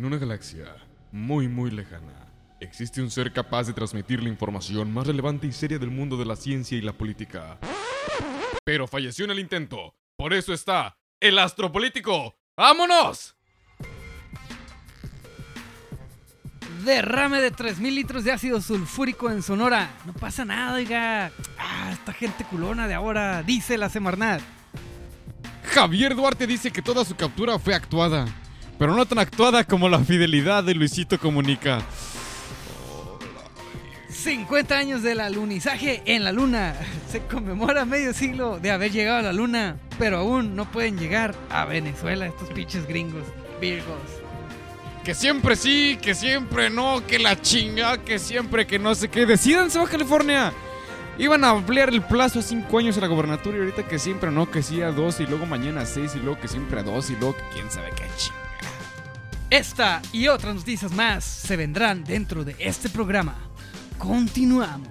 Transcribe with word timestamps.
En 0.00 0.06
una 0.06 0.16
galaxia 0.16 0.64
muy 1.12 1.46
muy 1.46 1.70
lejana, 1.70 2.26
existe 2.58 3.02
un 3.02 3.10
ser 3.10 3.34
capaz 3.34 3.66
de 3.66 3.74
transmitir 3.74 4.22
la 4.22 4.30
información 4.30 4.90
más 4.94 5.06
relevante 5.06 5.46
y 5.46 5.52
seria 5.52 5.78
del 5.78 5.90
mundo 5.90 6.16
de 6.16 6.24
la 6.24 6.36
ciencia 6.36 6.78
y 6.78 6.80
la 6.80 6.94
política. 6.94 7.58
Pero 8.64 8.88
falleció 8.88 9.26
en 9.26 9.32
el 9.32 9.40
intento. 9.40 9.94
Por 10.16 10.32
eso 10.32 10.54
está 10.54 10.96
el 11.20 11.38
astropolítico. 11.38 12.34
¡Vámonos! 12.56 13.36
Derrame 16.82 17.42
de 17.42 17.52
3.000 17.52 17.94
litros 17.94 18.24
de 18.24 18.32
ácido 18.32 18.62
sulfúrico 18.62 19.30
en 19.30 19.42
Sonora. 19.42 19.90
No 20.06 20.14
pasa 20.14 20.46
nada, 20.46 20.76
oiga. 20.76 21.30
Ah, 21.58 21.90
esta 21.92 22.14
gente 22.14 22.44
culona 22.44 22.88
de 22.88 22.94
ahora, 22.94 23.42
dice 23.42 23.76
la 23.76 23.90
Semarnat. 23.90 24.40
Javier 25.64 26.16
Duarte 26.16 26.46
dice 26.46 26.70
que 26.70 26.80
toda 26.80 27.04
su 27.04 27.14
captura 27.14 27.58
fue 27.58 27.74
actuada, 27.74 28.26
pero 28.80 28.94
no 28.94 29.04
tan 29.04 29.18
actuada 29.18 29.62
como 29.64 29.90
la 29.90 29.98
fidelidad 29.98 30.64
de 30.64 30.74
Luisito 30.74 31.18
Comunica. 31.18 31.82
50 34.08 34.74
años 34.74 35.02
del 35.02 35.20
alunizaje 35.20 36.00
en 36.06 36.24
la 36.24 36.32
luna. 36.32 36.74
Se 37.12 37.20
conmemora 37.20 37.84
medio 37.84 38.14
siglo 38.14 38.58
de 38.58 38.70
haber 38.70 38.90
llegado 38.90 39.18
a 39.18 39.22
la 39.22 39.34
luna, 39.34 39.76
pero 39.98 40.16
aún 40.16 40.56
no 40.56 40.64
pueden 40.64 40.98
llegar 40.98 41.34
a 41.50 41.66
Venezuela 41.66 42.24
estos 42.24 42.48
pinches 42.52 42.88
gringos, 42.88 43.24
virgos. 43.60 44.00
Que 45.04 45.12
siempre 45.14 45.56
sí, 45.56 45.98
que 46.00 46.14
siempre 46.14 46.70
no, 46.70 47.06
que 47.06 47.18
la 47.18 47.38
chinga, 47.38 47.98
que 47.98 48.18
siempre 48.18 48.66
que 48.66 48.78
no 48.78 48.94
sé 48.94 49.10
qué. 49.10 49.26
Decídanse 49.26 49.78
Baja 49.78 49.90
California. 49.90 50.54
Iban 51.18 51.44
a 51.44 51.50
ampliar 51.50 51.90
el 51.90 52.00
plazo 52.00 52.38
a 52.38 52.42
cinco 52.42 52.78
años 52.78 52.96
a 52.96 53.02
la 53.02 53.08
gobernatura 53.08 53.58
y 53.58 53.60
ahorita 53.60 53.86
que 53.86 53.98
siempre 53.98 54.30
no, 54.30 54.50
que 54.50 54.62
sí 54.62 54.80
a 54.80 54.90
dos 54.90 55.20
y 55.20 55.26
luego 55.26 55.44
mañana 55.44 55.82
a 55.82 55.86
seis 55.86 56.14
y 56.14 56.18
luego 56.18 56.40
que 56.40 56.48
siempre 56.48 56.80
a 56.80 56.82
dos 56.82 57.10
y 57.10 57.16
luego 57.16 57.36
que 57.36 57.44
quién 57.52 57.70
sabe 57.70 57.90
qué 57.94 58.04
chinga. 58.16 58.39
Esta 59.50 60.00
y 60.12 60.28
otras 60.28 60.54
noticias 60.54 60.92
más 60.92 61.24
se 61.24 61.56
vendrán 61.56 62.04
dentro 62.04 62.44
de 62.44 62.54
este 62.60 62.88
programa. 62.88 63.36
Continuamos. 63.98 64.88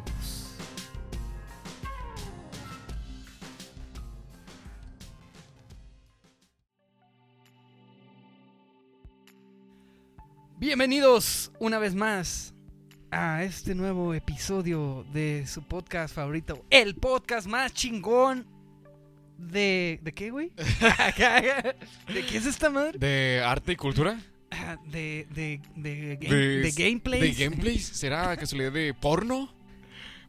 Bienvenidos 10.58 11.54
una 11.60 11.80
vez 11.80 11.96
más 11.96 12.54
a 13.12 13.44
este 13.44 13.74
nuevo 13.76 14.14
episodio 14.14 15.06
de 15.14 15.48
su 15.48 15.64
podcast 15.64 16.14
favorito, 16.14 16.66
el 16.70 16.96
podcast 16.96 17.48
más 17.48 17.74
chingón 17.74 18.46
de... 19.38 20.02
¿De 20.02 20.12
qué, 20.12 20.32
güey? 20.32 20.52
¿De 22.14 22.26
qué 22.26 22.38
es 22.38 22.46
esta 22.46 22.70
madre? 22.70 23.00
¿De 23.00 23.42
arte 23.42 23.72
y 23.72 23.76
cultura? 23.78 24.20
De, 24.86 25.28
de, 25.34 25.62
de, 25.76 26.18
game- 26.22 26.36
De- 26.36 26.60
de 26.62 26.72
gameplays. 26.72 27.38
¿De 27.38 27.44
gameplays? 27.46 27.86
¿Será 27.86 28.36
casualidad 28.38 28.72
de 28.72 28.94
porno? 28.94 29.54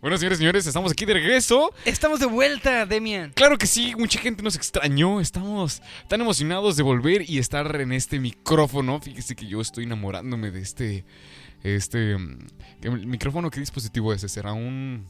Bueno, 0.00 0.16
señores 0.16 0.38
y 0.38 0.40
señores, 0.40 0.66
estamos 0.66 0.92
aquí 0.92 1.04
de 1.04 1.12
regreso. 1.12 1.74
Estamos 1.84 2.20
de 2.20 2.26
vuelta, 2.26 2.86
Demian. 2.86 3.32
Claro 3.34 3.58
que 3.58 3.66
sí, 3.66 3.94
mucha 3.98 4.18
gente 4.18 4.42
nos 4.42 4.56
extrañó. 4.56 5.20
Estamos 5.20 5.82
tan 6.08 6.22
emocionados 6.22 6.76
de 6.78 6.82
volver 6.82 7.28
y 7.28 7.36
estar 7.38 7.78
en 7.78 7.92
este 7.92 8.18
micrófono. 8.18 8.98
Fíjese 9.00 9.36
que 9.36 9.46
yo 9.46 9.60
estoy 9.60 9.84
enamorándome 9.84 10.50
de 10.50 10.60
este. 10.60 11.04
Este. 11.62 12.16
mm, 12.16 12.38
¿El 12.82 13.06
micrófono 13.06 13.50
qué 13.50 13.60
dispositivo 13.60 14.14
es? 14.14 14.22
¿Será 14.22 14.54
un.? 14.54 15.06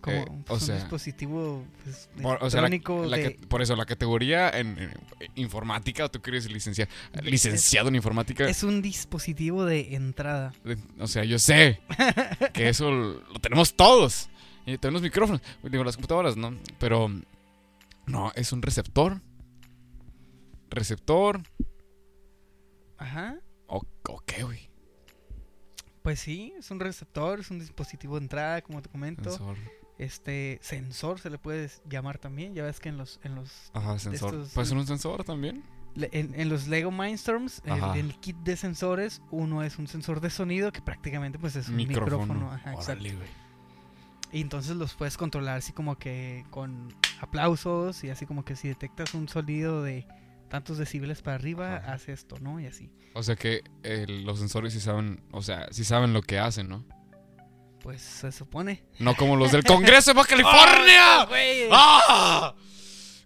Como 0.00 0.16
Eh, 0.16 0.24
pues, 0.46 0.50
o 0.50 0.54
un 0.54 0.60
sea, 0.60 0.74
dispositivo 0.76 1.64
pues, 1.82 2.08
por, 2.22 2.38
o 2.42 2.50
sea, 2.50 2.60
la- 2.62 2.68
electrónico 2.68 3.04
la 3.06 3.16
de... 3.16 3.34
que- 3.36 3.46
por 3.48 3.62
eso, 3.62 3.74
la 3.74 3.84
categoría 3.84 4.48
en, 4.50 4.78
en 4.78 4.92
informática, 5.34 6.08
tú 6.08 6.20
que 6.22 6.30
eres 6.30 6.48
licencia- 6.50 6.88
licenciado 7.22 7.88
en 7.88 7.96
informática. 7.96 8.48
Es 8.48 8.62
un 8.62 8.80
dispositivo 8.80 9.64
de 9.64 9.94
entrada. 9.96 10.52
O 11.00 11.06
sea, 11.08 11.24
yo 11.24 11.38
sé 11.40 11.80
que 12.52 12.68
eso 12.68 12.90
lo 13.32 13.40
tenemos 13.40 13.74
todos. 13.74 14.28
Y 14.66 14.76
tenemos 14.78 15.02
micrófonos. 15.02 15.40
Digo, 15.62 15.82
las 15.82 15.96
computadoras, 15.96 16.36
¿no? 16.36 16.54
Pero. 16.78 17.10
No, 18.06 18.32
es 18.34 18.52
un 18.52 18.60
receptor. 18.62 19.20
Receptor. 20.70 21.42
Ajá. 22.98 23.36
¿O, 23.66 23.82
o 24.08 24.18
qué, 24.26 24.42
güey? 24.42 24.68
Pues 26.02 26.20
sí, 26.20 26.52
es 26.58 26.70
un 26.70 26.80
receptor, 26.80 27.40
es 27.40 27.50
un 27.50 27.58
dispositivo 27.58 28.16
de 28.18 28.22
entrada, 28.24 28.62
como 28.62 28.80
te 28.82 28.88
comento. 28.88 29.30
Sensor. 29.30 29.56
Este 29.98 30.58
sensor 30.62 31.18
se 31.20 31.28
le 31.28 31.38
puede 31.38 31.68
llamar 31.88 32.18
también. 32.18 32.54
Ya 32.54 32.62
ves 32.64 32.78
que 32.80 32.88
en 32.88 32.96
los 32.96 33.18
en 33.24 33.34
los 33.34 33.70
Ajá, 33.74 33.98
sensor. 33.98 34.32
estos- 34.34 34.50
¿Puede 34.52 34.66
ser 34.68 34.76
un 34.78 34.86
sensor 34.86 35.24
también? 35.24 35.62
en, 35.96 36.32
en 36.38 36.48
los 36.48 36.68
Lego 36.68 36.92
Mindstorms, 36.92 37.60
el, 37.64 37.82
el 37.98 38.14
kit 38.20 38.36
de 38.38 38.56
sensores, 38.56 39.20
uno 39.32 39.64
es 39.64 39.78
un 39.78 39.88
sensor 39.88 40.20
de 40.20 40.30
sonido 40.30 40.70
que 40.70 40.80
prácticamente 40.80 41.40
pues 41.40 41.56
es 41.56 41.68
un 41.68 41.76
micrófono. 41.76 42.52
Ajá. 42.52 42.74
Órale. 42.76 43.16
Y 44.30 44.40
entonces 44.42 44.76
los 44.76 44.94
puedes 44.94 45.16
controlar 45.16 45.56
así 45.56 45.72
como 45.72 45.96
que 45.96 46.44
con 46.50 46.94
aplausos 47.20 48.04
y 48.04 48.10
así 48.10 48.26
como 48.26 48.44
que 48.44 48.54
si 48.54 48.68
detectas 48.68 49.14
un 49.14 49.28
sonido 49.28 49.82
de 49.82 50.06
tantos 50.48 50.78
decibeles 50.78 51.20
para 51.22 51.34
arriba, 51.36 51.76
Ajá. 51.78 51.94
haz 51.94 52.08
esto, 52.08 52.36
¿no? 52.40 52.60
Y 52.60 52.66
así. 52.66 52.90
O 53.14 53.22
sea 53.24 53.34
que 53.36 53.64
eh, 53.82 54.06
los 54.08 54.38
sensores 54.38 54.72
sí 54.74 54.80
saben, 54.80 55.20
o 55.32 55.42
sea, 55.42 55.66
sí 55.72 55.82
saben 55.84 56.12
lo 56.12 56.22
que 56.22 56.38
hacen, 56.38 56.68
¿no? 56.68 56.84
Pues 57.88 58.02
se 58.02 58.30
supone. 58.32 58.82
No 58.98 59.16
como 59.16 59.34
los 59.34 59.50
del 59.50 59.64
Congreso 59.64 60.10
de 60.10 60.14
Baja 60.18 60.28
California. 60.36 61.26
¡Ah! 61.72 62.54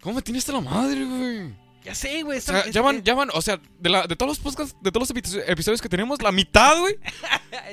¿Cómo 0.01 0.15
me 0.15 0.23
tiene 0.23 0.39
hasta 0.39 0.53
la 0.53 0.61
madre, 0.61 1.05
güey? 1.05 1.53
Ya 1.83 1.97
sé, 1.97 2.23
güey. 2.23 2.39
O 2.39 2.41
sea, 2.41 2.71
ya 2.71 2.81
van, 2.81 3.03
ya 3.03 3.13
van, 3.17 3.31
o 3.35 3.43
sea, 3.43 3.59
de, 3.81 3.91
la, 3.91 4.07
de 4.07 4.15
todos 4.15 4.29
los 4.31 4.39
podcasts, 4.39 4.77
de 4.81 4.93
todos 4.93 5.09
los 5.11 5.17
episo- 5.17 5.43
episodios 5.49 5.83
que 5.83 5.89
tenemos, 5.89 6.23
la 6.23 6.31
mitad, 6.31 6.79
güey, 6.79 6.95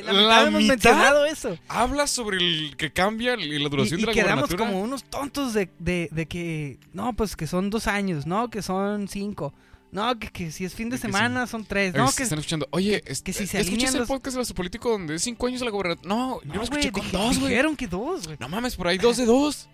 la 0.03 0.13
la 0.13 0.13
mitad 0.13 0.47
hemos 0.47 0.61
mitad 0.63 0.73
mencionado 0.73 1.25
eso. 1.27 1.55
habla 1.67 2.07
sobre 2.07 2.38
el 2.38 2.75
que 2.75 2.91
cambia 2.91 3.35
y 3.35 3.59
la 3.59 3.69
duración 3.69 4.00
Y, 4.00 4.01
y 4.01 4.06
de 4.07 4.11
la 4.16 4.23
quedamos 4.23 4.56
como 4.56 4.81
unos 4.81 5.03
tontos 5.03 5.53
de, 5.53 5.69
de, 5.77 6.09
de 6.11 6.25
que, 6.27 6.79
no, 6.91 7.13
pues 7.13 7.35
que 7.35 7.45
son 7.45 7.69
dos 7.69 7.85
años, 7.85 8.25
no, 8.25 8.50
que 8.50 8.63
son 8.63 9.07
cinco. 9.07 9.53
No, 9.91 10.19
que, 10.19 10.27
que 10.29 10.51
si 10.51 10.66
es 10.66 10.73
fin 10.73 10.89
de 10.89 10.97
Que 10.97 11.01
sí. 11.01 11.07
semana 11.07 11.47
son 11.47 11.66
tres. 11.66 11.94
No, 11.95 12.07
se 12.09 12.17
que, 12.17 12.23
están 12.23 12.39
escuchando. 12.39 12.67
Oye, 12.72 13.01
que 13.01 13.11
este, 13.11 13.33
si 13.33 13.47
se 13.47 13.57
¿ya 13.57 13.61
escuchaste 13.61 13.85
alinean 13.88 14.01
el 14.03 14.07
podcast 14.07 14.35
de 14.35 14.39
los 14.39 14.53
político 14.53 14.91
donde 14.91 15.16
es 15.16 15.22
cinco 15.23 15.47
años 15.47 15.59
de 15.61 15.66
la 15.66 15.72
gobernatura? 15.72 16.07
No, 16.07 16.41
yo 16.44 16.53
lo 16.53 16.63
escuché 16.63 16.91
con 16.91 17.11
dos, 17.11 17.39
güey. 17.39 17.50
Dijeron 17.50 17.75
que 17.75 17.88
dos, 17.88 18.25
güey. 18.25 18.38
No 18.39 18.50
mames, 18.50 18.75
por 18.75 18.88
ahí 18.88 18.97
dos 18.97 19.17
de 19.17 19.25
dos. 19.25 19.67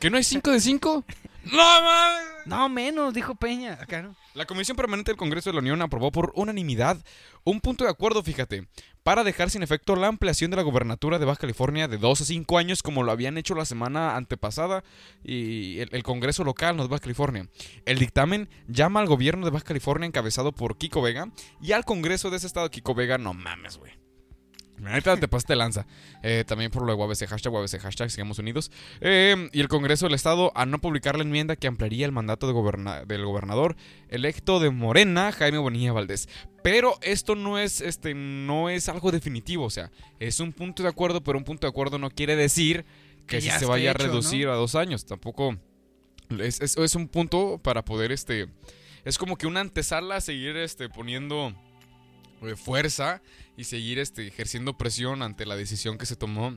¿Que 0.00 0.10
no 0.10 0.16
hay 0.16 0.24
cinco 0.24 0.50
de 0.50 0.60
cinco? 0.60 1.04
¡No 1.50 1.82
mames! 1.82 2.28
No, 2.46 2.68
menos, 2.70 3.12
dijo 3.12 3.34
Peña. 3.34 3.74
Acá 3.74 4.02
no. 4.02 4.16
La 4.32 4.46
Comisión 4.46 4.76
Permanente 4.76 5.10
del 5.10 5.18
Congreso 5.18 5.50
de 5.50 5.54
la 5.54 5.60
Unión 5.60 5.82
aprobó 5.82 6.10
por 6.10 6.32
unanimidad 6.34 7.04
un 7.44 7.60
punto 7.60 7.84
de 7.84 7.90
acuerdo, 7.90 8.22
fíjate, 8.22 8.66
para 9.02 9.22
dejar 9.22 9.50
sin 9.50 9.62
efecto 9.62 9.96
la 9.96 10.06
ampliación 10.06 10.50
de 10.50 10.56
la 10.56 10.62
gobernatura 10.62 11.18
de 11.18 11.26
Baja 11.26 11.40
California 11.40 11.88
de 11.88 11.98
2 11.98 12.20
a 12.20 12.24
5 12.24 12.58
años 12.58 12.82
como 12.82 13.02
lo 13.02 13.12
habían 13.12 13.36
hecho 13.36 13.54
la 13.54 13.66
semana 13.66 14.16
antepasada 14.16 14.82
y 15.22 15.78
el, 15.80 15.90
el 15.92 16.02
Congreso 16.02 16.42
local 16.42 16.76
¿no? 16.76 16.84
de 16.84 16.88
Baja 16.88 17.02
California. 17.02 17.48
El 17.84 17.98
dictamen 17.98 18.48
llama 18.66 19.00
al 19.00 19.06
gobierno 19.06 19.44
de 19.44 19.50
Baja 19.52 19.64
California 19.66 20.06
encabezado 20.06 20.52
por 20.52 20.78
Kiko 20.78 21.02
Vega 21.02 21.30
y 21.60 21.72
al 21.72 21.84
Congreso 21.84 22.30
de 22.30 22.38
ese 22.38 22.46
estado 22.46 22.70
Kiko 22.70 22.94
Vega, 22.94 23.18
no 23.18 23.34
mames, 23.34 23.76
güey. 23.76 24.07
Ahorita 24.86 25.16
te 25.16 25.28
pasaste 25.28 25.56
lanza. 25.56 25.86
Eh, 26.22 26.44
también 26.46 26.70
por 26.70 26.82
lo 26.82 26.92
de 26.92 26.98
UABC, 26.98 27.26
hashtag 27.26 27.52
UABC, 27.52 27.78
hashtag 27.80 28.10
sigamos 28.10 28.38
unidos. 28.38 28.70
Eh, 29.00 29.48
y 29.52 29.60
el 29.60 29.68
Congreso 29.68 30.06
del 30.06 30.14
Estado 30.14 30.52
a 30.54 30.66
no 30.66 30.78
publicar 30.80 31.16
la 31.16 31.22
enmienda 31.22 31.56
que 31.56 31.66
ampliaría 31.66 32.06
el 32.06 32.12
mandato 32.12 32.46
de 32.46 32.52
goberna- 32.52 33.04
del 33.04 33.24
gobernador 33.24 33.76
electo 34.08 34.60
de 34.60 34.70
Morena, 34.70 35.32
Jaime 35.32 35.58
Bonilla 35.58 35.92
Valdés. 35.92 36.28
Pero 36.62 36.98
esto 37.02 37.34
no 37.34 37.58
es, 37.58 37.80
este, 37.80 38.14
no 38.14 38.68
es 38.68 38.88
algo 38.88 39.10
definitivo, 39.12 39.64
o 39.64 39.70
sea, 39.70 39.90
es 40.18 40.40
un 40.40 40.52
punto 40.52 40.82
de 40.82 40.88
acuerdo, 40.88 41.22
pero 41.22 41.38
un 41.38 41.44
punto 41.44 41.66
de 41.66 41.70
acuerdo 41.70 41.98
no 41.98 42.10
quiere 42.10 42.36
decir 42.36 42.84
que, 43.26 43.40
se 43.40 43.64
vaya 43.66 43.90
hecho, 43.92 44.02
a 44.02 44.06
¿no? 44.06 44.12
reducir 44.12 44.48
a 44.48 44.54
dos 44.54 44.74
años. 44.74 45.04
Tampoco 45.06 45.56
es, 46.38 46.60
es- 46.60 46.76
es 46.76 46.94
un 46.94 47.08
punto 47.08 47.58
para 47.62 47.84
poder, 47.84 48.12
este, 48.12 48.48
es 49.04 49.18
como 49.18 49.36
que 49.36 49.46
una 49.46 49.60
antesala 49.60 50.16
a 50.16 50.20
seguir, 50.20 50.56
este, 50.56 50.88
poniendo 50.88 51.54
fuerza 52.56 53.22
y 53.56 53.64
seguir, 53.64 53.98
este, 53.98 54.26
ejerciendo 54.26 54.76
presión 54.78 55.22
ante 55.22 55.46
la 55.46 55.56
decisión 55.56 55.98
que 55.98 56.06
se 56.06 56.16
tomó. 56.16 56.56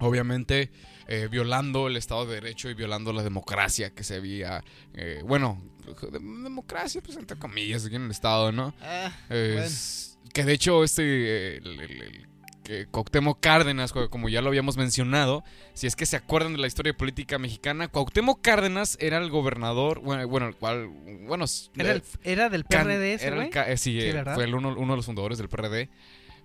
Obviamente 0.00 0.70
eh, 1.06 1.28
violando 1.30 1.86
el 1.86 1.96
Estado 1.96 2.26
de 2.26 2.34
Derecho 2.36 2.68
y 2.70 2.74
violando 2.74 3.12
la 3.12 3.22
democracia 3.22 3.90
que 3.94 4.02
se 4.02 4.16
había, 4.16 4.64
eh, 4.94 5.22
bueno, 5.24 5.62
de- 5.86 6.18
democracia, 6.18 7.00
pues 7.02 7.16
entre 7.16 7.38
comillas, 7.38 7.84
aquí 7.84 7.94
en 7.96 8.06
el 8.06 8.10
Estado, 8.10 8.50
¿no? 8.52 8.74
Ah, 8.80 9.12
Es- 9.30 10.18
Que 10.32 10.44
de 10.44 10.52
hecho, 10.54 10.82
este. 10.82 11.02
eh, 11.04 11.56
el- 11.58 11.80
el- 11.80 12.02
el- 12.02 12.26
que 12.64 12.86
Cuauhtémoc 12.86 13.38
Cárdenas, 13.40 13.92
co- 13.92 14.10
como 14.10 14.28
ya 14.28 14.40
lo 14.42 14.48
habíamos 14.48 14.76
mencionado, 14.76 15.44
si 15.74 15.86
es 15.86 15.94
que 15.94 16.06
se 16.06 16.16
acuerdan 16.16 16.54
de 16.54 16.58
la 16.58 16.66
historia 16.66 16.92
política 16.96 17.38
mexicana, 17.38 17.86
Cuauhtémoc 17.88 18.40
Cárdenas 18.40 18.96
era 19.00 19.18
el 19.18 19.30
gobernador, 19.30 20.00
bueno, 20.00 20.26
bueno, 20.26 20.48
el 20.48 20.56
cual, 20.56 20.88
bueno, 21.26 21.44
era, 21.76 21.92
el- 21.92 22.02
era 22.24 22.48
del 22.48 22.64
PRD 22.64 23.14
era 23.22 23.36
el 23.44 23.72
eh, 23.72 23.76
sí, 23.76 24.00
Sí, 24.00 24.08
eh, 24.08 24.24
fue 24.34 24.44
el 24.44 24.54
uno, 24.54 24.74
uno 24.76 24.94
de 24.94 24.96
los 24.96 25.06
fundadores 25.06 25.38
del 25.38 25.48
PRD. 25.48 25.88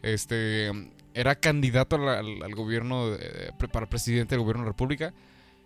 Este 0.01 0.71
era 1.13 1.35
candidato 1.35 1.95
al, 1.95 2.07
al- 2.09 2.43
al 2.43 2.55
gobierno 2.55 3.15
pre- 3.57 3.67
para 3.67 3.87
presidente 3.89 4.35
del 4.35 4.41
gobierno 4.41 4.63
de 4.63 4.67
la 4.67 4.71
República. 4.73 5.13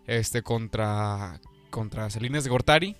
Este 0.07 0.41
contra 0.41 1.39
contra 1.69 2.09
Salinas 2.09 2.43
de 2.43 2.49
Gortari. 2.49 2.95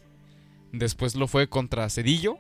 Después 0.72 1.16
lo 1.16 1.28
fue 1.28 1.48
contra 1.48 1.90
Cedillo 1.90 2.38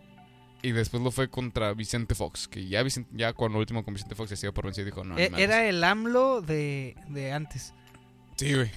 Y 0.64 0.72
después 0.72 1.04
lo 1.04 1.12
fue 1.12 1.30
contra 1.30 1.74
Vicente 1.74 2.16
Fox, 2.16 2.48
que 2.48 2.66
ya, 2.68 2.82
Vicen- 2.84 3.06
ya 3.12 3.34
cuando 3.34 3.60
último 3.60 3.84
con 3.84 3.94
Vicente 3.94 4.16
Fox 4.16 4.30
se 4.30 4.34
hacía 4.36 4.52
por 4.54 4.66
vencido 4.66 4.86
dijo, 4.86 5.04
no, 5.04 5.18
E- 5.18 5.30
madres". 5.30 5.44
Era 5.48 5.68
el 5.68 5.84
AMLO 5.84 6.42
de, 6.42 6.96
de 7.10 7.32
antes. 7.34 7.74
Sí, 8.38 8.54
güey. 8.56 8.72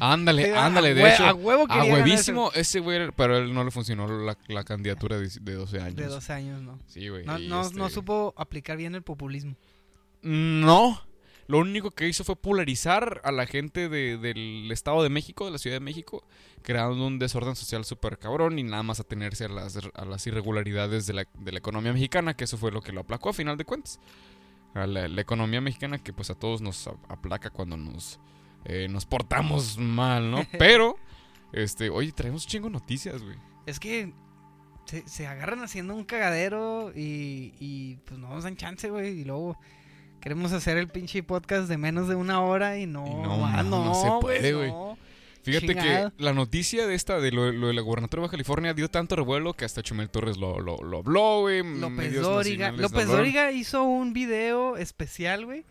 Ándale, 0.00 0.54
ándale, 0.58 0.92
de 0.94 1.08
hecho. 1.14 1.24
A 1.24 1.32
huevo 1.32 1.64
A 1.68 1.84
huevísimo 1.84 2.50
ese 2.54 2.80
güey, 2.80 3.10
pero 3.16 3.38
él 3.38 3.54
no 3.54 3.64
le 3.64 3.70
funcionó 3.70 4.06
la, 4.06 4.36
la 4.48 4.64
candidatura 4.64 5.16
de, 5.18 5.30
de 5.40 5.54
12 5.54 5.80
años. 5.80 5.96
De 5.96 6.06
12 6.06 6.32
años, 6.32 6.60
¿no? 6.60 6.78
Sí, 6.86 7.08
güey. 7.08 7.24
No, 7.24 7.38
y 7.38 7.48
no, 7.48 7.62
este- 7.62 7.78
no 7.78 7.88
supo 7.88 8.34
aplicar 8.36 8.76
bien 8.76 8.94
el 8.94 9.02
populismo. 9.02 9.56
No. 10.22 11.00
Lo 11.48 11.58
único 11.58 11.90
que 11.90 12.06
hizo 12.06 12.24
fue 12.24 12.36
polarizar 12.36 13.20
a 13.24 13.32
la 13.32 13.46
gente 13.46 13.88
de- 13.88 14.18
del 14.18 14.70
Estado 14.70 15.02
de 15.02 15.08
México, 15.08 15.46
de 15.46 15.50
la 15.52 15.58
Ciudad 15.58 15.76
de 15.76 15.80
México, 15.80 16.22
creando 16.62 17.06
un 17.06 17.18
desorden 17.18 17.56
social 17.56 17.84
súper 17.84 18.18
cabrón 18.18 18.58
y 18.58 18.62
nada 18.62 18.82
más 18.82 19.00
atenerse 19.00 19.46
a 19.46 19.48
las, 19.48 19.78
a 19.94 20.04
las 20.04 20.26
irregularidades 20.26 21.06
de 21.06 21.14
la, 21.14 21.26
de 21.38 21.52
la 21.52 21.58
economía 21.58 21.92
mexicana, 21.92 22.34
que 22.36 22.44
eso 22.44 22.58
fue 22.58 22.70
lo 22.70 22.82
que 22.82 22.92
lo 22.92 23.00
aplacó 23.00 23.30
a 23.30 23.32
final 23.32 23.56
de 23.56 23.64
cuentas. 23.64 23.98
A 24.74 24.86
la, 24.86 25.08
la 25.08 25.20
economía 25.20 25.60
mexicana 25.62 25.96
que 25.98 26.12
pues 26.12 26.28
a 26.30 26.34
todos 26.34 26.60
nos 26.60 26.86
aplaca 27.08 27.48
cuando 27.50 27.76
nos, 27.78 28.20
eh, 28.66 28.86
nos 28.90 29.06
portamos 29.06 29.78
mal, 29.78 30.30
¿no? 30.30 30.44
Pero, 30.58 30.96
este, 31.54 31.88
oye, 31.88 32.12
traemos 32.12 32.44
un 32.44 32.50
chingo 32.50 32.66
de 32.68 32.72
noticias, 32.74 33.22
güey. 33.22 33.36
Es 33.64 33.80
que 33.80 34.12
se, 34.84 35.08
se 35.08 35.26
agarran 35.26 35.62
haciendo 35.62 35.94
un 35.94 36.04
cagadero 36.04 36.92
y, 36.94 37.54
y 37.58 37.96
pues 38.04 38.20
no 38.20 38.28
nos 38.28 38.44
dan 38.44 38.56
chance, 38.56 38.90
güey. 38.90 39.20
Y 39.20 39.24
luego 39.24 39.58
queremos 40.28 40.52
hacer 40.52 40.76
el 40.76 40.88
pinche 40.88 41.22
podcast 41.22 41.70
de 41.70 41.78
menos 41.78 42.06
de 42.06 42.14
una 42.14 42.42
hora 42.42 42.76
y 42.78 42.84
no, 42.84 43.06
Y 43.06 43.14
no, 43.14 43.46
ah, 43.46 43.62
no, 43.62 43.82
no 43.82 43.94
se 43.94 44.10
puede, 44.20 44.52
güey. 44.52 44.68
no. 44.70 44.98
Fíjate 45.42 45.68
Chingado. 45.68 46.10
que 46.14 46.22
la 46.22 46.34
noticia 46.34 46.86
de 46.86 46.94
esta, 46.94 47.18
de 47.18 47.32
lo, 47.32 47.50
lo 47.50 47.68
de 47.68 47.72
la 47.72 47.80
gobernatura 47.80 48.20
de 48.20 48.26
Baja 48.26 48.32
California, 48.32 48.74
dio 48.74 48.90
tanto 48.90 49.16
revuelo 49.16 49.54
que 49.54 49.64
hasta 49.64 49.82
Chumel 49.82 50.10
Torres 50.10 50.36
lo, 50.36 50.60
lo, 50.60 50.76
lo 50.82 50.98
habló, 50.98 51.40
güey. 51.40 51.62
López 51.62 52.20
Dóriga. 52.20 52.72
López. 52.72 53.06
Dóriga 53.06 53.52
hizo 53.52 53.84
un 53.84 54.12
video 54.12 54.76
especial, 54.76 55.46
güey. 55.46 55.64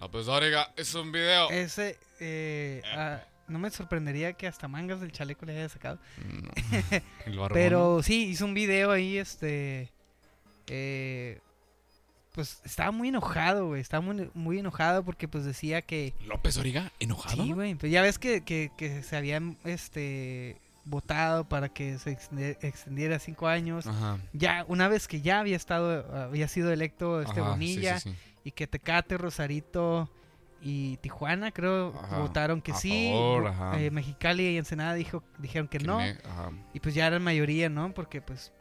López 0.00 0.26
Dóriga 0.26 0.72
es 0.76 0.94
un 0.94 1.10
video. 1.10 1.50
Ese, 1.50 1.98
eh, 2.20 2.82
ah, 2.94 3.20
no 3.48 3.58
me 3.58 3.68
sorprendería 3.70 4.34
que 4.34 4.46
hasta 4.46 4.68
mangas 4.68 5.00
del 5.00 5.10
chaleco 5.10 5.44
le 5.44 5.56
haya 5.58 5.68
sacado. 5.68 5.98
No. 6.18 6.50
El 7.26 7.36
barbón. 7.36 7.54
Pero 7.54 8.00
sí, 8.04 8.26
hizo 8.26 8.44
un 8.44 8.54
video 8.54 8.92
ahí, 8.92 9.18
este... 9.18 9.90
eh, 10.68 11.40
pues 12.34 12.60
estaba 12.64 12.90
muy 12.90 13.08
enojado, 13.08 13.68
güey. 13.68 13.80
Estaba 13.80 14.00
muy, 14.04 14.28
muy 14.34 14.58
enojado 14.58 15.04
porque 15.04 15.28
pues 15.28 15.44
decía 15.44 15.80
que... 15.82 16.12
López 16.26 16.56
Dóriga, 16.56 16.92
enojado. 17.00 17.42
Sí, 17.44 17.52
güey. 17.52 17.74
Pues 17.76 17.90
ya 17.92 18.02
ves 18.02 18.18
que, 18.18 18.42
que, 18.42 18.70
que 18.76 19.02
se 19.02 19.16
habían, 19.16 19.56
este... 19.64 20.60
Votado 20.86 21.48
para 21.48 21.70
que 21.70 21.96
se 21.98 22.10
extendiera 22.10 23.18
cinco 23.18 23.48
años. 23.48 23.86
Ajá. 23.86 24.18
Ya, 24.34 24.66
una 24.68 24.86
vez 24.86 25.08
que 25.08 25.22
ya 25.22 25.40
había 25.40 25.56
estado, 25.56 26.04
había 26.14 26.46
sido 26.46 26.70
electo 26.70 27.22
este 27.22 27.40
Ajá, 27.40 27.52
Bonilla 27.52 27.98
sí, 28.00 28.10
sí. 28.10 28.16
y 28.44 28.50
que 28.50 28.66
Tecate, 28.66 29.16
Rosarito 29.16 30.10
y 30.60 30.98
Tijuana, 30.98 31.52
creo, 31.52 31.98
Ajá, 31.98 32.18
votaron 32.18 32.60
que 32.60 32.74
sí. 32.74 33.08
favor, 33.14 33.54
eh, 33.78 33.90
Mexicali 33.90 34.42
y 34.50 34.58
Ensenada 34.58 34.92
dijo, 34.92 35.22
dijeron 35.38 35.68
que 35.68 35.78
Que 35.78 35.86
no. 35.86 35.96
me- 35.96 36.18
ajá. 36.22 36.50
Y 36.74 36.80
pues 36.80 36.94
ya 36.94 37.06
eran 37.06 37.22
mayoría, 37.22 37.70
¿no? 37.70 37.94
Porque 37.94 38.20
pues 38.20 38.52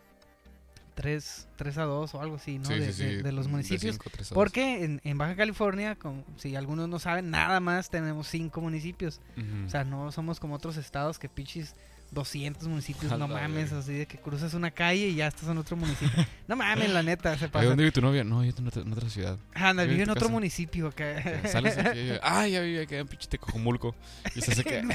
3, 0.95 1.47
a 1.77 1.83
2 1.83 2.15
o 2.15 2.21
algo 2.21 2.35
así, 2.35 2.59
¿no? 2.59 2.65
Sí, 2.65 2.75
de, 2.75 2.93
sí, 2.93 3.03
de- 3.03 3.23
de 3.23 3.31
los 3.31 3.45
de 3.45 3.51
municipios. 3.51 3.95
cinco, 3.95 4.09
dos. 4.17 4.29
Porque 4.33 4.83
en, 4.83 5.01
en 5.03 5.17
Baja 5.17 5.35
California, 5.35 5.95
como, 5.95 6.23
si 6.37 6.55
algunos 6.55 6.87
no 6.89 6.99
saben, 6.99 7.29
nada 7.31 7.59
más 7.59 7.89
tenemos 7.89 8.27
5 8.27 8.61
municipios. 8.61 9.19
Ujú. 9.37 9.65
O 9.65 9.69
sea, 9.69 9.83
no 9.83 10.11
somos 10.11 10.39
como 10.39 10.55
otros 10.55 10.77
estados 10.77 11.17
que 11.19 11.29
pinches 11.29 11.75
200 12.11 12.67
municipios, 12.67 13.11
A 13.11 13.17
no 13.17 13.27
mames, 13.27 13.71
verga. 13.71 13.79
así 13.79 13.93
de 13.93 14.05
que 14.05 14.19
cruzas 14.19 14.53
una 14.53 14.69
calle 14.69 15.07
y 15.07 15.15
ya 15.15 15.25
estás 15.27 15.49
en 15.49 15.57
otro 15.57 15.75
municipio. 15.75 16.23
no 16.47 16.55
mames, 16.55 16.91
la 16.91 17.01
neta, 17.01 17.35
se 17.39 17.45
¿De 17.45 17.49
pasa. 17.49 17.65
dónde 17.65 17.83
vive 17.83 17.91
tu 17.91 18.01
novia? 18.01 18.23
No, 18.23 18.43
yo 18.43 18.51
otra, 18.67 18.83
en 18.83 18.93
otra 18.93 19.09
ciudad. 19.09 19.37
Vive 19.55 19.69
en 19.69 19.77
vive 19.89 20.03
en 20.03 20.09
otro 20.11 20.21
casa? 20.21 20.31
municipio 20.31 20.87
acá. 20.89 21.41
Sales 21.51 21.75
aquí. 21.77 21.99
y- 21.99 22.19
Ah, 22.21 22.47
ya 22.47 22.61
vive 22.61 22.83
acá 22.83 22.97
en 22.99 23.07
pinche 23.07 23.27
Tecojumulco. 23.27 23.95
Y 24.35 24.41
se 24.41 24.51
hace 24.51 24.63
que. 24.63 24.83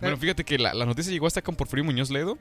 bueno, 0.00 0.16
fíjate 0.16 0.44
que 0.44 0.58
la, 0.58 0.72
la 0.74 0.86
noticia 0.86 1.12
llegó 1.12 1.26
hasta 1.26 1.42
con 1.42 1.56
Porfirio 1.56 1.84
Muñoz 1.84 2.10
Ledo. 2.10 2.38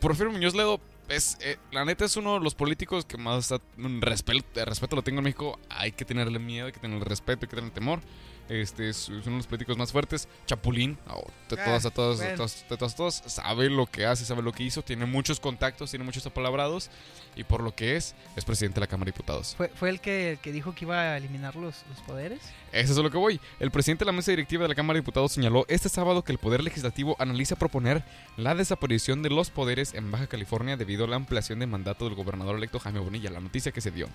Porfirio 0.00 0.32
Muñoz 0.32 0.54
Ledo 0.54 0.80
es, 1.08 1.38
eh, 1.40 1.56
la 1.72 1.84
neta, 1.84 2.04
es 2.04 2.16
uno 2.16 2.34
de 2.34 2.40
los 2.40 2.54
políticos 2.54 3.04
que 3.04 3.16
más 3.16 3.52
respeto, 4.00 4.64
respeto 4.64 4.96
lo 4.96 5.02
tengo 5.02 5.18
en 5.18 5.24
México. 5.24 5.58
Hay 5.68 5.92
que 5.92 6.04
tenerle 6.04 6.38
miedo, 6.38 6.66
hay 6.66 6.72
que 6.72 6.80
tenerle 6.80 7.04
respeto, 7.04 7.44
hay 7.44 7.48
que 7.48 7.56
tenerle 7.56 7.70
temor. 7.70 8.00
Este 8.48 8.88
es, 8.88 9.08
uno 9.08 9.22
de 9.22 9.30
los 9.30 9.46
políticos 9.46 9.76
más 9.76 9.90
fuertes. 9.90 10.28
Chapulín, 10.46 10.96
oh, 11.08 11.26
de 11.50 11.60
Ah, 11.60 11.64
todas 11.64 11.86
a 11.86 11.90
todas, 11.90 12.18
de 12.20 12.36
todas, 12.36 12.64
de 12.68 12.76
todas, 12.76 12.92
a 12.92 12.96
todas, 12.96 13.22
sabe 13.26 13.68
lo 13.68 13.86
que 13.86 14.06
hace, 14.06 14.24
sabe 14.24 14.42
lo 14.42 14.52
que 14.52 14.62
hizo, 14.62 14.82
tiene 14.82 15.04
muchos 15.04 15.40
contactos, 15.40 15.90
tiene 15.90 16.04
muchos 16.04 16.24
apalabrados. 16.26 16.90
Y 17.34 17.44
por 17.44 17.62
lo 17.62 17.74
que 17.74 17.96
es, 17.96 18.14
es 18.36 18.44
presidente 18.44 18.76
de 18.76 18.82
la 18.82 18.86
Cámara 18.86 19.06
de 19.06 19.12
Diputados. 19.12 19.54
¿Fue, 19.56 19.68
fue 19.68 19.90
el, 19.90 20.00
que, 20.00 20.32
el 20.32 20.38
que 20.38 20.52
dijo 20.52 20.74
que 20.74 20.84
iba 20.84 21.00
a 21.00 21.16
eliminar 21.16 21.56
los, 21.56 21.84
los 21.88 22.00
poderes? 22.06 22.40
Eso 22.72 22.92
es 22.92 22.98
a 22.98 23.02
lo 23.02 23.10
que 23.10 23.18
voy. 23.18 23.40
El 23.58 23.70
presidente 23.70 24.04
de 24.04 24.06
la 24.06 24.16
mesa 24.16 24.30
directiva 24.30 24.62
de 24.62 24.68
la 24.68 24.74
Cámara 24.74 24.94
de 24.94 25.00
Diputados 25.00 25.32
señaló 25.32 25.64
este 25.68 25.88
sábado 25.88 26.22
que 26.22 26.32
el 26.32 26.38
Poder 26.38 26.62
Legislativo 26.62 27.16
analiza 27.18 27.56
proponer 27.56 28.04
la 28.36 28.54
desaparición 28.54 29.22
de 29.22 29.30
los 29.30 29.50
poderes 29.50 29.92
en 29.94 30.10
Baja 30.10 30.28
California 30.28 30.76
debido 30.76 31.04
a 31.04 31.08
la 31.08 31.16
ampliación 31.16 31.58
de 31.58 31.66
mandato 31.66 32.04
del 32.06 32.14
gobernador 32.14 32.56
electo 32.56 32.78
Jaime 32.78 33.00
Bonilla, 33.00 33.30
la 33.30 33.40
noticia 33.40 33.72
que 33.72 33.80
se 33.80 33.90
dio. 33.90 34.08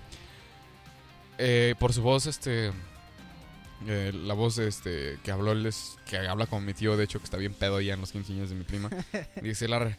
Eh, 1.38 1.74
por 1.78 1.92
su 1.92 2.02
voz, 2.02 2.26
este. 2.26 2.72
Eh, 3.86 4.12
la 4.14 4.34
voz 4.34 4.58
este 4.58 5.18
que 5.24 5.30
habló 5.32 5.52
él 5.52 5.66
es- 5.66 5.96
que 6.06 6.18
habla 6.18 6.46
como 6.46 6.62
mi 6.62 6.74
tío, 6.74 6.96
de 6.96 7.04
hecho, 7.04 7.18
que 7.18 7.24
está 7.24 7.36
bien 7.36 7.54
pedo 7.54 7.80
ya 7.80 7.94
en 7.94 8.00
los 8.00 8.12
15 8.12 8.32
años 8.32 8.48
de 8.50 8.54
mi 8.56 8.64
prima. 8.64 8.90
Dice 9.42 9.68
la 9.68 9.96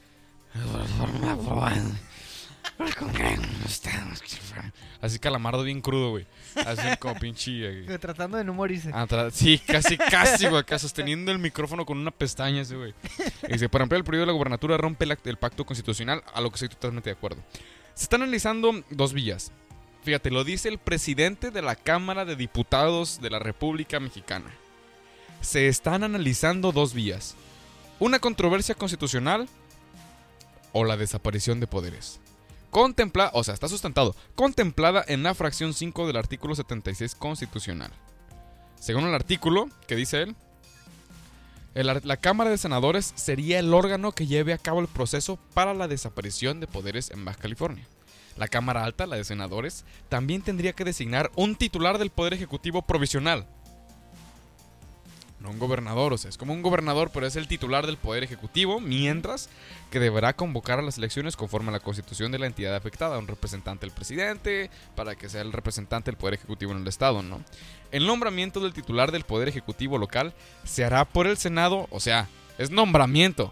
Así 5.01 5.19
calamardo 5.19 5.63
bien 5.63 5.81
crudo, 5.81 6.11
güey. 6.11 6.25
Así 6.65 6.95
como 6.99 7.15
pinche. 7.19 7.51
eh, 7.51 7.85
Eh, 7.89 7.97
Tratando 7.99 8.37
de 8.37 8.43
no 8.43 8.53
morirse. 8.53 8.89
Atrás- 8.93 9.33
sí, 9.33 9.59
casi, 9.59 9.97
casi, 9.97 10.47
güey, 10.47 10.61
acá 10.61 10.79
sosteniendo 10.79 11.31
el 11.31 11.39
micrófono 11.39 11.85
con 11.85 11.97
una 11.97 12.11
pestaña 12.11 12.61
ese, 12.61 12.75
güey. 12.75 12.93
Y 13.47 13.53
Dice, 13.53 13.69
para 13.69 13.83
ampliar 13.83 13.99
el 13.99 14.05
periodo 14.05 14.21
de 14.23 14.27
la 14.27 14.33
gubernatura 14.33 14.77
rompe 14.77 15.05
el, 15.05 15.17
el 15.25 15.37
pacto 15.37 15.65
constitucional, 15.65 16.23
a 16.33 16.41
lo 16.41 16.49
que 16.49 16.55
estoy 16.55 16.69
totalmente 16.69 17.09
de 17.09 17.15
acuerdo. 17.15 17.43
Se 17.95 18.03
están 18.03 18.21
analizando 18.21 18.83
dos 18.89 19.13
vías. 19.13 19.51
Fíjate, 20.03 20.31
lo 20.31 20.43
dice 20.43 20.67
el 20.67 20.79
presidente 20.79 21.49
de 21.49 21.61
la 21.61 21.75
Cámara 21.77 22.25
de 22.25 22.35
Diputados 22.35 23.21
de 23.21 23.29
la 23.29 23.39
República 23.39 24.01
Mexicana. 24.01 24.51
Se 25.39 25.69
están 25.69 26.03
analizando 26.03 26.73
dos 26.73 26.93
vías. 26.93 27.35
Una 27.99 28.19
controversia 28.19 28.75
constitucional 28.75 29.47
o 30.73 30.83
la 30.83 30.97
desaparición 30.97 31.61
de 31.61 31.67
poderes. 31.67 32.19
Contempla, 32.69 33.31
o 33.33 33.45
sea, 33.45 33.53
está 33.53 33.69
sustentado, 33.69 34.13
contemplada 34.35 35.05
en 35.07 35.23
la 35.23 35.35
fracción 35.35 35.73
5 35.73 36.05
del 36.07 36.17
artículo 36.17 36.53
76 36.53 37.15
constitucional. 37.15 37.91
Según 38.79 39.05
el 39.05 39.13
artículo 39.13 39.69
que 39.87 39.95
dice 39.95 40.23
él, 40.23 40.35
la 41.75 42.17
Cámara 42.17 42.49
de 42.49 42.57
Senadores 42.57 43.13
sería 43.15 43.57
el 43.59 43.73
órgano 43.73 44.11
que 44.11 44.27
lleve 44.27 44.51
a 44.51 44.57
cabo 44.57 44.81
el 44.81 44.87
proceso 44.87 45.37
para 45.53 45.73
la 45.73 45.87
desaparición 45.87 46.59
de 46.59 46.67
poderes 46.67 47.09
en 47.11 47.23
Baja 47.23 47.39
California. 47.39 47.87
La 48.37 48.47
Cámara 48.47 48.83
Alta, 48.83 49.05
la 49.05 49.15
de 49.15 49.23
Senadores, 49.23 49.85
también 50.09 50.41
tendría 50.41 50.73
que 50.73 50.83
designar 50.83 51.31
un 51.35 51.55
titular 51.55 51.97
del 51.97 52.09
Poder 52.09 52.33
Ejecutivo 52.33 52.81
provisional. 52.81 53.45
No 55.39 55.49
un 55.49 55.59
gobernador, 55.59 56.13
o 56.13 56.17
sea, 56.17 56.29
es 56.29 56.37
como 56.37 56.53
un 56.53 56.61
gobernador, 56.61 57.11
pero 57.13 57.27
es 57.27 57.35
el 57.35 57.49
titular 57.49 57.85
del 57.85 57.97
Poder 57.97 58.23
Ejecutivo, 58.23 58.79
mientras 58.79 59.49
que 59.91 59.99
deberá 59.99 60.33
convocar 60.37 60.79
a 60.79 60.81
las 60.81 60.97
elecciones 60.97 61.35
conforme 61.35 61.67
a 61.67 61.73
la 61.73 61.81
constitución 61.81 62.31
de 62.31 62.39
la 62.39 62.45
entidad 62.47 62.73
afectada, 62.73 63.17
un 63.19 63.27
representante 63.27 63.85
del 63.85 63.93
presidente, 63.93 64.69
para 64.95 65.15
que 65.15 65.27
sea 65.27 65.41
el 65.41 65.51
representante 65.51 66.11
del 66.11 66.17
Poder 66.17 66.35
Ejecutivo 66.35 66.71
en 66.71 66.77
el 66.77 66.87
Estado, 66.87 67.21
¿no? 67.23 67.41
El 67.91 68.07
nombramiento 68.07 68.61
del 68.61 68.71
titular 68.71 69.11
del 69.11 69.25
Poder 69.25 69.49
Ejecutivo 69.49 69.97
local 69.97 70.33
se 70.63 70.85
hará 70.85 71.03
por 71.03 71.27
el 71.27 71.37
Senado, 71.37 71.87
o 71.91 71.99
sea, 71.99 72.29
es 72.57 72.71
nombramiento, 72.71 73.51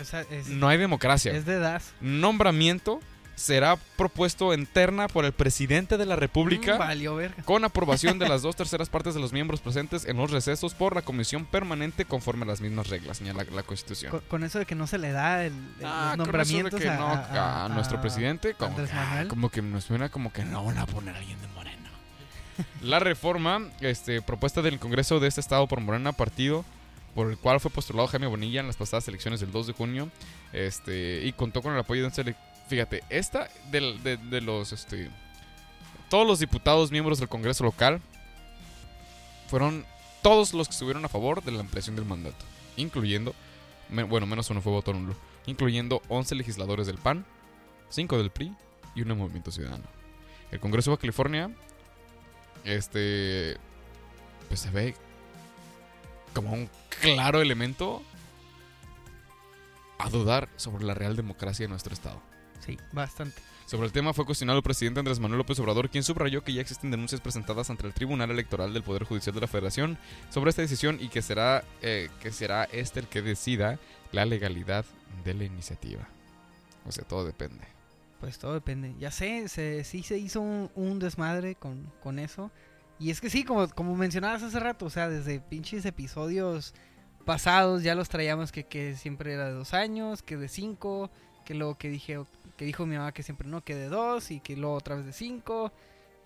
O 0.00 0.04
sea, 0.04 0.22
es, 0.32 0.48
no 0.48 0.66
hay 0.66 0.78
democracia. 0.78 1.32
es 1.32 1.46
de 1.46 1.60
DAS. 1.60 1.92
Nombramiento 2.00 2.98
será 3.40 3.76
propuesto 3.96 4.52
en 4.52 4.66
terna 4.66 5.08
por 5.08 5.24
el 5.24 5.32
presidente 5.32 5.96
de 5.96 6.04
la 6.06 6.14
República 6.16 6.74
Mm, 6.74 6.78
valió 6.78 7.14
verga. 7.16 7.42
con 7.44 7.64
aprobación 7.64 8.18
de 8.18 8.28
las 8.28 8.42
dos 8.42 8.54
terceras 8.56 8.88
partes 8.90 9.14
de 9.14 9.20
los 9.20 9.32
miembros 9.32 9.60
presentes 9.60 10.04
en 10.04 10.16
los 10.18 10.30
recesos 10.30 10.74
por 10.74 10.94
la 10.94 11.02
comisión 11.02 11.46
permanente 11.46 12.04
conforme 12.04 12.44
a 12.44 12.46
las 12.48 12.60
mismas 12.60 12.88
reglas, 12.88 13.16
señala 13.18 13.44
la 13.50 13.62
Constitución. 13.62 14.10
Con, 14.10 14.20
con 14.28 14.44
eso 14.44 14.58
de 14.58 14.66
que 14.66 14.74
no 14.74 14.86
se 14.86 14.98
le 14.98 15.10
da 15.12 15.44
el, 15.44 15.52
el- 15.52 15.84
Ah, 15.84 16.14
que 16.16 16.88
a, 16.88 16.96
no, 16.96 17.06
a- 17.06 17.64
a 17.64 17.68
nuestro 17.70 17.98
a- 17.98 18.00
presidente, 18.02 18.54
como, 18.54 18.76
ah, 18.92 19.24
como 19.28 19.48
que 19.50 19.62
nos 19.62 19.84
suena 19.84 20.08
como 20.10 20.32
que 20.32 20.44
no 20.44 20.64
van 20.64 20.78
a 20.78 20.86
poner 20.86 21.14
a 21.14 21.18
alguien 21.18 21.40
de 21.40 21.48
Morena. 21.48 21.90
La 22.82 22.98
reforma 22.98 23.68
este, 23.80 24.20
propuesta 24.22 24.60
del 24.60 24.78
Congreso 24.78 25.18
de 25.18 25.28
este 25.28 25.40
estado 25.40 25.66
por 25.66 25.80
Morena, 25.80 26.12
partido 26.12 26.64
por 27.14 27.30
el 27.30 27.38
cual 27.38 27.58
fue 27.58 27.70
postulado 27.70 28.06
Jaime 28.08 28.26
Bonilla 28.26 28.60
en 28.60 28.66
las 28.66 28.76
pasadas 28.76 29.08
elecciones 29.08 29.40
del 29.40 29.50
2 29.50 29.68
de 29.68 29.72
junio, 29.72 30.10
este, 30.52 31.22
y 31.24 31.32
contó 31.32 31.62
con 31.62 31.72
el 31.72 31.80
apoyo 31.80 32.02
de 32.02 32.06
un 32.08 32.12
Fíjate, 32.70 33.02
esta 33.10 33.48
del- 33.72 34.00
de, 34.04 34.16
de 34.16 34.40
los, 34.40 34.72
este, 34.72 35.10
todos 36.08 36.24
los 36.26 36.38
diputados 36.38 36.92
miembros 36.92 37.18
del 37.18 37.28
Congreso 37.28 37.64
local 37.64 38.00
fueron 39.48 39.84
todos 40.22 40.54
los 40.54 40.68
que 40.68 40.72
estuvieron 40.72 41.04
a 41.04 41.08
favor 41.08 41.42
de 41.42 41.50
la 41.50 41.58
ampliación 41.60 41.96
del 41.96 42.04
mandato, 42.04 42.44
incluyendo, 42.76 43.34
bueno, 44.08 44.24
menos 44.26 44.48
uno 44.50 44.62
fue 44.62 44.70
voto 44.70 44.92
nulo, 44.92 45.16
incluyendo 45.46 46.00
11 46.08 46.36
legisladores 46.36 46.86
del 46.86 46.98
PAN, 46.98 47.26
cinco 47.88 48.16
del 48.18 48.30
PRI 48.30 48.54
y 48.94 49.02
uno 49.02 49.14
de 49.14 49.20
Movimiento 49.20 49.50
Ciudadano. 49.50 49.84
El 50.52 50.60
Congreso 50.60 50.92
de 50.92 50.98
California, 50.98 51.50
este, 52.64 53.56
pues 54.48 54.60
se 54.60 54.70
ve 54.70 54.94
como 56.34 56.52
un 56.52 56.70
claro 57.00 57.40
elemento 57.40 58.00
a 59.98 60.08
dudar 60.08 60.48
sobre 60.56 60.84
la 60.84 60.94
real 60.94 61.16
democracia 61.16 61.64
de 61.64 61.70
nuestro 61.70 61.92
estado. 61.94 62.20
Sí, 62.60 62.78
bastante. 62.92 63.40
Sobre 63.66 63.86
el 63.86 63.92
tema 63.92 64.12
fue 64.12 64.26
cuestionado 64.26 64.58
el 64.58 64.62
presidente 64.62 65.00
Andrés 65.00 65.20
Manuel 65.20 65.38
López 65.38 65.58
Obrador, 65.60 65.90
quien 65.90 66.02
subrayó 66.02 66.42
que 66.42 66.52
ya 66.52 66.60
existen 66.60 66.90
denuncias 66.90 67.20
presentadas 67.20 67.70
ante 67.70 67.86
el 67.86 67.94
Tribunal 67.94 68.30
Electoral 68.30 68.74
del 68.74 68.82
Poder 68.82 69.04
Judicial 69.04 69.34
de 69.34 69.42
la 69.42 69.46
Federación 69.46 69.96
sobre 70.28 70.50
esta 70.50 70.62
decisión 70.62 70.98
y 71.00 71.08
que 71.08 71.22
será, 71.22 71.64
eh, 71.80 72.08
que 72.20 72.32
será 72.32 72.64
este 72.64 73.00
el 73.00 73.06
que 73.06 73.22
decida 73.22 73.78
la 74.12 74.24
legalidad 74.24 74.84
de 75.24 75.34
la 75.34 75.44
iniciativa. 75.44 76.08
O 76.84 76.92
sea, 76.92 77.04
todo 77.04 77.24
depende. 77.24 77.64
Pues 78.18 78.38
todo 78.38 78.54
depende. 78.54 78.94
Ya 78.98 79.10
sé, 79.10 79.48
se, 79.48 79.84
sí 79.84 80.02
se 80.02 80.18
hizo 80.18 80.40
un, 80.40 80.70
un 80.74 80.98
desmadre 80.98 81.54
con, 81.54 81.90
con 82.02 82.18
eso. 82.18 82.50
Y 82.98 83.10
es 83.10 83.20
que 83.20 83.30
sí, 83.30 83.44
como, 83.44 83.68
como 83.68 83.96
mencionabas 83.96 84.42
hace 84.42 84.60
rato, 84.60 84.86
o 84.86 84.90
sea, 84.90 85.08
desde 85.08 85.40
pinches 85.40 85.84
episodios 85.86 86.74
pasados 87.24 87.82
ya 87.82 87.94
los 87.94 88.08
traíamos 88.08 88.50
que, 88.50 88.64
que 88.64 88.96
siempre 88.96 89.34
era 89.34 89.46
de 89.46 89.52
dos 89.52 89.74
años, 89.74 90.22
que 90.22 90.36
de 90.36 90.48
cinco, 90.48 91.10
que 91.44 91.54
luego 91.54 91.78
que 91.78 91.88
dije 91.88 92.18
que 92.60 92.66
dijo 92.66 92.84
mi 92.84 92.94
mamá 92.94 93.10
que 93.12 93.22
siempre 93.22 93.48
no, 93.48 93.64
que 93.64 93.74
de 93.74 93.88
dos, 93.88 94.30
y 94.30 94.38
que 94.40 94.54
luego 94.54 94.74
otra 94.74 94.94
vez 94.94 95.06
de 95.06 95.14
cinco, 95.14 95.72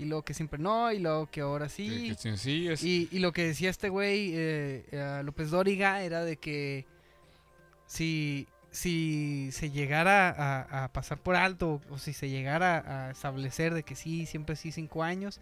y 0.01 0.05
luego 0.07 0.25
que 0.25 0.35
siempre 0.35 0.59
no, 0.59 0.91
y 0.91 0.99
luego 0.99 1.31
que 1.31 1.43
ahora 1.43 1.69
sí. 1.69 1.87
Es- 2.11 2.83
Y, 2.83 3.09
y 3.13 3.21
lo 3.21 3.33
que 3.33 3.47
decía 3.47 3.71
este 3.71 3.89
güey, 3.89 4.33
eh, 4.35 4.85
eh, 4.91 5.23
López 5.25 5.51
Dóriga, 5.51 6.03
era 6.03 6.25
de 6.25 6.37
que 6.37 6.87
si, 7.87 8.49
si 8.73 9.51
se 9.53 9.71
llegara 9.71 10.29
a, 10.31 10.85
a 10.85 10.93
pasar 10.93 11.19
por 11.19 11.37
alto 11.37 11.81
o 11.89 11.99
si 11.99 12.13
se 12.13 12.29
llegara 12.29 13.07
a 13.07 13.11
establecer 13.13 13.73
de 13.73 13.85
que 13.85 13.95
sí, 13.95 14.27
siempre 14.27 14.57
sí 14.57 14.73
cinco 14.73 15.05
años, 15.05 15.41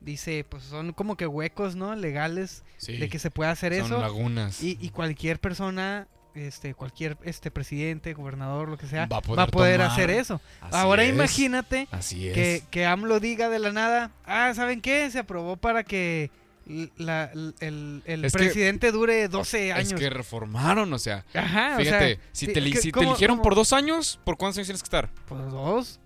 dice, 0.00 0.44
pues 0.48 0.64
son 0.64 0.92
como 0.92 1.16
que 1.16 1.28
huecos, 1.28 1.76
¿no? 1.76 1.94
Legales 1.94 2.64
sí, 2.78 2.96
de 2.96 3.08
que 3.08 3.20
se 3.20 3.30
pueda 3.30 3.52
hacer 3.52 3.72
son 3.76 3.86
eso. 3.86 4.00
lagunas. 4.00 4.60
Y, 4.60 4.76
y 4.80 4.88
cualquier 4.90 5.38
persona, 5.38 6.08
este, 6.34 6.74
cualquier 6.74 7.16
este 7.24 7.50
presidente, 7.50 8.12
gobernador, 8.14 8.68
lo 8.68 8.78
que 8.78 8.86
sea, 8.86 9.06
Va 9.06 9.18
a 9.18 9.34
va 9.34 9.42
a 9.44 9.46
poder 9.46 9.82
hacer 9.82 10.10
eso. 10.10 10.40
Así 10.60 10.76
Ahora 10.76 11.04
es. 11.04 11.10
imagínate 11.10 11.88
Así 11.90 12.28
es. 12.28 12.34
que, 12.34 12.62
que 12.70 12.86
AMLO 12.86 13.20
diga 13.20 13.48
de 13.48 13.58
la 13.58 13.72
nada, 13.72 14.10
ah, 14.24 14.52
¿saben 14.54 14.80
qué? 14.80 15.10
Se 15.10 15.18
aprobó 15.18 15.56
para 15.56 15.82
que 15.84 16.30
la- 16.96 17.30
el, 17.60 18.02
el 18.04 18.22
que- 18.22 18.30
presidente 18.30 18.92
dure 18.92 19.26
12 19.28 19.72
años. 19.72 19.92
Es 19.92 19.98
que 19.98 20.08
reformaron, 20.10 20.92
o 20.92 20.98
sea. 20.98 21.24
Ajá, 21.34 21.72
o 21.74 21.78
Fíjate, 21.80 22.14
sea, 22.16 22.24
si, 22.32 22.46
te, 22.46 22.52
que- 22.62 22.76
si 22.76 22.82
te 22.88 22.92
¿cómo- 22.92 23.08
eligieron 23.10 23.36
cómo? 23.38 23.42
por 23.44 23.54
dos 23.56 23.72
años, 23.72 24.20
¿por 24.24 24.36
cuántos 24.36 24.58
años 24.58 24.68
tienes 24.68 24.82
que 24.82 24.86
estar? 24.86 25.10
Pues 25.26 25.40
dos. 25.50 25.98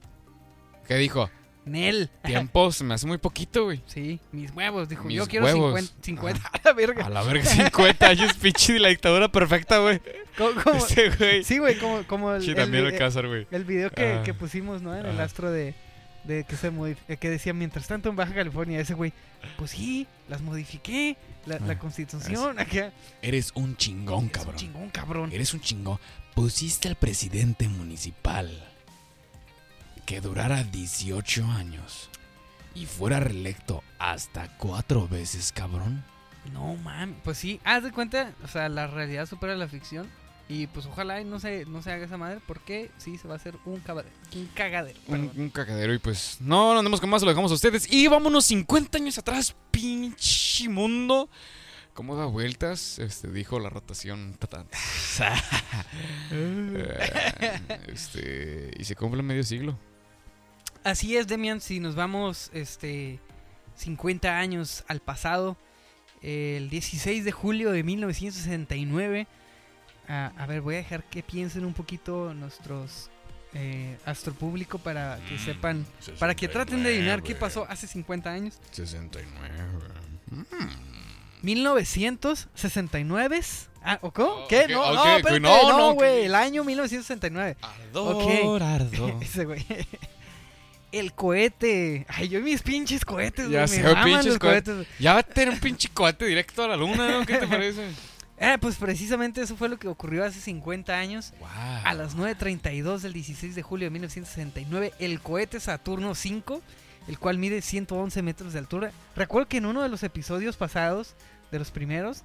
¿Qué 0.88 0.96
dijo? 0.96 1.28
Nel. 1.64 2.10
Tiempo 2.24 2.70
se 2.72 2.84
me 2.84 2.94
hace 2.94 3.06
muy 3.06 3.18
poquito, 3.18 3.64
güey. 3.64 3.80
Sí, 3.86 4.20
mis 4.32 4.50
huevos, 4.52 4.88
dijo. 4.88 5.04
Mis 5.04 5.16
yo 5.16 5.26
quiero 5.26 5.46
huevos. 5.46 5.80
50, 5.80 6.04
50 6.04 6.48
a 6.52 6.60
la 6.64 6.72
verga. 6.74 7.06
A 7.06 7.10
la 7.10 7.22
verga, 7.22 7.44
50 7.44 8.06
años, 8.06 8.34
pinche 8.40 8.74
de 8.74 8.80
la 8.80 8.88
dictadura 8.88 9.28
perfecta, 9.30 9.78
güey. 9.78 10.00
Como- 10.36 10.76
Este 10.76 11.10
güey. 11.10 11.44
sí, 11.44 11.58
güey, 11.58 11.78
como, 11.78 12.02
como 12.06 12.32
el, 12.34 12.42
Sí, 12.42 12.50
el 12.50 12.56
también 12.56 12.84
vi- 12.84 12.92
Alcázar, 12.92 13.26
güey. 13.26 13.46
el 13.50 13.64
video 13.64 13.90
que, 13.90 14.14
Ah. 14.14 14.22
que 14.22 14.34
pusimos, 14.34 14.82
¿no? 14.82 14.94
En 14.94 15.06
el 15.06 15.14
Ajá. 15.14 15.24
astro 15.24 15.50
de, 15.50 15.74
de 16.24 16.44
que 16.44 16.56
se 16.56 16.68
eh, 17.08 17.16
que 17.16 17.30
decía, 17.30 17.52
mientras 17.54 17.86
tanto 17.86 18.08
en 18.08 18.16
Baja 18.16 18.34
California, 18.34 18.80
ese 18.80 18.94
güey, 18.94 19.12
pues 19.56 19.70
sí, 19.72 20.06
las 20.28 20.42
modifiqué, 20.42 21.16
la, 21.46 21.58
la 21.60 21.72
Ah, 21.74 21.78
constitución, 21.78 22.58
acá. 22.58 22.92
Eres 23.22 23.52
un 23.54 23.76
chingón, 23.76 24.30
Es 24.34 24.44
un 24.44 24.54
chingón, 24.56 24.90
cabrón. 24.90 25.30
Eres 25.32 25.54
un 25.54 25.60
chingón. 25.60 25.98
Pusiste 26.34 26.88
al 26.88 26.96
presidente 26.96 27.68
municipal 27.68 28.50
que 30.06 30.20
durara 30.20 30.62
18 30.64 31.44
años 31.46 32.10
y 32.74 32.86
fuera 32.86 33.20
reelecto 33.20 33.82
hasta 33.98 34.48
cuatro 34.58 35.08
veces, 35.08 35.52
cabrón. 35.52 36.04
No, 36.52 36.74
man, 36.76 37.16
pues 37.24 37.38
sí, 37.38 37.60
haz 37.64 37.82
de 37.84 37.92
cuenta, 37.92 38.32
o 38.44 38.48
sea, 38.48 38.68
la 38.68 38.86
realidad 38.86 39.26
supera 39.26 39.54
la 39.56 39.68
ficción. 39.68 40.08
Y 40.46 40.66
pues 40.66 40.84
ojalá 40.84 41.22
y 41.22 41.24
no 41.24 41.40
se, 41.40 41.64
no 41.64 41.80
se 41.80 41.90
haga 41.90 42.04
esa 42.04 42.18
madre, 42.18 42.38
porque 42.46 42.90
sí 42.98 43.16
se 43.16 43.26
va 43.26 43.32
a 43.32 43.36
hacer 43.38 43.54
un, 43.64 43.80
caba- 43.80 44.04
un 44.34 44.46
cagadero. 44.48 44.98
Un, 45.08 45.48
cagadero 45.48 45.94
y 45.94 45.98
pues 45.98 46.36
no, 46.38 46.74
no 46.74 46.80
andemos 46.80 47.00
con 47.00 47.08
más, 47.08 47.22
lo 47.22 47.28
dejamos 47.30 47.50
a 47.50 47.54
ustedes. 47.54 47.90
Y 47.90 48.08
vámonos 48.08 48.44
50 48.44 48.98
años 48.98 49.16
atrás, 49.16 49.56
pinche 49.70 50.68
mundo. 50.68 51.30
¿Cómo 51.94 52.14
da 52.14 52.26
vueltas? 52.26 52.98
Este, 52.98 53.30
dijo 53.30 53.58
la 53.58 53.70
rotación. 53.70 54.36
Eh, 56.30 57.60
este, 57.86 58.70
y 58.76 58.84
se 58.84 58.96
cumple 58.96 59.22
medio 59.22 59.42
siglo. 59.44 59.78
Así 60.84 61.16
es, 61.16 61.26
Demian, 61.26 61.60
si 61.60 61.80
nos 61.80 61.94
vamos 61.96 62.50
este 62.52 63.18
50 63.76 64.38
años 64.38 64.84
al 64.86 65.00
pasado, 65.00 65.56
el 66.22 66.68
16 66.70 67.24
de 67.24 67.32
julio 67.32 67.72
de 67.72 67.82
1969, 67.82 69.26
a, 70.08 70.32
a 70.36 70.46
ver, 70.46 70.60
voy 70.60 70.74
a 70.74 70.78
dejar 70.78 71.02
que 71.04 71.22
piensen 71.22 71.64
un 71.64 71.72
poquito 71.72 72.34
nuestros 72.34 73.10
eh, 73.54 73.96
astropúblico 74.04 74.78
para 74.78 75.18
que 75.28 75.34
Mm, 75.36 75.38
sepan, 75.38 75.86
para 76.18 76.34
que 76.34 76.48
traten 76.48 76.82
de 76.82 76.90
adivinar 76.90 77.22
qué 77.22 77.34
pasó 77.34 77.64
hace 77.68 77.86
50 77.86 78.30
años. 78.30 78.58
69. 78.72 79.48
1969. 81.42 83.40
Ah, 83.82 83.98
¿o 84.02 84.10
cómo? 84.10 84.46
¿Qué? 84.48 84.62
ok, 84.64 84.70
no, 84.70 84.82
ok, 84.82 84.94
no, 84.94 85.16
espérate, 85.16 85.40
no, 85.40 85.68
no, 85.70 85.78
no, 85.78 85.92
güey, 85.94 86.20
que- 86.20 86.26
el 86.26 86.34
año 86.34 86.64
1969. 86.64 87.56
Ardor, 87.62 88.62
ardor. 88.62 89.14
Ese 89.22 89.44
güey. 89.44 89.64
El 90.98 91.12
cohete. 91.12 92.06
Ay, 92.08 92.28
yo 92.28 92.38
y 92.38 92.42
mis 92.42 92.62
pinches 92.62 93.04
cohetes, 93.04 93.48
Ya 93.50 93.66
güey. 93.66 93.78
Me 93.78 93.84
maman 93.84 94.04
pinches 94.04 94.26
los 94.26 94.38
cohetes. 94.38 94.74
cohetes. 94.74 94.94
Ya 95.00 95.14
va 95.14 95.20
a 95.20 95.22
tener 95.22 95.54
un 95.54 95.60
pinche 95.60 95.88
cohete 95.92 96.24
directo 96.26 96.62
a 96.62 96.68
la 96.68 96.76
luna, 96.76 97.08
¿no? 97.08 97.26
¿Qué 97.26 97.36
te 97.38 97.46
parece? 97.46 97.88
Eh, 98.36 98.58
pues 98.60 98.74
precisamente 98.74 99.40
eso 99.40 99.56
fue 99.56 99.68
lo 99.68 99.78
que 99.78 99.86
ocurrió 99.86 100.24
hace 100.24 100.40
50 100.40 100.92
años. 100.92 101.32
Wow. 101.38 101.48
A 101.84 101.94
las 101.94 102.16
9.32 102.16 102.98
del 102.98 103.12
16 103.12 103.54
de 103.54 103.62
julio 103.62 103.86
de 103.86 103.90
1969, 103.90 104.92
el 104.98 105.20
cohete 105.20 105.60
Saturno 105.60 106.10
V, 106.10 106.60
el 107.06 107.18
cual 107.20 107.38
mide 107.38 107.62
111 107.62 108.22
metros 108.22 108.52
de 108.52 108.58
altura. 108.58 108.90
Recuerdo 109.14 109.46
que 109.48 109.58
en 109.58 109.66
uno 109.66 109.82
de 109.84 109.88
los 109.88 110.02
episodios 110.02 110.56
pasados, 110.56 111.14
de 111.52 111.60
los 111.60 111.70
primeros, 111.70 112.22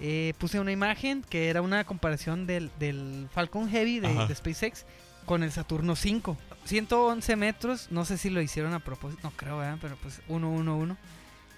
eh, 0.00 0.34
puse 0.38 0.58
una 0.58 0.72
imagen 0.72 1.22
que 1.22 1.48
era 1.48 1.62
una 1.62 1.84
comparación 1.84 2.44
del, 2.44 2.72
del 2.80 3.28
Falcon 3.32 3.70
Heavy 3.70 4.00
de, 4.00 4.08
de 4.26 4.34
SpaceX 4.34 4.84
con 5.26 5.44
el 5.44 5.52
Saturno 5.52 5.92
V. 5.92 6.36
111 6.64 7.36
metros, 7.36 7.88
no 7.90 8.04
sé 8.04 8.18
si 8.18 8.30
lo 8.30 8.40
hicieron 8.40 8.72
a 8.74 8.78
propósito, 8.80 9.20
no 9.24 9.30
creo, 9.36 9.58
¿verdad? 9.58 9.78
Pero 9.80 9.96
pues 9.96 10.20
111. 10.26 10.96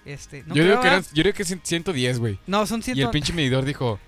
Este, 0.05 0.43
no 0.45 0.53
yo, 0.55 0.61
creo, 0.61 0.65
digo 0.65 0.81
que 0.81 0.87
eran, 0.87 1.03
yo 1.13 1.23
digo 1.23 1.33
que 1.35 1.43
es 1.43 1.57
110, 1.63 2.19
güey. 2.19 2.39
No, 2.47 2.65
son 2.67 2.79
Y 2.81 2.83
100. 2.83 2.99
el 2.99 3.09
pinche 3.09 3.33
medidor 3.33 3.65
dijo... 3.65 3.99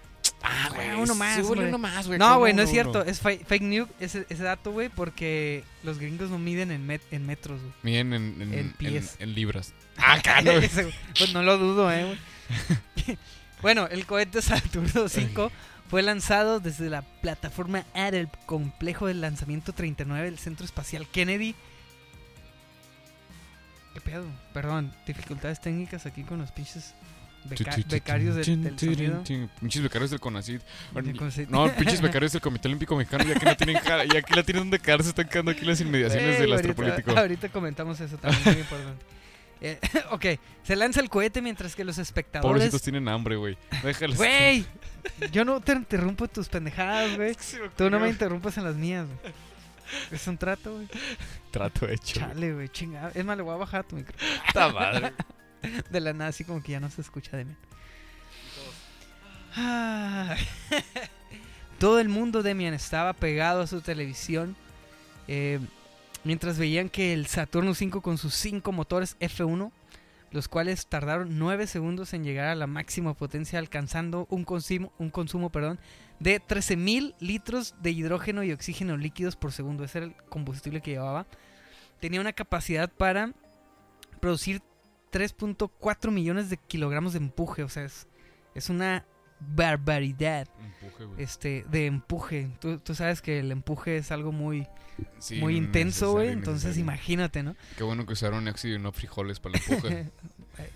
Ah, 0.43 0.69
güey, 0.75 0.91
uno 0.91 1.15
más, 1.15 1.39
hombre. 1.39 1.67
uno 1.69 1.77
más, 1.79 2.05
güey. 2.05 2.19
No, 2.19 2.25
¿cómo 2.27 2.39
güey, 2.39 2.53
no 2.53 2.61
es 2.61 2.69
cierto. 2.69 3.03
Es 3.03 3.19
fa- 3.19 3.31
fake 3.47 3.61
news 3.63 3.89
ese, 3.99 4.25
ese 4.29 4.43
dato, 4.43 4.71
güey, 4.71 4.89
porque 4.89 5.63
los 5.83 5.97
gringos 5.97 6.29
no 6.29 6.37
miden 6.37 6.69
en, 6.71 6.87
met- 6.87 7.01
en 7.11 7.25
metros, 7.25 7.59
güey. 7.59 7.73
Miden 7.81 8.13
en, 8.13 8.41
en, 8.41 8.53
En 8.53 8.73
pies. 8.73 9.15
en 9.19 9.33
libras. 9.33 9.73
Ese, 10.61 10.83
güey. 10.83 10.95
Pues 11.17 11.33
no 11.33 11.41
lo 11.41 11.57
dudo, 11.57 11.91
eh, 11.91 12.03
güey. 12.05 13.17
bueno, 13.61 13.87
el 13.89 14.05
cohete 14.05 14.41
Saturno 14.41 15.09
5 15.09 15.51
fue 15.89 16.01
lanzado 16.01 16.59
desde 16.59 16.89
la 16.89 17.01
plataforma 17.01 17.85
A 17.93 18.11
del 18.11 18.27
complejo 18.45 19.07
de 19.07 19.13
lanzamiento 19.13 19.73
39 19.73 20.25
del 20.25 20.37
Centro 20.39 20.65
Espacial 20.65 21.07
Kennedy. 21.07 21.55
¿Qué 23.93 24.01
pedo? 24.01 24.25
Perdón, 24.53 24.93
dificultades 25.05 25.59
técnicas 25.59 26.05
aquí 26.05 26.23
con 26.23 26.39
los 26.39 26.51
pinches 26.51 26.93
beca- 27.49 27.75
becarios 27.89 28.35
del, 28.35 28.63
del 28.63 28.77
sonido. 28.79 29.23
Pinches 29.59 29.81
becarios 29.81 30.11
del 30.11 30.19
conce- 31.17 31.47
No, 31.49 31.73
pinches 31.75 32.01
becarios 32.01 32.31
del 32.33 32.41
Comité 32.41 32.67
Olímpico 32.67 32.95
Mexicano, 32.95 33.23
ya 33.23 33.35
que 33.39 33.45
no 33.45 33.55
tienen 33.57 33.77
ja- 33.77 34.03
ya 34.03 34.21
que 34.21 34.35
la 34.35 34.43
tienen 34.43 34.63
donde 34.63 34.79
quedarse, 34.79 35.09
están 35.09 35.27
quedando 35.27 35.51
aquí 35.51 35.65
las 35.65 35.81
inmediaciones 35.81 36.35
Ey, 36.35 36.41
del 36.41 36.51
ahorita- 36.53 36.69
astropolítico. 36.71 37.11
Ahorita 37.17 37.49
comentamos 37.49 37.99
eso 37.99 38.17
también, 38.17 38.43
muy 38.43 38.53
importante. 38.61 39.05
Eh, 39.61 39.79
ok, 40.11 40.25
se 40.63 40.75
lanza 40.75 40.99
el 40.99 41.09
cohete 41.09 41.41
mientras 41.41 41.75
que 41.75 41.83
los 41.83 41.97
espectadores... 41.97 42.49
Pobrecitos 42.49 42.81
tienen 42.81 43.07
hambre, 43.07 43.35
güey. 43.35 43.57
Déjalos. 43.83 44.17
Güey, 44.17 44.65
yo 45.31 45.45
no 45.45 45.59
te 45.61 45.73
interrumpo 45.73 46.27
tus 46.27 46.47
pendejadas, 46.49 47.15
güey. 47.15 47.35
Tú 47.75 47.89
no 47.89 47.99
me 47.99 48.09
interrumpas 48.09 48.57
en 48.57 48.63
las 48.65 48.75
mías, 48.75 49.07
güey. 49.07 49.33
Es 50.11 50.27
un 50.27 50.37
trato, 50.37 50.73
güey. 50.75 50.87
Trato 51.51 51.87
hecho. 51.87 52.19
Chale, 52.19 52.53
güey, 52.53 52.69
chingada. 52.69 53.11
Es 53.15 53.23
más, 53.23 53.37
le 53.37 53.43
voy 53.43 53.53
a 53.53 53.57
bajar 53.57 53.83
tu 53.85 53.95
micro. 53.95 54.17
Puta 54.47 54.69
madre. 54.69 55.13
De 55.89 55.99
la 55.99 56.13
nada, 56.13 56.29
así 56.29 56.43
como 56.43 56.61
que 56.61 56.73
ya 56.73 56.79
no 56.79 56.89
se 56.89 57.01
escucha 57.01 57.37
de 57.37 57.45
mí. 57.45 57.55
Todo 61.79 61.99
el 61.99 62.09
mundo, 62.09 62.43
Demian, 62.43 62.73
estaba 62.73 63.13
pegado 63.13 63.61
a 63.61 63.67
su 63.67 63.81
televisión. 63.81 64.55
eh, 65.27 65.59
mientras 66.27 66.59
veían 66.59 66.89
que 66.89 67.13
el 67.13 67.25
Saturno 67.27 67.73
5 67.73 68.01
con 68.01 68.17
sus 68.17 68.33
5 68.33 68.73
motores 68.73 69.17
F1, 69.21 69.71
los 70.31 70.49
cuales 70.49 70.85
tardaron 70.87 71.39
9 71.39 71.67
segundos 71.67 72.13
en 72.13 72.25
llegar 72.25 72.49
a 72.49 72.55
la 72.55 72.67
máxima 72.67 73.13
potencia, 73.13 73.59
alcanzando 73.59 74.27
un 74.29 74.43
consumo, 74.43 74.91
un 74.99 75.09
consumo 75.09 75.49
perdón, 75.49 75.79
de 76.19 76.41
13.000 76.41 77.15
litros 77.21 77.75
de 77.81 77.91
hidrógeno 77.91 78.43
y 78.43 78.51
oxígeno 78.51 78.97
líquidos 78.97 79.37
por 79.37 79.53
segundo. 79.53 79.85
Ese 79.85 79.99
era 79.99 80.07
el 80.07 80.15
combustible 80.27 80.81
que 80.81 80.91
llevaba. 80.91 81.27
Tenía 82.01 82.19
una 82.19 82.33
capacidad 82.33 82.89
para 82.89 83.31
producir 84.19 84.61
3.4 85.13 86.11
millones 86.11 86.49
de 86.49 86.57
kilogramos 86.57 87.13
de 87.13 87.19
empuje. 87.19 87.63
O 87.63 87.69
sea, 87.69 87.85
es, 87.85 88.05
es 88.53 88.69
una 88.69 89.05
barbaridad 89.39 90.47
Empuje, 90.81 91.23
este, 91.23 91.65
de 91.69 91.85
empuje. 91.85 92.49
Tú, 92.59 92.79
tú 92.79 92.95
sabes 92.95 93.21
que 93.21 93.39
el 93.39 93.51
empuje 93.51 93.97
es 93.97 94.11
algo 94.11 94.31
muy, 94.31 94.67
Sí, 95.19 95.35
muy 95.39 95.55
intenso, 95.55 96.13
güey. 96.13 96.29
Entonces 96.29 96.63
necesario. 96.65 96.81
imagínate, 96.81 97.43
¿no? 97.43 97.55
Qué 97.77 97.83
bueno 97.83 98.05
que 98.05 98.13
usaron 98.13 98.47
éxito 98.47 98.75
y 98.75 98.79
no 98.79 98.91
frijoles 98.91 99.39
para 99.39 99.57
el 99.57 99.63
empuje. 99.71 100.09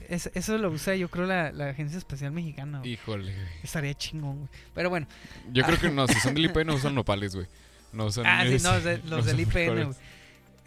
Es- 0.09 0.29
eso 0.35 0.57
lo 0.59 0.69
usa 0.69 0.95
yo 0.95 1.09
creo 1.09 1.25
la, 1.25 1.51
la 1.51 1.69
Agencia 1.69 1.97
Espacial 1.97 2.31
Mexicana. 2.31 2.79
güey. 2.79 2.91
Híjole, 2.93 3.33
güey. 3.33 3.47
Estaría 3.63 3.93
chingón, 3.95 4.37
güey. 4.39 4.49
Pero 4.75 4.89
bueno. 4.89 5.07
Yo 5.51 5.63
creo 5.63 5.79
que 5.79 5.89
no, 5.91 6.07
si 6.07 6.19
son 6.19 6.35
del 6.35 6.45
IP 6.45 6.57
no 6.65 6.75
usan 6.75 6.93
nopales, 6.93 7.35
güey. 7.35 7.47
No 7.93 8.05
usan 8.05 8.25
Ah, 8.27 8.43
sí, 8.47 8.57
no, 8.63 8.79
de- 8.79 8.97
no 9.05 9.17
los 9.17 9.25
del 9.25 9.39
usan 9.39 9.49
IPN, 9.63 9.83
güey. 9.85 9.97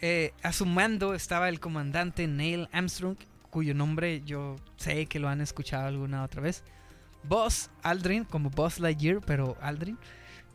Eh, 0.01 0.33
a 0.43 0.51
su 0.51 0.65
mando 0.65 1.13
estaba 1.15 1.47
el 1.47 1.59
comandante 1.61 2.27
Neil 2.27 2.67
Armstrong, 2.73 3.15
cuyo 3.49 3.73
nombre 3.73 4.21
yo 4.25 4.57
sé 4.75 5.05
que 5.05 5.19
lo 5.19 5.29
han 5.29 5.39
escuchado 5.39 5.87
alguna 5.87 6.23
otra 6.23 6.41
vez. 6.41 6.63
Buzz 7.27 7.69
Aldrin, 7.83 8.23
como 8.25 8.49
Buzz 8.49 8.79
Lightyear, 8.79 9.21
pero 9.21 9.57
Aldrin. 9.61 9.97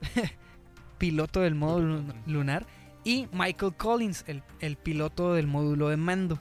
piloto 0.99 1.41
del 1.41 1.55
módulo 1.55 1.97
lun- 1.99 2.15
lunar. 2.27 2.67
Y 3.05 3.29
Michael 3.33 3.75
Collins, 3.75 4.25
el, 4.27 4.43
el 4.61 4.77
piloto 4.77 5.33
del 5.35 5.47
módulo 5.47 5.89
de 5.89 5.97
mando. 5.97 6.39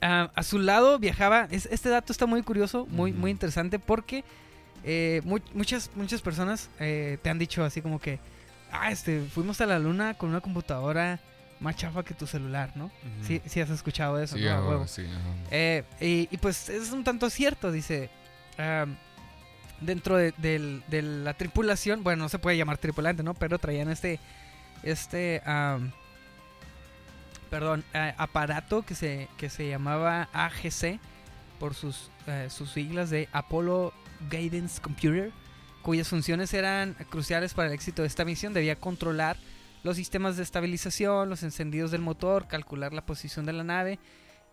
Ah, 0.00 0.30
a 0.34 0.42
su 0.42 0.58
lado 0.58 0.98
viajaba. 0.98 1.46
es- 1.50 1.66
este 1.70 1.88
dato 1.88 2.12
está 2.12 2.26
muy 2.26 2.42
curioso, 2.42 2.86
muy, 2.86 3.12
muy 3.12 3.30
interesante, 3.30 3.78
porque 3.78 4.24
eh, 4.84 5.20
mu- 5.24 5.40
muchas, 5.54 5.90
muchas 5.94 6.22
personas 6.22 6.70
eh, 6.78 7.18
te 7.22 7.30
han 7.30 7.38
dicho 7.38 7.64
así 7.64 7.82
como 7.82 7.98
que. 7.98 8.18
Ah, 8.72 8.90
este, 8.90 9.22
fuimos 9.32 9.60
a 9.60 9.66
la 9.66 9.78
luna 9.78 10.14
con 10.14 10.28
una 10.30 10.40
computadora 10.40 11.20
más 11.60 11.76
chafa 11.76 12.02
que 12.04 12.12
tu 12.14 12.26
celular, 12.26 12.72
¿no? 12.74 12.86
Ujú. 12.86 12.92
Sí, 13.26 13.40
sí 13.46 13.60
has 13.60 13.70
escuchado 13.70 14.20
eso, 14.20 14.36
Sí, 14.36 14.44
¿no? 14.44 14.68
Huevo. 14.68 14.86
sí. 14.86 15.04
Eh, 15.50 15.84
y, 16.00 16.28
y, 16.30 16.36
pues 16.38 16.68
es 16.68 16.90
un 16.92 17.04
tanto 17.04 17.30
cierto, 17.30 17.70
dice. 17.72 18.10
Dentro 19.80 20.16
de, 20.16 20.82
la 21.22 21.34
tripulación, 21.34 22.02
bueno, 22.02 22.24
no 22.24 22.28
se 22.28 22.38
puede 22.38 22.56
llamar 22.56 22.78
tripulante, 22.78 23.22
¿no? 23.22 23.34
Pero 23.34 23.58
traían 23.58 23.90
este, 23.90 24.18
este, 24.82 25.42
perdón, 27.50 27.84
aparato 28.16 28.82
que 28.82 28.94
se, 28.94 29.28
que 29.36 29.50
se 29.50 29.68
llamaba 29.68 30.28
AGC 30.32 30.98
por 31.58 31.74
sus, 31.74 32.10
eh, 32.26 32.48
sus 32.50 32.70
siglas 32.70 33.10
de 33.10 33.28
Apollo 33.32 33.92
Guidance 34.30 34.80
Computer, 34.80 35.32
cuyas 35.82 36.08
funciones 36.08 36.52
eran 36.52 36.94
cruciales 37.10 37.54
para 37.54 37.68
el 37.68 37.74
éxito 37.74 38.02
de 38.02 38.08
esta 38.08 38.24
misión. 38.24 38.52
Debía 38.52 38.76
controlar 38.76 39.36
los 39.82 39.96
sistemas 39.96 40.36
de 40.36 40.42
estabilización, 40.42 41.28
los 41.28 41.42
encendidos 41.42 41.90
del 41.90 42.02
motor, 42.02 42.48
calcular 42.48 42.92
la 42.92 43.06
posición 43.06 43.46
de 43.46 43.52
la 43.52 43.64
nave 43.64 43.98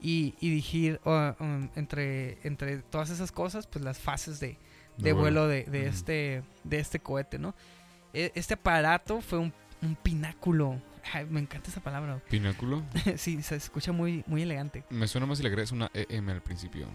y, 0.04 0.36
y 0.40 0.50
dirigir 0.50 1.00
uh, 1.06 1.32
um, 1.42 1.70
entre, 1.76 2.38
entre 2.46 2.78
todas 2.84 3.10
esas 3.10 3.32
cosas, 3.32 3.66
pues 3.66 3.84
las 3.84 3.98
fases 3.98 4.40
de, 4.40 4.58
de 4.98 5.14
vuelo 5.14 5.48
de, 5.48 5.66
este, 5.88 6.44
de 6.64 6.80
este 6.80 7.00
cohete, 7.00 7.40
¿no? 7.40 7.56
E- 8.14 8.32
Este 8.36 8.54
aparato 8.54 9.22
fue 9.22 9.40
un, 9.40 9.52
un 9.82 9.96
pináculo. 9.96 10.80
Ay, 11.14 11.26
me 11.26 11.40
encanta 11.40 11.70
esa 11.72 11.82
palabra. 11.82 12.20
¿Pináculo? 12.30 12.84
sí, 13.18 13.42
se 13.42 13.56
escucha 13.56 13.92
muy, 13.92 14.24
muy 14.28 14.42
elegante. 14.44 14.84
Me 14.90 15.08
suena 15.08 15.26
más 15.26 15.38
si 15.40 15.44
le 15.44 15.50
agregas 15.50 15.72
una 15.72 15.90
EM 15.94 16.30
al 16.30 16.42
principio. 16.42 16.86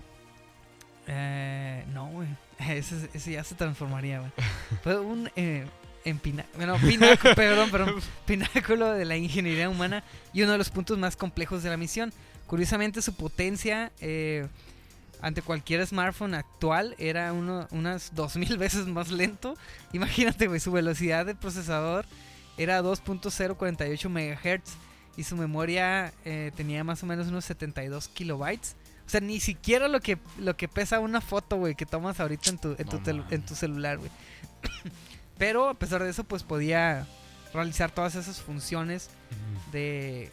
Eh, 1.06 1.84
no, 1.92 2.08
güey. 2.10 2.28
Ese, 2.58 3.08
ese 3.14 3.32
ya 3.32 3.44
se 3.44 3.54
transformaría, 3.54 4.18
güey. 4.20 4.32
Fue 4.82 4.98
un 4.98 5.30
eh, 5.36 5.64
en 6.04 6.18
pina- 6.18 6.44
bueno, 6.56 6.76
pináculo, 6.76 7.34
perdón, 7.34 7.70
perdón, 7.70 7.94
pináculo 8.26 8.92
de 8.92 9.04
la 9.04 9.16
ingeniería 9.16 9.68
humana 9.70 10.02
y 10.32 10.42
uno 10.42 10.52
de 10.52 10.58
los 10.58 10.68
puntos 10.70 10.98
más 10.98 11.16
complejos 11.16 11.62
de 11.62 11.70
la 11.70 11.76
misión. 11.76 12.12
Curiosamente, 12.48 13.00
su 13.02 13.14
potencia 13.14 13.92
eh, 14.00 14.48
ante 15.22 15.42
cualquier 15.42 15.86
smartphone 15.86 16.34
actual 16.34 16.96
era 16.98 17.32
uno, 17.32 17.68
unas 17.70 18.12
2000 18.16 18.56
veces 18.58 18.86
más 18.86 19.10
lento. 19.12 19.54
Imagínate, 19.92 20.48
güey, 20.48 20.58
su 20.58 20.72
velocidad 20.72 21.24
de 21.26 21.36
procesador 21.36 22.06
era 22.56 22.82
2.048 22.82 24.08
MHz 24.08 24.72
y 25.16 25.22
su 25.24 25.36
memoria 25.36 26.12
eh, 26.24 26.50
tenía 26.56 26.82
más 26.84 27.02
o 27.02 27.06
menos 27.06 27.28
unos 27.28 27.44
72 27.44 28.08
kilobytes. 28.08 28.74
O 29.06 29.10
sea, 29.10 29.20
ni 29.20 29.40
siquiera 29.40 29.88
lo 29.88 30.00
que, 30.00 30.18
lo 30.38 30.56
que 30.56 30.68
pesa 30.68 31.00
una 31.00 31.20
foto, 31.20 31.56
güey, 31.56 31.74
que 31.74 31.86
tomas 31.86 32.18
ahorita 32.20 32.50
en 32.50 32.58
tu, 32.58 32.68
en 32.78 32.86
tu, 32.88 32.96
No 32.98 33.02
tel- 33.02 33.16
mames. 33.18 33.32
en 33.32 33.42
tu 33.46 33.54
celular, 33.54 33.98
güey. 33.98 34.10
Pero 35.38 35.68
a 35.68 35.74
pesar 35.74 36.02
de 36.02 36.10
eso, 36.10 36.24
pues 36.24 36.42
podía 36.42 37.06
realizar 37.54 37.90
todas 37.90 38.14
esas 38.16 38.40
funciones 38.40 39.08
de, 39.72 40.30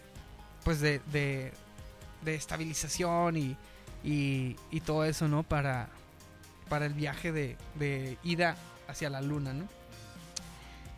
pues 0.63 0.81
de, 0.81 0.99
de, 1.11 1.53
de 2.25 2.35
estabilización 2.35 3.37
y, 3.37 3.55
y, 4.03 4.55
todo 4.81 5.05
eso, 5.05 5.27
¿no? 5.27 5.43
Para, 5.43 5.87
para 6.67 6.85
el 6.85 6.93
viaje 6.93 7.31
de, 7.31 7.55
de 7.75 8.17
ida 8.23 8.57
hacia 8.87 9.09
la 9.09 9.21
luna, 9.21 9.53
¿no? 9.53 9.67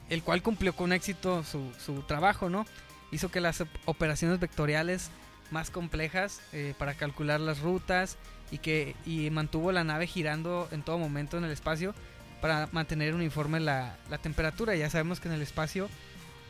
El 0.09 0.23
cual 0.23 0.41
cumplió 0.41 0.73
con 0.75 0.93
éxito 0.93 1.43
su, 1.43 1.71
su 1.83 2.01
trabajo, 2.03 2.49
¿no? 2.49 2.65
Hizo 3.11 3.29
que 3.29 3.41
las 3.41 3.61
op- 3.61 3.67
operaciones 3.85 4.39
vectoriales 4.39 5.09
más 5.51 5.69
complejas 5.69 6.41
eh, 6.53 6.73
para 6.77 6.93
calcular 6.93 7.39
las 7.39 7.59
rutas 7.59 8.17
y 8.51 8.57
que 8.57 8.95
y 9.05 9.29
mantuvo 9.29 9.71
la 9.71 9.83
nave 9.83 10.07
girando 10.07 10.67
en 10.71 10.81
todo 10.81 10.97
momento 10.97 11.37
en 11.37 11.43
el 11.43 11.51
espacio 11.51 11.93
para 12.41 12.69
mantener 12.71 13.13
uniforme 13.13 13.59
la, 13.59 13.97
la 14.09 14.17
temperatura. 14.17 14.75
Ya 14.75 14.89
sabemos 14.89 15.19
que 15.19 15.27
en 15.27 15.33
el 15.35 15.41
espacio 15.41 15.89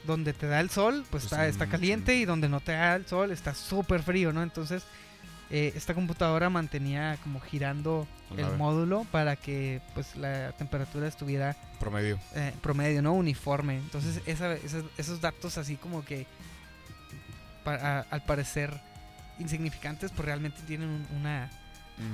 donde 0.07 0.33
te 0.33 0.47
da 0.47 0.59
el 0.61 0.69
sol, 0.71 1.01
pues 1.11 1.23
Pues 1.23 1.23
está, 1.25 1.43
sí, 1.43 1.49
está 1.51 1.67
caliente 1.67 2.15
y 2.15 2.25
donde 2.25 2.49
no 2.49 2.59
te 2.61 2.71
da 2.71 2.95
el 2.95 3.05
sol 3.05 3.31
está 3.31 3.53
súper 3.53 4.01
frío, 4.01 4.33
¿no? 4.33 4.41
Entonces 4.41 4.83
eh, 5.51 5.71
esta 5.75 5.93
computadora 5.93 6.49
mantenía 6.49 7.17
como 7.23 7.39
girando 7.39 8.07
el 8.35 8.57
módulo 8.57 9.05
para 9.11 9.35
que 9.37 9.81
pues 9.93 10.15
la 10.17 10.51
temperatura 10.53 11.07
estuviera 11.07 11.55
Promedio. 11.79 12.19
eh, 12.35 12.53
promedio, 12.61 13.01
¿no? 13.01 13.13
Uniforme. 13.13 13.77
Entonces, 13.77 14.21
esa- 14.25 14.55
esos, 14.55 14.83
esos 14.97 15.21
datos 15.21 15.57
así 15.57 15.75
como 15.77 16.03
que 16.03 16.25
a- 17.65 18.05
al 18.09 18.23
parecer 18.25 18.73
insignificantes, 19.39 20.11
pues 20.11 20.25
realmente 20.25 20.59
tienen 20.67 20.89
un, 20.89 21.07
una, 21.19 21.49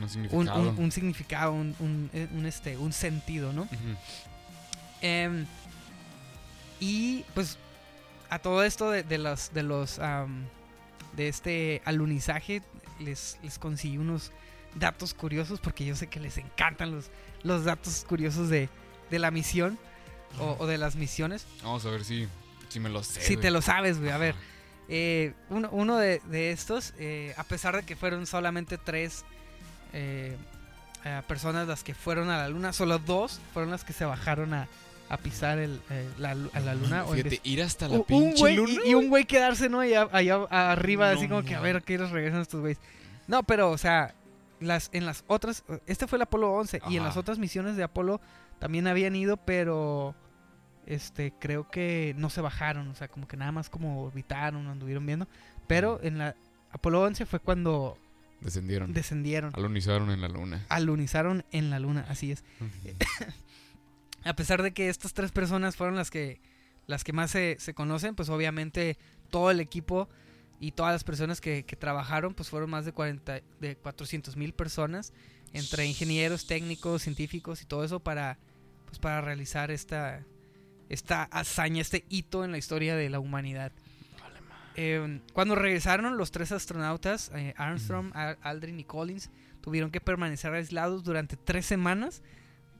Un 0.01 0.09
significado. 0.09 0.59
un- 0.69 0.77
un 0.83 0.91
significado, 0.91 1.51
un, 1.53 2.09
eh, 2.13 2.27
un, 2.33 2.45
este, 2.45 2.77
un 2.77 2.93
sentido, 2.93 3.51
¿no? 3.53 3.67
Em, 5.01 5.45
y 6.79 7.23
pues 7.33 7.57
a 8.33 8.39
todo 8.39 8.63
esto 8.63 8.89
de, 8.89 9.03
de 9.03 9.19
los 9.19 9.53
de 9.53 9.61
los 9.63 9.99
de 11.15 11.27
este 11.27 11.83
alunizaje 11.85 12.63
les, 12.99 13.37
les 13.43 13.59
conseguí 13.59 13.99
unos 13.99 14.31
datos 14.73 15.13
curiosos 15.13 15.59
porque 15.59 15.85
yo 15.85 15.95
sé 15.95 16.07
que 16.07 16.19
les 16.19 16.39
encantan 16.39 16.91
los, 16.91 17.11
los 17.43 17.63
datos 17.63 18.05
curiosos 18.09 18.49
de, 18.49 18.69
de 19.11 19.19
la 19.19 19.29
misión 19.29 19.77
o, 20.39 20.55
o 20.57 20.65
de 20.65 20.79
las 20.79 20.95
misiones. 20.95 21.45
Vamos 21.61 21.85
a 21.85 21.91
ver 21.91 22.03
si, 22.03 22.27
si 22.69 22.79
me 22.79 22.89
lo 22.89 23.03
sé. 23.03 23.21
Si 23.21 23.37
te 23.37 23.51
lo 23.51 23.61
sabes, 23.61 23.99
güey. 23.99 24.09
A 24.09 24.17
ver, 24.17 24.33
eh, 24.89 25.33
uno, 25.49 25.69
uno 25.71 25.97
de, 25.97 26.19
de 26.25 26.51
estos, 26.51 26.95
eh, 26.97 27.35
a 27.37 27.43
pesar 27.43 27.75
de 27.75 27.83
que 27.83 27.95
fueron 27.95 28.25
solamente 28.25 28.79
tres 28.79 29.25
eh, 29.93 30.35
personas 31.27 31.67
las 31.67 31.83
que 31.83 31.93
fueron 31.93 32.31
a 32.31 32.37
la 32.37 32.49
luna, 32.49 32.73
solo 32.73 32.97
dos 32.97 33.39
fueron 33.53 33.69
las 33.69 33.83
que 33.83 33.93
se 33.93 34.05
bajaron 34.05 34.55
a, 34.55 34.67
a 35.09 35.17
pisar 35.17 35.59
el, 35.59 35.79
eh, 35.89 36.09
la, 36.17 36.31
a 36.31 36.59
la 36.59 36.73
luna. 36.75 37.03
o 37.05 37.13
Fíjate, 37.13 37.39
ir 37.43 37.61
hasta 37.61 37.87
la 37.87 37.97
un- 37.97 38.03
pinche 38.05 38.39
güey 38.39 38.55
luna. 38.55 38.73
y, 38.85 38.89
y 38.91 38.95
un 38.95 39.09
güey 39.09 39.25
quedarse, 39.25 39.69
¿no? 39.69 39.79
Allá, 39.81 40.07
allá 40.11 40.43
arriba, 40.71 41.11
así 41.11 41.27
como 41.27 41.43
que 41.43 41.55
a 41.55 41.59
ver 41.61 41.83
qué 41.83 41.97
les 41.97 42.09
regresan 42.11 42.41
estos 42.41 42.61
güeyes. 42.61 42.79
No, 43.27 43.43
pero, 43.43 43.69
o 43.71 43.77
sea, 43.77 44.15
las, 44.59 44.89
en 44.93 45.05
las 45.05 45.23
otras, 45.27 45.63
este 45.85 46.07
fue 46.07 46.17
el 46.17 46.23
Apolo 46.23 46.51
11 46.53 46.81
y 46.89 46.97
en 46.97 47.03
las 47.03 47.17
otras 47.17 47.37
misiones 47.39 47.75
de 47.75 47.83
Apolo 47.83 48.19
también 48.59 48.87
habían 48.87 49.15
ido, 49.15 49.37
pero 49.37 50.15
este 50.85 51.33
creo 51.39 51.69
que 51.69 52.13
no 52.17 52.29
se 52.29 52.41
bajaron, 52.41 52.87
o 52.89 52.95
sea, 52.95 53.07
como 53.07 53.27
que 53.27 53.37
nada 53.37 53.51
más 53.51 53.69
como 53.69 54.03
orbitaron, 54.03 54.67
anduvieron 54.67 55.05
viendo, 55.05 55.27
pero 55.67 55.99
en 56.03 56.17
la 56.17 56.35
Apolo 56.71 57.01
11 57.01 57.25
fue 57.25 57.39
cuando 57.39 57.97
Descendieron. 58.41 58.91
descendieron, 58.93 59.51
Alunizaron 59.55 60.11
en 60.11 60.19
la 60.21 60.27
luna. 60.27 60.65
alunizaron 60.69 61.45
en 61.51 61.69
la 61.69 61.79
luna, 61.79 62.05
así 62.09 62.31
es. 62.31 62.43
A 64.25 64.35
pesar 64.35 64.61
de 64.63 64.71
que 64.73 64.89
estas 64.89 65.13
tres 65.13 65.31
personas 65.31 65.75
fueron 65.75 65.95
las 65.95 66.09
que 66.11 66.39
las 66.85 67.03
que 67.05 67.13
más 67.13 67.31
se, 67.31 67.55
se 67.59 67.73
conocen, 67.73 68.13
pues 68.15 68.27
obviamente 68.29 68.97
todo 69.29 69.51
el 69.51 69.61
equipo 69.61 70.09
y 70.59 70.71
todas 70.73 70.91
las 70.93 71.03
personas 71.05 71.39
que, 71.39 71.63
que 71.63 71.75
trabajaron, 71.77 72.33
pues 72.33 72.49
fueron 72.49 72.69
más 72.69 72.83
de 72.85 72.91
40, 72.91 73.41
de 73.61 73.75
400 73.77 74.35
mil 74.35 74.53
personas, 74.53 75.13
entre 75.53 75.85
ingenieros, 75.85 76.45
técnicos, 76.45 77.01
científicos 77.03 77.61
y 77.61 77.65
todo 77.65 77.83
eso 77.85 78.01
para, 78.01 78.37
pues 78.85 78.99
para 78.99 79.21
realizar 79.21 79.71
esta, 79.71 80.23
esta 80.89 81.23
hazaña, 81.23 81.81
este 81.81 82.03
hito 82.09 82.43
en 82.43 82.51
la 82.51 82.57
historia 82.57 82.95
de 82.97 83.09
la 83.09 83.19
humanidad. 83.19 83.71
Eh, 84.75 85.19
cuando 85.33 85.55
regresaron 85.55 86.17
los 86.17 86.31
tres 86.31 86.51
astronautas, 86.51 87.31
eh, 87.35 87.53
Armstrong, 87.57 88.11
Al- 88.15 88.37
Aldrin 88.41 88.79
y 88.79 88.83
Collins, 88.83 89.29
tuvieron 89.61 89.91
que 89.91 90.01
permanecer 90.01 90.51
aislados 90.53 91.03
durante 91.03 91.37
tres 91.37 91.65
semanas 91.65 92.21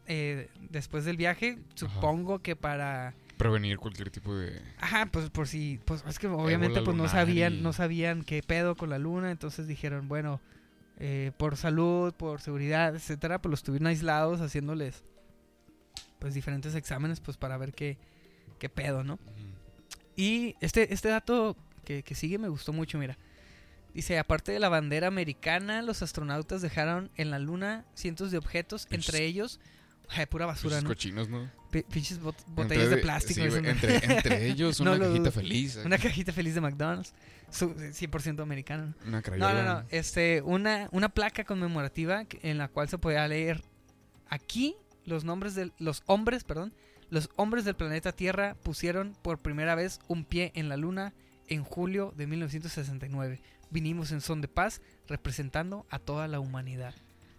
eh, 0.08 0.50
después 0.70 1.06
del 1.06 1.18
viaje, 1.18 1.60
supongo 1.76 2.40
que 2.40 2.56
para... 2.56 3.14
Prevenir 3.38 3.78
cualquier 3.78 4.10
tipo 4.12 4.36
de... 4.36 4.62
Ajá, 4.80 5.08
pues 5.08 5.30
por 5.30 5.48
si, 5.48 5.80
pues 5.86 6.04
es 6.08 6.20
que 6.20 6.28
obviamente 6.28 6.82
pues 6.82 6.96
no 6.96 7.08
sabían, 7.08 7.54
y- 7.56 7.62
no 7.62 7.74
sabían 7.74 8.24
qué 8.24 8.42
pedo 8.44 8.76
con 8.76 8.90
la 8.90 9.00
luna, 9.00 9.32
entonces 9.32 9.68
dijeron, 9.68 10.08
bueno, 10.08 10.40
eh, 11.00 11.32
por 11.38 11.58
salud, 11.58 12.14
por 12.14 12.42
seguridad, 12.42 12.96
etcétera, 12.96 13.42
pues 13.42 13.50
los 13.52 13.64
tuvieron 13.64 13.88
aislados 13.88 14.40
haciéndoles 14.42 15.04
pues 16.20 16.34
diferentes 16.34 16.76
exámenes 16.76 17.20
pues 17.20 17.36
para 17.38 17.58
ver 17.58 17.74
qué, 17.74 17.98
qué 18.60 18.70
pedo, 18.70 19.04
¿no? 19.04 19.20
Y 20.16 20.56
este, 20.62 20.94
este 20.94 21.10
dato 21.10 21.58
que, 21.84 22.04
que 22.04 22.16
sigue 22.16 22.38
me 22.38 22.48
gustó 22.50 22.72
mucho, 22.72 22.98
mira. 22.98 23.18
Dice, 23.94 24.18
aparte 24.18 24.52
de 24.52 24.60
la 24.60 24.70
bandera 24.70 25.08
americana, 25.08 25.82
los 25.82 26.02
astronautas 26.02 26.62
dejaron 26.62 27.12
en 27.16 27.30
la 27.30 27.40
luna 27.40 27.86
cientos 27.94 28.32
de 28.32 28.38
objetos, 28.38 28.88
Pinches- 28.88 28.94
entre 28.96 29.26
ellos, 29.26 29.60
ay, 30.10 30.26
pura 30.28 30.46
basura, 30.46 30.76
Pinches 30.78 30.84
¿no? 30.84 30.90
cochinos, 30.90 31.30
¿no? 31.30 31.52
Pi- 31.72 31.84
Pinches 31.84 32.22
bot- 32.22 32.36
botellas 32.48 32.84
Entre- 32.86 32.96
de 32.98 33.02
plástico. 33.02 33.42
sí, 33.42 33.50
¿no? 33.62 33.68
entre, 33.70 33.96
entre 33.98 34.48
ellos 34.50 34.80
No 34.82 34.92
una 34.94 35.06
cajita 35.08 35.32
feliz. 35.32 35.76
eh, 35.78 35.84
Una 35.86 35.98
cajita 35.98 36.32
feliz 36.34 36.56
de 36.56 36.62
McDonald's. 36.62 37.14
Su- 37.50 37.74
100% 37.76 38.42
americano. 38.42 38.94
¿no? 39.02 39.08
Una 39.08 39.18
No, 39.18 39.24
crayola. 39.24 39.64
no, 39.64 39.82
no. 39.82 39.88
Este, 39.92 40.42
una, 40.44 40.88
una 40.92 41.10
placa 41.10 41.44
conmemorativa 41.44 42.26
en 42.42 42.58
la 42.58 42.68
cual 42.68 42.90
se 42.90 42.98
podía 42.98 43.28
leer 43.28 43.64
aquí 44.30 44.76
los 45.06 45.24
nombres 45.24 45.56
de 45.56 45.72
los 45.80 46.04
hombres, 46.06 46.44
perdón, 46.44 46.74
los 47.10 47.30
hombres 47.36 47.66
del 47.66 47.76
planeta 47.76 48.12
Tierra 48.12 48.56
pusieron 48.64 49.16
por 49.22 49.38
primera 49.40 49.76
vez 49.76 50.00
un 50.08 50.26
pie 50.26 50.52
en 50.56 50.70
la 50.70 50.78
luna 50.78 51.14
en 51.48 51.64
julio 51.64 52.14
de 52.18 52.26
1969. 52.28 53.42
Vinimos 53.70 54.12
en 54.12 54.22
son 54.22 54.42
de 54.42 54.48
paz 54.48 54.82
representando 55.08 55.86
a 55.90 56.00
toda 56.00 56.28
la 56.28 56.40
humanidad. 56.40 56.94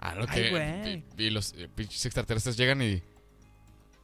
Ah, 0.04 0.14
lo 0.14 0.26
Ay, 0.28 0.42
que. 0.42 0.50
güey. 0.50 1.04
y, 1.18 1.22
y 1.24 1.30
los 1.30 1.54
eh, 1.54 1.68
pinches 1.74 2.04
extraterrestres 2.06 2.56
llegan 2.56 2.80
y. 2.82 3.02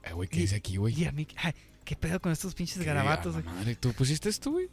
Eh, 0.02 0.12
güey, 0.14 0.28
¿qué 0.28 0.38
dice 0.40 0.56
aquí, 0.56 0.76
güey? 0.78 0.98
Y 0.98 1.04
a 1.04 1.12
mí, 1.12 1.28
ay, 1.36 1.52
¿qué 1.84 1.94
pedo 1.94 2.20
con 2.20 2.32
estos 2.32 2.54
pinches 2.54 2.78
¿Qué? 2.78 2.84
garabatos? 2.84 3.34
Güey? 3.34 3.44
madre, 3.44 3.74
¿tú 3.76 3.92
pusiste 3.92 4.28
esto, 4.30 4.50
güey? 4.50 4.68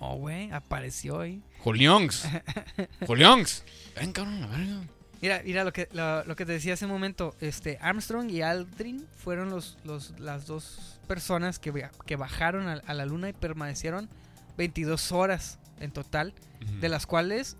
No, 0.00 0.14
güey, 0.16 0.50
apareció 0.52 1.20
ahí. 1.20 1.42
Joliongs. 1.58 2.24
Joliongs. 3.06 3.64
Ven, 3.96 4.12
cabrón, 4.12 4.40
la 4.40 4.46
verga. 4.46 4.80
Mira, 5.20 5.42
mira 5.44 5.64
lo 5.64 5.72
que, 5.72 5.88
lo, 5.92 6.24
lo 6.24 6.34
que 6.36 6.44
te 6.46 6.52
decía 6.52 6.74
hace 6.74 6.84
un 6.86 6.90
momento. 6.92 7.36
Este, 7.40 7.78
Armstrong 7.80 8.30
y 8.30 8.42
Aldrin 8.42 9.06
fueron 9.16 9.50
los, 9.50 9.76
los, 9.84 10.18
las 10.18 10.46
dos 10.46 10.98
personas 11.06 11.58
que, 11.58 11.88
que 12.06 12.16
bajaron 12.16 12.68
a, 12.68 12.74
a 12.86 12.94
la 12.94 13.06
luna 13.06 13.28
y 13.28 13.32
permanecieron 13.32 14.08
22 14.56 15.12
horas 15.12 15.58
en 15.80 15.90
total, 15.92 16.32
de 16.80 16.88
las 16.88 17.06
cuales 17.06 17.56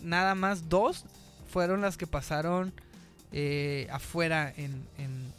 nada 0.00 0.34
más 0.34 0.68
dos 0.70 1.04
fueron 1.52 1.80
las 1.82 1.96
que 1.96 2.06
pasaron 2.06 2.72
eh, 3.30 3.86
afuera 3.92 4.52
en, 4.56 4.86
en, 4.98 5.32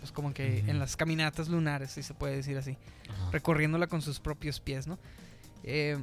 pues 0.00 0.12
como 0.12 0.32
que 0.34 0.60
en 0.60 0.78
las 0.78 0.96
caminatas 0.96 1.48
lunares, 1.48 1.90
si 1.92 2.02
se 2.02 2.14
puede 2.14 2.36
decir 2.36 2.56
así 2.58 2.76
Ajá. 3.08 3.30
recorriéndola 3.32 3.86
con 3.88 4.02
sus 4.02 4.20
propios 4.20 4.60
pies, 4.60 4.86
¿no? 4.86 4.98
Eh, 5.64 5.98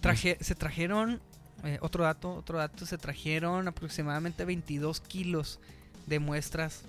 traje- 0.00 0.38
se 0.40 0.54
trajeron, 0.54 1.20
eh, 1.64 1.78
otro 1.80 2.04
dato, 2.04 2.34
otro 2.34 2.58
dato, 2.58 2.86
se 2.86 2.98
trajeron 2.98 3.68
aproximadamente 3.68 4.44
22 4.44 5.00
kilos 5.00 5.58
de 6.06 6.18
muestras 6.18 6.82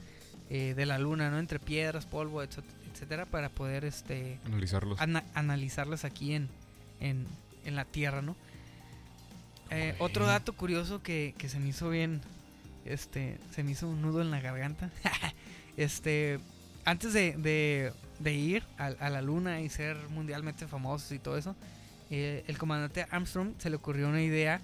eh, 0.49 0.73
de 0.75 0.85
la 0.85 0.99
luna, 0.99 1.29
¿no? 1.31 1.39
Entre 1.39 1.59
piedras, 1.59 2.05
polvo, 2.05 2.43
etcétera, 2.43 2.73
etcétera, 2.93 3.25
para 3.25 3.49
poder 3.49 3.85
este, 3.85 4.39
Analizarlos. 4.45 4.99
ana- 4.99 5.23
analizarlas 5.33 6.03
aquí 6.05 6.33
en, 6.33 6.49
en, 6.99 7.25
en 7.65 7.75
la 7.75 7.85
Tierra, 7.85 8.21
¿no? 8.21 8.35
Eh, 9.69 9.95
otro 9.99 10.25
dato 10.25 10.53
curioso 10.53 11.01
que, 11.01 11.33
que 11.37 11.49
se 11.49 11.59
me 11.59 11.69
hizo 11.69 11.89
bien, 11.89 12.21
este, 12.85 13.37
se 13.53 13.63
me 13.63 13.71
hizo 13.71 13.87
un 13.87 14.01
nudo 14.01 14.21
en 14.21 14.29
la 14.31 14.39
garganta. 14.39 14.89
este, 15.77 16.39
antes 16.85 17.13
de, 17.13 17.33
de- 17.37 17.93
de 18.19 18.33
ir 18.33 18.63
a, 18.77 18.85
a 18.87 19.09
la 19.09 19.21
luna 19.21 19.59
y 19.61 19.69
ser 19.69 19.97
mundialmente 20.09 20.67
famosos 20.67 21.11
y 21.11 21.19
todo 21.19 21.37
eso, 21.37 21.55
eh, 22.11 22.43
el 22.47 22.57
comandante 22.57 23.05
Armstrong 23.09 23.53
se 23.57 23.69
le 23.69 23.75
ocurrió 23.75 24.07
una 24.07 24.21
idea 24.21 24.61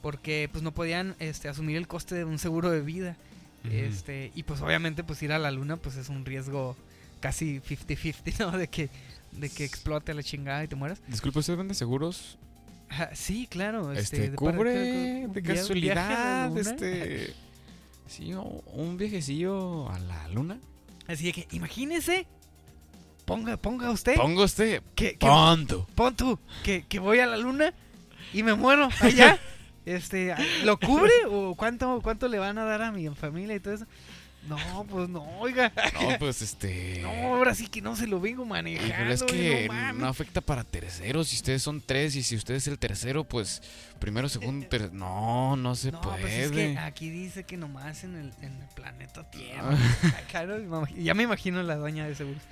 porque 0.00 0.48
pues 0.52 0.62
no 0.62 0.72
podían 0.72 1.16
este, 1.18 1.48
asumir 1.48 1.76
el 1.76 1.88
coste 1.88 2.14
de 2.14 2.24
un 2.24 2.38
seguro 2.38 2.70
de 2.70 2.80
vida. 2.80 3.16
Este, 3.70 4.30
y 4.36 4.44
pues 4.44 4.60
obviamente 4.62 5.02
pues 5.02 5.20
ir 5.22 5.32
a 5.32 5.38
la 5.38 5.50
luna 5.50 5.76
pues 5.76 5.96
es 5.96 6.08
un 6.08 6.24
riesgo 6.24 6.76
casi 7.20 7.60
50-50, 7.60 8.38
¿no? 8.38 8.56
De 8.56 8.68
que, 8.68 8.88
de 9.32 9.50
que 9.50 9.64
explote 9.64 10.14
la 10.14 10.22
chingada 10.22 10.62
y 10.64 10.68
te 10.68 10.76
mueras. 10.76 11.00
Disculpe, 11.08 11.40
¿usted 11.40 11.56
vende 11.56 11.74
seguros? 11.74 12.38
Sí, 13.14 13.46
claro. 13.50 13.92
Este, 13.92 14.24
Este, 14.24 14.36
cubre 14.36 15.28
de 15.28 15.42
casualidad, 15.42 16.56
este... 16.56 17.34
Sí, 18.06 18.32
un 18.32 18.96
viajecillo 18.96 19.90
a 19.90 19.98
la 19.98 20.28
luna. 20.28 20.58
Así 21.06 21.30
que 21.32 21.46
imagínese, 21.52 22.26
ponga, 23.26 23.56
ponga 23.58 23.90
usted, 23.90 24.14
Ponga 24.16 24.44
usted. 24.44 24.82
que, 24.94 25.16
que- 25.18 25.26
pon 25.94 26.16
tú, 26.16 26.38
que, 26.64 26.84
que 26.86 26.98
voy 27.00 27.18
a 27.18 27.26
la 27.26 27.36
luna 27.36 27.72
y 28.32 28.42
me 28.42 28.54
muero 28.54 28.88
allá. 29.00 29.38
este, 29.86 30.34
¿lo 30.64 30.78
cubre 30.78 31.12
o 31.30 31.54
cuánto, 31.54 32.00
cuánto 32.02 32.28
le 32.28 32.38
van 32.38 32.56
a 32.58 32.64
dar 32.64 32.80
a 32.82 32.92
mi 32.92 33.08
familia 33.10 33.56
y 33.56 33.60
todo 33.60 33.74
eso? 33.74 33.86
No, 34.48 34.84
pues 34.88 35.08
no, 35.08 35.22
oiga. 35.40 35.72
No, 36.00 36.18
pues 36.18 36.42
este... 36.42 37.00
No, 37.02 37.34
ahora 37.34 37.54
sí 37.54 37.66
que 37.68 37.80
no 37.82 37.94
se 37.96 38.06
lo 38.06 38.20
vengo 38.20 38.44
manejando. 38.44 38.94
Híjole, 38.94 39.12
es 39.14 39.22
que 39.22 39.66
no 39.68 39.74
mames. 39.74 40.00
no 40.02 40.08
afecta 40.08 40.40
para 40.40 40.64
terceros. 40.64 41.28
Si 41.28 41.36
ustedes 41.36 41.62
son 41.62 41.80
tres 41.84 42.16
y 42.16 42.22
si 42.22 42.36
usted 42.36 42.54
es 42.54 42.66
el 42.68 42.78
tercero, 42.78 43.24
pues 43.24 43.62
primero, 43.98 44.28
segundo, 44.28 44.66
ter... 44.66 44.92
No, 44.92 45.56
no 45.56 45.74
se 45.74 45.92
No, 45.92 46.00
puede. 46.00 46.20
pues 46.20 46.32
es 46.34 46.50
que 46.52 46.78
aquí 46.78 47.10
dice 47.10 47.44
que 47.44 47.56
nomás 47.56 48.04
en 48.04 48.14
el, 48.16 48.32
en 48.42 48.52
el 48.60 48.68
planeta 48.74 49.28
Tierra. 49.30 49.70
Ah. 49.70 50.42
Me 50.46 50.66
imag- 50.66 50.94
ya 51.02 51.14
me 51.14 51.22
imagino 51.24 51.62
la 51.62 51.76
doña 51.76 52.06
de 52.06 52.14
seguros. 52.14 52.42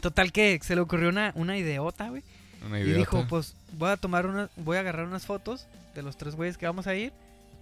Total 0.00 0.32
que 0.32 0.58
se 0.62 0.74
le 0.74 0.80
ocurrió 0.82 1.08
una, 1.08 1.32
una 1.34 1.56
ideota, 1.56 2.08
güey. 2.10 2.22
Una 2.66 2.78
Y 2.78 2.82
idiota. 2.82 2.98
dijo, 2.98 3.26
pues 3.28 3.54
voy 3.72 3.90
a 3.90 3.96
tomar 3.96 4.26
una, 4.26 4.48
voy 4.56 4.76
a 4.76 4.80
agarrar 4.80 5.06
unas 5.06 5.24
fotos 5.26 5.66
de 5.94 6.02
los 6.02 6.16
tres 6.16 6.34
güeyes 6.34 6.56
que 6.58 6.66
vamos 6.66 6.86
a 6.86 6.94
ir 6.94 7.12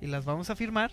y 0.00 0.06
las 0.06 0.24
vamos 0.24 0.50
a 0.50 0.56
firmar, 0.56 0.90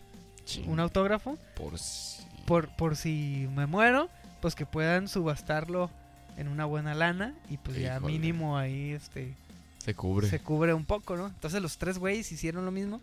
Un 0.68 0.80
autógrafo, 0.80 1.38
Por 1.56 1.78
si... 1.80 2.24
por, 2.46 2.76
por 2.76 2.96
si 2.96 3.48
me 3.56 3.66
muero, 3.68 4.10
pues 4.42 4.56
que 4.56 4.66
puedan 4.66 5.08
subastarlo 5.08 5.90
en 6.38 6.48
una 6.48 6.66
buena 6.66 6.94
lana 6.96 7.36
y 7.50 7.58
pues 7.58 7.78
ya 7.78 8.00
mínimo 8.00 8.58
ahí 8.58 8.92
este 8.92 9.36
Se 9.80 9.94
cubre. 9.94 10.28
se 10.28 10.40
cubre 10.40 10.74
un 10.74 10.86
poco, 10.86 11.16
¿no? 11.18 11.28
Entonces 11.28 11.62
los 11.62 11.78
tres 11.78 11.98
güeyes 12.00 12.32
hicieron 12.32 12.66
lo 12.66 12.72
mismo 12.72 13.02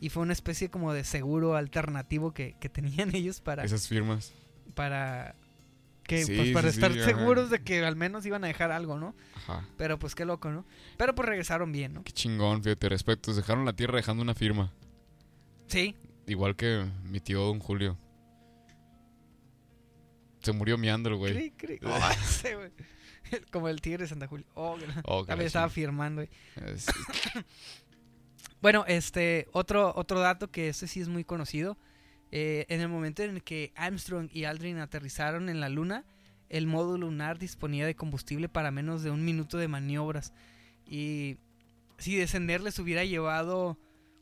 y 0.00 0.10
fue 0.10 0.22
una 0.22 0.32
especie 0.34 0.68
como 0.68 0.92
de 0.92 1.04
seguro 1.04 1.56
alternativo 1.56 2.32
que, 2.32 2.54
que 2.60 2.68
tenían 2.68 3.14
ellos 3.14 3.40
para, 3.40 3.64
Esas 3.64 3.88
firmas. 3.88 4.32
para 4.74 5.34
que 6.02 6.22
Sí, 6.24 6.36
pues 6.36 6.50
para 6.52 6.70
sí, 6.70 6.76
estar 6.76 6.92
sí, 6.92 7.00
ajá. 7.00 7.08
seguros 7.08 7.50
de 7.50 7.60
que 7.62 7.84
al 7.84 7.96
menos 7.96 8.24
iban 8.26 8.44
a 8.44 8.46
dejar 8.46 8.70
algo, 8.70 8.96
¿no? 8.98 9.14
Ajá. 9.34 9.66
Pero 9.76 9.98
pues 9.98 10.14
qué 10.14 10.24
loco, 10.24 10.50
¿no? 10.50 10.64
Pero 10.98 11.14
pues 11.16 11.28
regresaron 11.28 11.72
bien, 11.72 11.94
¿no? 11.94 12.04
Qué 12.04 12.12
chingón, 12.12 12.62
fíjate, 12.62 12.88
respetos. 12.90 13.34
Dejaron 13.34 13.64
la 13.64 13.72
tierra 13.72 13.96
dejando 13.96 14.22
una 14.22 14.34
firma. 14.34 14.70
Sí, 15.66 15.96
Igual 16.26 16.56
que 16.56 16.86
mi 17.04 17.20
tío 17.20 17.40
Don 17.42 17.60
Julio. 17.60 17.96
Se 20.42 20.52
murió 20.52 20.78
miándolo, 20.78 21.18
güey. 21.18 21.32
cri, 21.32 21.78
cri. 21.78 21.78
Oh, 21.86 21.98
ese, 22.12 22.54
güey. 22.56 22.70
Como 23.50 23.68
el 23.68 23.80
tigre 23.80 24.04
de 24.04 24.08
Santa 24.08 24.28
Julia. 24.28 24.46
Oh, 24.54 24.76
Oh, 25.04 25.24
me 25.36 25.44
estaba 25.44 25.68
firmando, 25.68 26.22
güey. 26.22 26.30
Es- 26.72 26.86
Bueno, 28.62 28.84
este, 28.88 29.46
otro, 29.52 29.92
otro 29.96 30.18
dato 30.20 30.50
que 30.50 30.68
este 30.68 30.86
sí 30.88 31.00
es 31.00 31.08
muy 31.08 31.24
conocido. 31.24 31.76
eh, 32.32 32.64
en 32.68 32.80
el 32.80 32.88
momento 32.88 33.22
en 33.22 33.30
el 33.36 33.42
que 33.44 33.72
Armstrong 33.76 34.28
y 34.32 34.44
Aldrin 34.44 34.78
aterrizaron 34.78 35.48
en 35.48 35.60
la 35.60 35.68
Luna, 35.68 36.04
el 36.48 36.66
módulo 36.66 37.06
lunar 37.06 37.38
disponía 37.38 37.86
de 37.86 37.94
combustible 37.94 38.48
para 38.48 38.70
menos 38.70 39.02
de 39.02 39.10
un 39.10 39.24
minuto 39.24 39.58
de 39.58 39.68
maniobras. 39.68 40.32
Y 40.86 41.36
si 41.98 42.16
descender 42.16 42.60
les 42.62 42.78
hubiera 42.78 43.04
llevado 43.04 43.78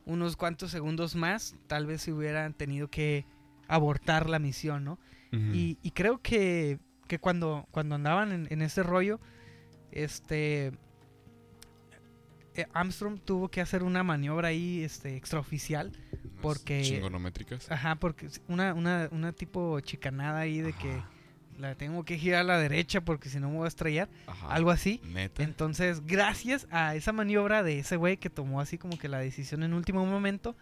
unos 0.06 0.36
cuantos 0.36 0.70
segundos 0.70 1.14
más, 1.16 1.54
tal 1.66 1.86
vez 1.86 2.02
se 2.02 2.12
hubieran 2.12 2.52
tenido 2.54 2.88
que 2.88 3.24
abortar 3.68 4.28
la 4.28 4.38
misión, 4.38 4.84
¿no? 4.84 4.98
Y, 5.32 5.78
y 5.82 5.90
creo 5.90 6.22
que, 6.22 6.78
que 7.08 7.18
cuando, 7.18 7.66
cuando 7.72 7.96
andaban 7.96 8.30
en, 8.30 8.46
en 8.50 8.62
ese 8.62 8.84
rollo, 8.84 9.18
este 9.90 10.72
eh, 12.54 12.66
Armstrong 12.72 13.18
tuvo 13.20 13.48
que 13.48 13.60
hacer 13.60 13.82
una 13.82 14.04
maniobra 14.04 14.48
ahí 14.48 14.82
este, 14.84 15.16
extraoficial. 15.16 15.88
Unas 16.12 16.32
porque- 16.40 16.82
Chingonométricas. 16.82 17.68
Ajá, 17.70 17.96
porque 17.96 18.28
una, 18.48 18.74
una, 18.74 19.08
una 19.10 19.32
tipo 19.32 19.80
chicanada 19.80 20.38
ahí 20.40 20.60
de 20.60 20.72
que 20.74 21.02
la 21.58 21.74
tengo 21.74 22.04
que 22.04 22.18
girar 22.18 22.40
a 22.40 22.44
la 22.44 22.58
derecha 22.58 23.00
porque 23.00 23.28
si 23.28 23.40
no 23.40 23.50
me 23.50 23.56
voy 23.56 23.64
a 23.64 23.68
estrellar. 23.68 24.08
ajá. 24.26 24.48
Algo 24.48 24.70
así. 24.70 25.00
Neta. 25.04 25.42
Entonces, 25.42 26.04
gracias 26.06 26.66
a 26.70 26.94
esa 26.94 27.12
maniobra 27.12 27.62
de 27.62 27.78
ese 27.78 27.96
güey 27.96 28.16
que 28.16 28.30
tomó 28.30 28.60
así 28.60 28.78
como 28.78 28.98
que 28.98 29.08
la 29.08 29.18
decisión 29.18 29.62
en 29.62 29.74
último 29.74 30.04
momento, 30.06 30.56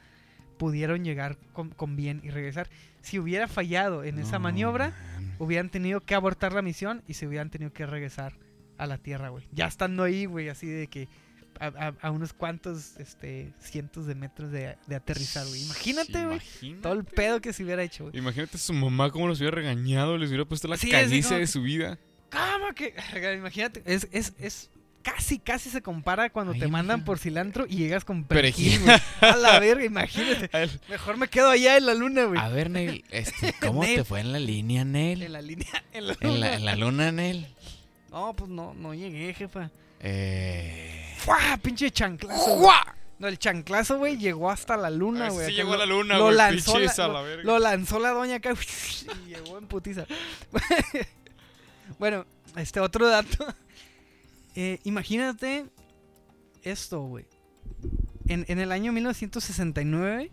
pudieron 0.58 1.04
llegar 1.04 1.38
con, 1.52 1.70
con 1.70 1.96
bien 1.96 2.20
y 2.22 2.30
regresar. 2.30 2.68
Si 3.00 3.18
hubiera 3.18 3.48
fallado 3.48 4.04
en 4.04 4.18
esa 4.20 4.38
maniobra, 4.38 4.90
man. 5.16 5.34
hubieran 5.40 5.70
tenido 5.70 6.00
que 6.00 6.14
abortar 6.14 6.52
la 6.52 6.62
misión 6.62 7.02
y 7.08 7.14
se 7.14 7.26
hubieran 7.26 7.50
tenido 7.50 7.72
que 7.72 7.84
regresar 7.84 8.34
a 8.78 8.86
la 8.86 8.98
Tierra, 8.98 9.30
güey. 9.30 9.44
Ya 9.50 9.66
estando 9.66 10.04
ahí, 10.04 10.24
güey, 10.24 10.48
así 10.48 10.68
de 10.68 10.86
que 10.86 11.08
a, 11.60 11.66
a- 11.66 11.94
a 12.00 12.10
unos 12.10 12.32
cuantos 12.32 12.96
este, 12.98 13.52
cientos 13.60 14.06
de 14.06 14.14
metros 14.14 14.50
de, 14.50 14.76
de 14.86 14.94
aterrizar, 14.96 15.46
güey. 15.46 15.62
Imagínate, 15.62 16.24
güey. 16.26 16.40
Todo 16.80 16.92
el 16.94 17.04
pedo 17.04 17.40
que 17.40 17.52
se 17.52 17.64
hubiera 17.64 17.82
hecho, 17.82 18.04
güey. 18.04 18.18
Imagínate 18.18 18.58
su 18.58 18.72
mamá 18.72 19.10
cómo 19.10 19.28
los 19.28 19.38
hubiera 19.40 19.54
regañado, 19.56 20.18
les 20.18 20.28
hubiera 20.30 20.44
puesto 20.44 20.68
la 20.68 20.76
Sí, 20.76 20.90
caliza 20.90 21.34
de 21.34 21.40
que- 21.42 21.46
su 21.46 21.62
vida. 21.62 21.98
¿Cómo 22.30 22.72
que? 22.74 22.94
Imagínate, 23.36 23.82
es, 23.84 24.08
es, 24.10 24.32
es 24.38 24.70
casi, 25.02 25.38
casi 25.38 25.68
se 25.68 25.82
compara 25.82 26.30
cuando 26.30 26.52
Ay, 26.54 26.60
te 26.60 26.68
mandan 26.68 27.04
por 27.04 27.18
cilantro 27.18 27.66
y 27.68 27.76
llegas 27.76 28.04
con 28.06 28.24
Perejil. 28.24 28.80
A 29.20 29.36
la 29.36 29.60
verga, 29.60 29.84
imagínate. 29.84 30.48
Mejor 30.88 31.18
me 31.18 31.28
quedo 31.28 31.50
allá 31.50 31.76
en 31.76 31.84
la 31.84 31.92
luna, 31.94 32.24
güey. 32.24 32.40
A 32.40 32.48
ver, 32.48 32.70
Neil, 32.70 33.04
este, 33.10 33.52
¿cómo 33.60 33.82
Neil. 33.82 33.96
te 33.98 34.04
fue 34.04 34.20
en 34.20 34.32
la 34.32 34.38
línea, 34.38 34.84
Neil? 34.84 35.22
En 35.24 35.32
la 35.32 35.42
línea, 35.42 35.66
en 35.92 36.06
la 36.06 36.16
En 36.20 36.28
luna. 36.28 36.38
la, 36.38 36.54
en 36.54 36.64
la 36.64 36.76
luna, 36.76 37.12
Neil. 37.12 37.46
No, 38.10 38.32
pues 38.34 38.48
no, 38.50 38.72
no 38.74 38.94
llegué, 38.94 39.34
jefa. 39.34 39.70
Eh... 40.00 40.91
¡Fua! 41.24 41.58
Pinche 41.62 41.90
chanclazo. 41.90 42.56
güey. 42.56 42.76
No, 43.18 43.28
el 43.28 43.38
chanclazo, 43.38 43.98
güey, 43.98 44.16
llegó 44.16 44.50
hasta 44.50 44.76
la 44.76 44.90
luna, 44.90 45.28
güey. 45.30 45.46
sí 45.46 45.52
Acá 45.52 45.62
llegó 45.62 45.74
a 45.74 45.76
lo- 45.76 45.86
la 45.86 45.86
luna, 45.86 46.18
lo 46.18 46.24
güey. 46.24 46.36
lanzó 46.36 46.72
pinches 46.74 46.98
la- 46.98 47.04
a 47.04 47.08
la 47.08 47.22
verga. 47.22 47.44
Lo 47.44 47.58
lanzó 47.60 47.98
la 48.00 48.10
doña 48.10 48.36
acá 48.36 48.52
y 49.26 49.28
llegó 49.28 49.58
en 49.58 49.66
putiza. 49.68 50.06
bueno, 51.98 52.26
este 52.56 52.80
otro 52.80 53.08
dato. 53.08 53.46
Eh, 54.54 54.80
imagínate 54.84 55.64
esto, 56.62 57.00
güey. 57.00 57.24
En, 58.28 58.44
en 58.48 58.58
el 58.58 58.70
año 58.70 58.92
1969, 58.92 60.30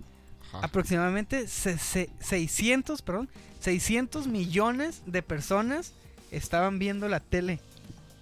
Ajá. 0.49 0.59
aproximadamente 0.65 1.47
se- 1.47 1.77
se- 1.77 2.09
600, 2.19 3.01
perdón, 3.01 3.29
600 3.61 4.27
millones 4.27 5.03
de 5.05 5.21
personas 5.23 5.93
estaban 6.31 6.79
viendo 6.79 7.07
la 7.07 7.21
tele 7.21 7.61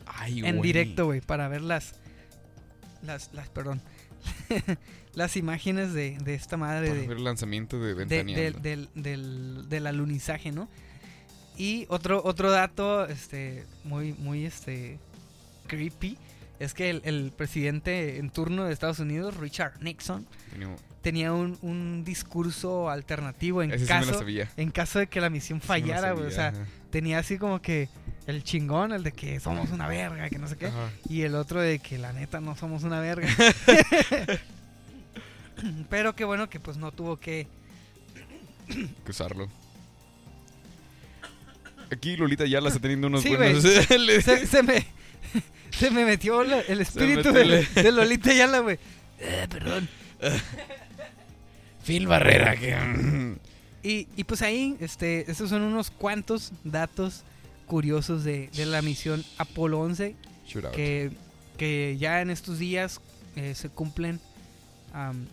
Ay, 0.05 0.45
en 0.45 0.61
directo, 0.61 1.05
güey, 1.05 1.19
para 1.19 1.47
ver 1.47 1.61
las, 1.61 1.95
las, 3.03 3.33
las, 3.33 3.49
perdón, 3.49 3.81
las 5.13 5.35
imágenes 5.37 5.93
de, 5.93 6.17
de 6.23 6.33
esta 6.33 6.57
madre 6.57 6.87
Para 6.89 7.01
de, 7.01 7.07
ver 7.07 7.17
el 7.17 7.23
lanzamiento 7.23 7.79
de 7.79 7.93
de- 7.95 8.05
del, 8.23 8.61
del, 8.61 8.89
del, 8.95 9.65
del 9.69 9.87
alunizaje, 9.87 10.51
¿no? 10.51 10.69
Y 11.57 11.85
otro, 11.89 12.21
otro 12.23 12.51
dato, 12.51 13.05
este, 13.07 13.65
muy, 13.83 14.13
muy, 14.13 14.45
este, 14.45 14.99
creepy, 15.67 16.17
es 16.59 16.73
que 16.73 16.89
el, 16.91 17.01
el 17.03 17.31
presidente 17.35 18.17
en 18.17 18.29
turno 18.29 18.65
de 18.65 18.73
Estados 18.73 18.99
Unidos, 18.99 19.37
Richard 19.37 19.81
Nixon, 19.81 20.27
Tenía- 20.51 20.75
tenía 21.01 21.33
un, 21.33 21.57
un 21.61 22.03
discurso 22.03 22.89
alternativo 22.89 23.63
en 23.63 23.71
Ese 23.71 23.85
caso, 23.85 24.19
en 24.57 24.71
caso 24.71 24.99
de 24.99 25.07
que 25.07 25.21
la 25.21 25.29
misión 25.29 25.61
Sí 25.61 25.67
fallara. 25.67 26.13
O 26.13 26.29
sea, 26.31 26.53
tenía 26.91 27.19
así 27.19 27.37
como 27.37 27.61
que 27.61 27.89
el 28.27 28.43
chingón, 28.43 28.91
el 28.91 29.03
de 29.03 29.11
que 29.13 29.39
somos 29.39 29.71
una 29.71 29.87
verga, 29.87 30.29
que 30.29 30.37
no 30.37 30.47
sé 30.47 30.57
qué. 30.57 30.67
ajá. 30.67 30.91
Y 31.09 31.21
el 31.23 31.33
otro 31.35 31.59
de 31.61 31.79
que 31.79 31.97
la 31.97 32.13
neta 32.13 32.39
no 32.41 32.55
somos 32.55 32.83
una 32.83 32.99
verga. 32.99 33.27
Pero 35.89 36.15
qué 36.15 36.23
bueno 36.25 36.49
que 36.49 36.59
pues 36.59 36.77
no 36.77 36.91
tuvo 36.91 37.17
que... 37.17 37.47
que 38.67 39.11
usarlo. 39.11 39.49
Aquí 41.91 42.17
Lolita 42.17 42.45
ya 42.45 42.59
la 42.59 42.67
está 42.67 42.81
teniendo 42.81 43.07
unos 43.07 43.23
Sí, 43.23 43.35
buenos. 43.35 43.63
Se, 44.23 44.45
se 44.45 44.63
me... 44.63 44.85
Se 45.71 45.91
me 45.91 46.05
metió 46.05 46.43
la- 46.43 46.61
el 46.61 46.81
espíritu 46.81 47.31
de 47.31 47.91
Lolita 47.91 48.33
Yala, 48.33 48.59
güey. 48.59 48.79
Eh, 49.19 49.47
perdón. 49.49 49.87
Phil 51.85 52.07
Barrera, 52.07 52.55
que. 52.55 53.35
Y, 53.83 54.07
y 54.15 54.23
pues 54.23 54.41
ahí, 54.41 54.75
este, 54.79 55.29
estos 55.29 55.49
son 55.49 55.61
unos 55.61 55.91
cuantos 55.91 56.51
datos 56.63 57.23
curiosos 57.67 58.23
de, 58.23 58.49
de 58.55 58.65
la 58.65 58.81
misión 58.81 59.23
Apolo 59.37 59.79
11 59.81 60.15
Shoot 60.47 60.65
out. 60.65 60.73
que, 60.73 61.11
que 61.57 61.97
ya 61.99 62.21
en 62.21 62.31
estos 62.31 62.57
días 62.57 63.01
eh, 63.35 63.53
se 63.53 63.69
cumplen 63.69 64.19
am, 64.93 65.27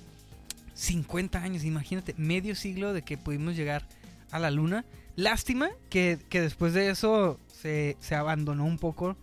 50 0.74 1.38
años, 1.42 1.64
imagínate, 1.64 2.14
medio 2.18 2.54
siglo 2.54 2.92
de 2.92 3.02
que 3.02 3.16
pudimos 3.16 3.56
llegar 3.56 3.86
a 4.30 4.38
la 4.38 4.50
luna. 4.50 4.84
Lástima 5.16 5.70
que, 5.88 6.18
que 6.28 6.40
después 6.40 6.74
de 6.74 6.90
eso 6.90 7.38
se, 7.62 7.96
se 8.00 8.14
abandonó 8.16 8.64
un 8.64 8.78
poco 8.78 9.16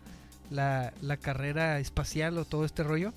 la, 0.50 0.94
la 1.02 1.18
carrera 1.18 1.80
espacial 1.80 2.38
o 2.38 2.46
todo 2.46 2.66
este 2.66 2.84
rollo, 2.84 3.14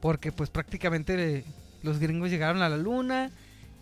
porque 0.00 0.30
pues 0.30 0.50
prácticamente 0.50 1.44
los 1.82 1.98
gringos 1.98 2.30
llegaron 2.30 2.62
a 2.62 2.68
la 2.68 2.76
luna 2.76 3.30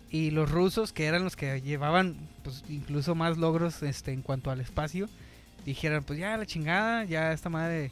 y 0.09 0.31
los 0.31 0.49
rusos, 0.49 0.93
que 0.93 1.05
eran 1.05 1.23
los 1.23 1.35
que 1.35 1.61
llevaban 1.61 2.15
pues 2.43 2.63
incluso 2.69 3.15
más 3.15 3.37
logros 3.37 3.83
este, 3.83 4.13
en 4.13 4.21
cuanto 4.21 4.51
al 4.51 4.61
espacio, 4.61 5.09
dijeron 5.65 6.03
pues 6.03 6.19
ya 6.19 6.35
la 6.37 6.45
chingada, 6.45 7.03
ya 7.05 7.31
esta 7.33 7.49
madre 7.49 7.91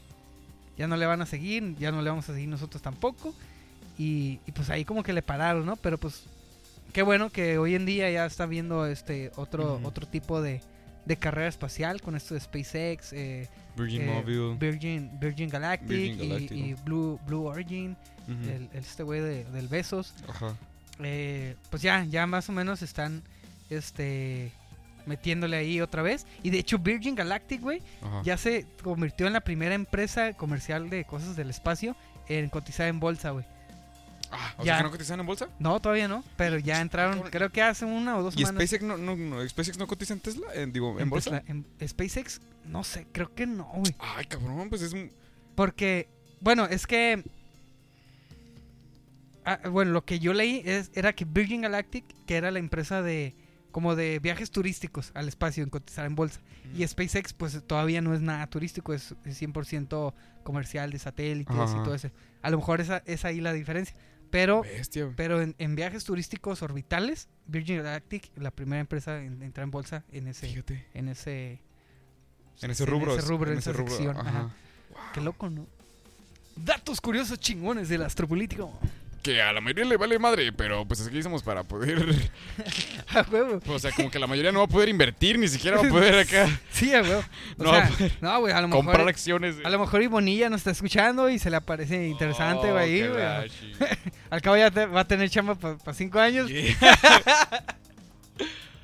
ya 0.78 0.88
no 0.88 0.96
le 0.98 1.06
van 1.06 1.22
a 1.22 1.26
seguir, 1.26 1.76
ya 1.78 1.92
no 1.92 2.02
le 2.02 2.10
vamos 2.10 2.28
a 2.30 2.34
seguir 2.34 2.50
nosotros 2.50 2.82
tampoco. 2.82 3.34
Y, 3.98 4.40
y, 4.48 4.52
pues 4.54 4.70
ahí 4.70 4.84
como 4.86 5.04
que 5.04 5.14
le 5.14 5.22
pararon, 5.22 5.66
¿no? 5.66 5.76
Pero 5.76 5.98
pues 6.00 6.24
qué 6.94 7.04
bueno 7.04 7.30
que 7.30 7.58
hoy 7.58 7.76
en 7.76 7.86
día 7.86 8.10
ya 8.10 8.26
está 8.26 8.46
viendo 8.46 8.86
este 8.88 9.32
otro, 9.36 9.80
otro 9.84 10.08
tipo 10.08 10.42
de, 10.42 10.62
de 11.06 11.18
carrera 11.18 11.48
espacial 11.50 12.02
con 12.02 12.16
esto 12.16 12.34
de 12.34 12.40
SpaceX, 12.40 13.14
eh, 13.14 13.48
Virgin 13.78 14.02
eh, 14.02 14.06
Mobile. 14.14 14.56
Virgin, 14.58 15.20
Virgin 15.20 15.50
Galactic, 15.50 15.88
Virgin 15.90 16.22
y- 16.24 16.28
Galactic, 16.30 16.52
y, 16.58 16.72
¿no? 16.72 16.78
Blue, 16.84 17.20
Blue 17.28 17.46
Origin, 17.46 17.96
el 18.28 18.70
este 18.74 19.04
güey 19.04 19.20
de- 19.22 19.44
del 19.46 19.68
Besos. 19.68 20.14
Ajá. 20.28 20.56
Eh, 21.04 21.56
pues 21.70 21.82
ya, 21.84 22.04
ya 22.06 22.26
más 22.28 22.50
o 22.50 22.54
menos 22.54 22.82
están 22.82 23.22
este 23.70 24.52
metiéndole 25.06 25.58
ahí 25.58 25.82
otra 25.82 26.02
vez. 26.02 26.26
Y 26.44 26.50
de 26.50 26.60
hecho 26.60 26.80
Virgin 26.80 27.16
Galactic, 27.16 27.62
güey, 27.62 27.82
ya 28.24 28.38
se 28.38 28.66
convirtió 28.84 29.28
en 29.28 29.34
la 29.34 29.42
primera 29.42 29.76
empresa 29.76 30.34
comercial 30.34 30.90
de 30.90 31.06
cosas 31.06 31.36
del 31.36 31.50
espacio 31.50 31.96
en 32.28 32.50
cotizar 32.50 32.88
en 32.88 33.00
bolsa, 33.00 33.32
güey. 33.32 33.46
Ah, 34.34 34.54
o 34.58 34.64
ya. 34.64 34.74
sea 34.74 34.78
que 34.78 34.84
no 34.84 34.92
cotizan 34.92 35.20
en 35.20 35.26
bolsa. 35.26 35.50
No, 35.60 35.82
todavía 35.82 36.08
no, 36.08 36.24
pero 36.38 36.58
ya 36.58 36.80
entraron, 36.80 37.22
creo 37.30 37.50
que 37.50 37.62
hace 37.62 37.84
una 37.84 38.18
o 38.18 38.24
dos 38.24 38.34
¿Y 38.36 38.46
semanas. 38.46 38.62
SpaceX 38.64 38.84
no, 38.84 38.98
no, 38.98 39.18
no, 39.18 39.50
SpaceX 39.50 39.78
no 39.78 39.88
cotiza 39.88 40.14
en 40.14 40.22
Tesla? 40.22 40.48
En, 40.54 40.72
digo, 40.72 40.94
en, 40.96 41.02
en 41.02 41.10
bolsa. 41.10 41.42
Tesla. 41.42 41.64
En 41.80 41.90
SpaceX, 41.90 42.40
no 42.66 42.86
sé, 42.86 43.08
creo 43.12 43.36
que 43.36 43.46
no, 43.46 43.66
güey. 43.76 43.94
Ay, 44.00 44.26
cabrón, 44.26 44.70
pues 44.70 44.84
es 44.84 44.94
un. 44.94 45.12
Porque, 45.54 46.08
bueno, 46.40 46.66
es 46.66 46.88
que... 46.88 47.24
ah, 49.44 49.60
bueno, 49.70 49.92
lo 49.92 50.06
que 50.06 50.20
yo 50.20 50.32
leí 50.32 50.62
es, 50.64 50.92
era 50.94 51.12
que 51.12 51.26
Virgin 51.26 51.62
Galactic, 51.62 52.06
que 52.26 52.38
era 52.38 52.52
la 52.52 52.60
empresa 52.60 53.02
de 53.02 53.36
como 53.72 53.96
de 53.96 54.20
viajes 54.20 54.52
turísticos 54.52 55.12
al 55.14 55.28
espacio 55.28 55.64
en 55.64 55.70
cotizar 55.70 56.06
en 56.06 56.16
bolsa. 56.16 56.40
Y 56.78 56.86
SpaceX, 56.88 57.34
pues 57.34 57.62
todavía 57.66 58.02
no 58.02 58.14
es 58.14 58.22
nada 58.22 58.48
turístico, 58.48 58.94
es, 58.94 59.16
es 59.26 59.42
100% 59.42 60.14
comercial 60.44 60.92
de 60.92 61.00
satélites 61.00 61.56
Ajá. 61.56 61.80
y 61.80 61.84
todo 61.84 61.96
eso. 61.96 62.10
A 62.42 62.50
lo 62.50 62.58
mejor 62.58 62.82
esa 62.82 63.02
es 63.06 63.26
ahí 63.26 63.42
la 63.42 63.54
diferencia. 63.54 63.96
Pero, 64.30 64.62
Bestia. 64.62 65.12
pero 65.18 65.42
en, 65.42 65.56
en 65.58 65.76
viajes 65.76 66.06
turísticos 66.06 66.62
orbitales, 66.62 67.28
Virgin 67.48 67.78
Galactic, 67.78 68.32
la 68.38 68.52
primera 68.52 68.80
empresa 68.80 69.22
en 69.22 69.42
entrar 69.44 69.66
en 69.66 69.72
bolsa 69.72 70.06
en 70.12 70.28
ese, 70.28 70.48
Fíjate. 70.48 70.88
en 70.94 71.10
ese, 71.10 71.60
En 72.62 72.72
ese 72.72 72.86
rubro. 72.86 73.12
en 73.14 73.20
ese 73.20 73.28
rubro, 73.28 73.52
en 73.52 73.58
ese 73.58 73.72
esa 73.72 73.78
rubro, 73.80 73.92
sección. 73.94 74.16
ajá. 74.18 74.30
ajá. 74.30 74.50
Qué 75.14 75.20
loco, 75.22 75.50
¿no? 75.50 75.68
Datos 76.56 77.02
curiosos 77.02 77.40
chingones 77.40 77.90
del 77.90 78.04
astropolítico. 78.04 78.72
Que 79.22 79.40
a 79.40 79.54
la 79.54 79.62
mayoría 79.62 79.86
le 79.86 79.98
vale 79.98 80.18
madre, 80.18 80.52
pero 80.52 80.84
pues 80.88 81.06
aquí 81.06 81.22
somos 81.22 81.44
para 81.44 81.64
poder. 81.64 82.04
A 83.14 83.22
huevo. 83.32 83.60
O 83.68 83.78
sea, 83.78 83.92
como 83.92 84.10
que 84.10 84.18
la 84.18 84.26
mayoría 84.26 84.52
no 84.52 84.60
va 84.60 84.66
a 84.66 84.68
poder 84.68 84.90
invertir, 84.90 85.38
ni 85.38 85.48
siquiera 85.48 85.78
va 85.80 85.86
a 85.86 85.90
poder 85.90 86.16
acá 86.18 86.48
Sí, 86.72 86.92
a 86.96 87.02
huevo. 87.04 87.24
O 87.60 87.64
No, 87.64 87.72
sea, 87.72 87.90
no, 88.20 88.40
güey, 88.40 88.52
a 88.52 88.62
lo 88.62 88.70
comprar 88.72 88.98
mejor. 88.98 89.10
acciones. 89.10 89.58
A 89.64 89.70
lo 89.70 89.78
mejor 89.78 90.02
Ibonilla 90.02 90.50
nos 90.50 90.62
está 90.62 90.72
escuchando 90.72 91.30
y 91.30 91.38
se 91.38 91.52
le 91.52 91.62
parece 91.62 92.08
interesante, 92.08 92.70
Oh, 92.72 92.74
güey. 92.74 93.08
güey. 93.08 93.24
Al 94.32 94.42
cabo 94.42 94.58
ya 94.58 94.72
te- 94.72 94.88
va 94.88 95.02
a 95.02 95.08
tener 95.08 95.30
chamba 95.30 95.54
para 95.54 95.94
cinco 95.94 96.20
años. 96.20 96.50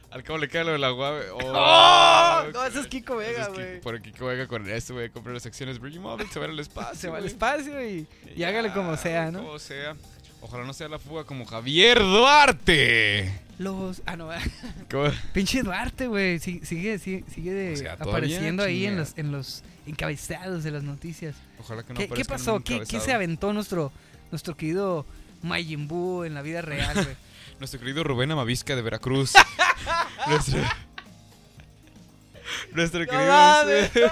Al 0.09 0.23
cabo 0.23 0.37
le 0.39 0.47
cae 0.47 0.63
lo 0.63 0.71
de 0.71 0.77
la 0.79 0.89
guave. 0.91 1.25
Oh, 1.31 1.37
¡Oh! 1.43 2.43
No, 2.53 2.65
ese 2.65 2.79
es 2.79 2.87
Kiko 2.87 3.17
Vega, 3.17 3.41
es 3.43 3.49
güey. 3.49 3.81
Por 3.81 4.01
Kiko 4.01 4.27
Vega 4.27 4.47
con 4.47 4.67
esto, 4.69 4.93
güey. 4.93 5.09
Comprar 5.09 5.33
las 5.33 5.45
acciones 5.45 5.79
Virgin 5.81 6.01
Mobile, 6.01 6.29
se 6.31 6.39
va 6.39 6.45
al 6.45 6.59
espacio. 6.59 6.95
Se 6.95 7.09
va 7.09 7.17
al 7.17 7.25
espacio 7.25 7.83
y, 7.85 8.07
y 8.35 8.43
hágale 8.43 8.71
como 8.71 8.95
sea, 8.97 9.31
¿no? 9.31 9.39
Como 9.43 9.59
sea. 9.59 9.95
Ojalá 10.41 10.63
no 10.65 10.73
sea 10.73 10.87
la 10.87 10.99
fuga 10.99 11.23
como 11.23 11.45
Javier 11.45 11.99
Duarte. 11.99 13.41
Los. 13.57 14.01
Ah, 14.05 14.15
no. 14.15 14.29
¿Cómo? 14.91 15.09
Pinche 15.33 15.63
Duarte, 15.63 16.07
güey. 16.07 16.39
Sigue, 16.39 16.65
sigue, 16.65 16.99
sigue, 16.99 17.23
sigue 17.33 17.53
de- 17.53 17.73
O 17.73 17.77
sea, 17.77 17.97
todavía, 17.97 18.13
apareciendo 18.17 18.63
ahí 18.63 18.85
en 18.85 18.97
los, 18.97 19.17
en 19.17 19.31
los 19.31 19.63
encabezados 19.87 20.63
de 20.63 20.71
las 20.71 20.83
noticias. 20.83 21.35
Ojalá 21.59 21.83
que 21.83 21.93
no 21.93 21.99
¿Qué, 21.99 22.07
qué 22.09 22.25
pasó? 22.25 22.59
¿Qué, 22.63 22.83
qué 22.87 22.99
se 22.99 23.13
aventó 23.13 23.51
nuestro, 23.53 23.91
nuestro 24.31 24.55
querido 24.55 25.05
Majin 25.41 25.87
Buu 25.87 26.23
en 26.23 26.33
la 26.35 26.41
vida 26.41 26.61
real, 26.61 26.93
güey? 26.93 27.15
Nuestro 27.59 27.79
querido 27.79 28.03
Rubén 28.03 28.29
Amavisca 28.29 28.75
de 28.75 28.83
Veracruz. 28.83 29.33
nuestro. 30.27 30.59
Nuestro 32.73 32.99
¡No 32.99 33.07
querido. 33.07 34.11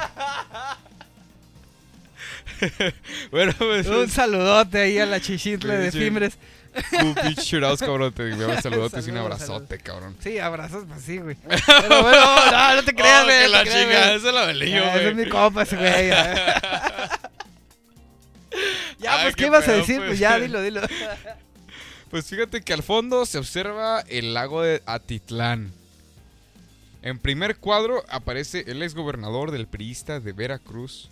bueno, 3.32 3.54
pues. 3.58 3.88
Un 3.88 4.10
saludote 4.10 4.80
ahí 4.80 4.98
a 5.00 5.06
la 5.06 5.20
chichitle 5.20 5.76
de. 5.78 5.92
Fimbres. 5.92 6.38
Shoutouts, 7.38 7.80
cabrón. 7.82 8.12
Te 8.14 8.30
enviamos 8.30 8.62
saludotes 8.62 9.08
y 9.08 9.12
un 9.12 9.18
abrazote, 9.20 9.78
cabrón. 9.80 10.16
Sí, 10.22 10.40
abrazos, 10.40 10.84
pues 10.88 11.02
sí, 11.04 11.18
güey. 11.20 11.36
Pero 11.46 12.02
bueno, 12.04 12.52
no, 12.52 12.76
no 12.76 12.84
te 12.84 12.94
creas, 12.94 13.22
Oh, 13.22 13.26
güey. 13.26 13.40
que 13.40 13.46
no 13.46 13.52
la 13.52 13.64
güey. 13.64 14.16
esa 14.18 14.32
la 14.32 14.54
yo, 14.54 14.84
Ah, 14.84 14.96
ese 14.96 15.08
es 15.08 15.14
güey. 15.14 15.26
mi 15.26 15.32
compa, 15.32 15.64
ese 15.64 15.78
güey. 15.78 16.10
Ya, 19.00 19.22
pues, 19.24 19.36
qué 19.36 19.44
¿qué 19.44 19.46
ibas 19.48 19.68
a 19.68 19.74
decir? 19.74 19.98
pues. 19.98 20.10
Pues 20.10 20.20
ya, 20.20 20.40
dilo, 20.40 20.62
dilo. 20.62 20.82
Pues 22.10 22.26
fíjate 22.28 22.62
que 22.62 22.74
al 22.74 22.84
fondo 22.84 23.26
se 23.26 23.38
observa 23.38 24.02
el 24.08 24.34
lago 24.34 24.62
de 24.62 24.82
Atitlán. 24.86 25.72
En 27.02 27.20
primer 27.20 27.58
cuadro 27.58 28.04
aparece 28.10 28.64
el 28.68 28.82
exgobernador 28.82 29.52
del 29.52 29.68
priista 29.68 30.20
de 30.20 30.32
Veracruz, 30.32 31.10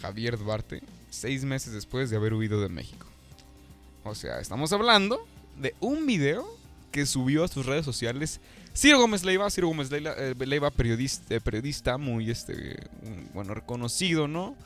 Javier 0.00 0.38
Duarte, 0.38 0.82
seis 1.10 1.44
meses 1.44 1.72
después 1.72 2.10
de 2.10 2.16
haber 2.16 2.34
huido 2.34 2.60
de 2.60 2.68
México. 2.68 3.06
O 4.04 4.14
sea, 4.14 4.40
estamos 4.40 4.72
hablando 4.72 5.26
de 5.58 5.74
un 5.80 6.06
video 6.06 6.46
que 6.90 7.06
subió 7.06 7.44
a 7.44 7.48
sus 7.48 7.66
redes 7.66 7.84
sociales 7.84 8.40
Ciro 8.74 8.98
Gómez 8.98 9.22
Leiva, 9.24 9.48
Ciro 9.50 9.68
Gómez 9.68 9.90
Leiva, 9.90 10.14
eh, 10.16 10.34
Leiva, 10.38 10.70
periodista, 10.70 11.38
periodista 11.40 11.98
muy 11.98 12.30
este, 12.30 12.78
un- 13.02 13.28
bueno, 13.34 13.54
reconocido, 13.54 14.28
¿no? 14.28 14.56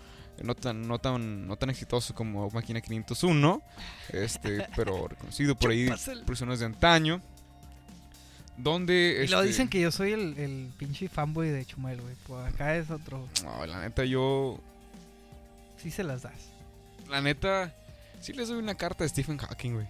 No 0.43 0.55
tan, 0.55 0.87
no 0.87 0.99
tan, 0.99 1.47
no 1.49 1.57
tan 1.57 1.71
exitoso 1.71 2.15
como 2.15 2.51
Máquina 2.51 2.81
501, 2.81 3.63
este, 4.13 4.67
pero 4.77 5.09
reconocido 5.09 5.57
por 5.57 5.71
ahí, 5.71 5.89
personas 6.27 6.61
de 6.61 6.67
antaño. 6.67 7.21
Donde. 8.57 9.23
Y 9.25 9.29
lo 9.29 9.39
este, 9.41 9.49
dicen 9.49 9.69
que 9.69 9.81
yo 9.81 9.91
soy 9.91 10.13
el, 10.13 10.39
el 10.39 10.71
pinche 10.79 11.09
fanboy 11.09 11.49
de 11.51 11.65
Chumel, 11.67 12.01
güey. 12.01 12.15
Pues 12.27 12.47
acá 12.55 12.77
es 12.77 12.91
otro. 12.91 13.27
No, 13.45 13.67
la 13.67 13.81
neta, 13.83 14.05
yo. 14.05 14.59
Sí 15.77 15.91
se 15.91 16.05
las 16.05 16.23
das. 16.23 16.35
La 17.09 17.21
neta, 17.21 17.73
sí 18.21 18.33
les 18.33 18.49
doy 18.49 18.59
una 18.59 18.75
carta 18.75 19.05
de 19.05 19.09
Stephen 19.11 19.39
Hawking, 19.39 19.73
güey. 19.75 19.87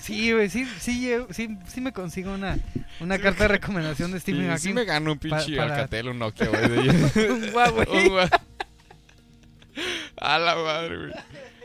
Sí, 0.00 0.32
güey, 0.32 0.48
sí, 0.48 0.64
sí, 0.80 1.10
sí, 1.30 1.58
sí 1.66 1.80
me 1.80 1.92
consigo 1.92 2.32
una, 2.32 2.58
una 3.00 3.18
carta 3.18 3.44
de 3.44 3.48
recomendación 3.58 4.12
de 4.12 4.20
Stephen 4.20 4.42
Sí, 4.42 4.46
Hawking. 4.48 4.62
sí 4.62 4.72
me 4.72 4.84
gano 4.84 5.12
un 5.12 5.18
pinche 5.18 5.58
Alcatel, 5.60 6.08
un 6.08 6.18
Nokia, 6.18 6.46
güey. 6.48 6.88
Un 7.28 7.54
Huawei. 7.54 8.28
A 10.18 10.38
la 10.38 10.54
madre, 10.56 10.96
güey. 10.96 11.12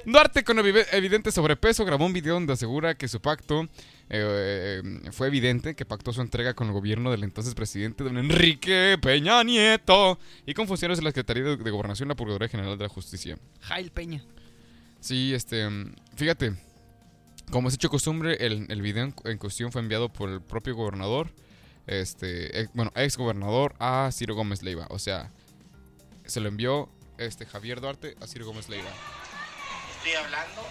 Duarte, 0.05 0.43
con 0.43 0.57
evi- 0.57 0.85
evidente 0.91 1.31
sobrepeso, 1.31 1.85
grabó 1.85 2.05
un 2.05 2.13
video 2.13 2.33
donde 2.33 2.53
asegura 2.53 2.95
que 2.95 3.07
su 3.07 3.21
pacto 3.21 3.67
eh, 4.13 4.81
fue 5.11 5.27
evidente, 5.27 5.73
que 5.73 5.85
pactó 5.85 6.11
su 6.11 6.21
entrega 6.21 6.53
con 6.53 6.67
el 6.67 6.73
gobierno 6.73 7.11
del 7.11 7.23
entonces 7.23 7.55
presidente 7.55 8.03
don 8.03 8.17
Enrique 8.17 8.97
Peña 9.01 9.41
Nieto 9.43 10.19
y 10.45 10.53
con 10.53 10.67
funcionarios 10.67 10.99
de 10.99 11.05
la 11.05 11.09
Secretaría 11.11 11.43
de, 11.43 11.57
de 11.57 11.71
Gobernación 11.71 12.07
y 12.07 12.09
la 12.09 12.15
Procuraduría 12.15 12.49
General 12.49 12.77
de 12.77 12.83
la 12.83 12.89
Justicia. 12.89 13.37
Jail 13.61 13.91
Peña. 13.91 14.23
Sí, 14.99 15.33
este, 15.33 15.67
fíjate, 16.15 16.53
como 17.51 17.69
es 17.69 17.73
hecho 17.73 17.89
costumbre, 17.89 18.37
el, 18.45 18.67
el 18.69 18.81
video 18.81 19.05
en, 19.05 19.15
en 19.23 19.37
cuestión 19.37 19.71
fue 19.71 19.81
enviado 19.81 20.11
por 20.11 20.29
el 20.29 20.41
propio 20.41 20.75
gobernador, 20.75 21.33
este, 21.87 22.61
ex- 22.61 22.71
bueno, 22.73 22.91
ex 22.95 23.17
gobernador 23.17 23.75
a 23.79 24.09
Ciro 24.11 24.35
Gómez 24.35 24.61
Leiva. 24.61 24.87
O 24.89 24.99
sea, 24.99 25.31
se 26.25 26.39
lo 26.39 26.49
envió 26.49 26.89
este 27.17 27.45
Javier 27.45 27.81
Duarte 27.81 28.15
a 28.21 28.27
Ciro 28.27 28.45
Gómez 28.45 28.69
Leiva. 28.69 28.89
Estoy 29.97 30.13
hablando 30.13 30.61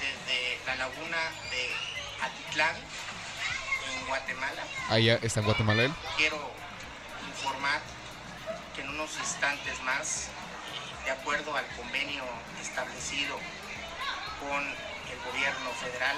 desde 0.00 0.66
la 0.66 0.76
laguna 0.76 1.16
de 1.50 1.99
Atitlán, 2.22 2.76
en 2.76 4.06
Guatemala. 4.06 4.62
Ahí 4.88 5.08
está 5.08 5.40
en 5.40 5.46
Guatemala 5.46 5.84
él. 5.84 5.92
Quiero 6.16 6.38
informar 7.28 7.80
que 8.74 8.82
en 8.82 8.90
unos 8.90 9.16
instantes 9.18 9.82
más, 9.82 10.28
de 11.04 11.10
acuerdo 11.10 11.56
al 11.56 11.66
convenio 11.76 12.22
establecido 12.60 13.36
con 14.40 14.62
el 14.62 15.32
gobierno 15.32 15.70
federal, 15.80 16.16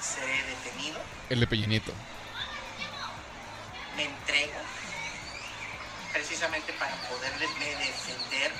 seré 0.00 0.42
detenido. 0.42 1.00
El 1.30 1.40
de 1.40 1.46
Peña 1.46 1.66
Nieto. 1.66 1.92
Me 3.96 4.04
entrego 4.04 4.60
precisamente 6.12 6.72
para 6.74 6.94
poderme 7.08 7.66
defender 7.76 8.52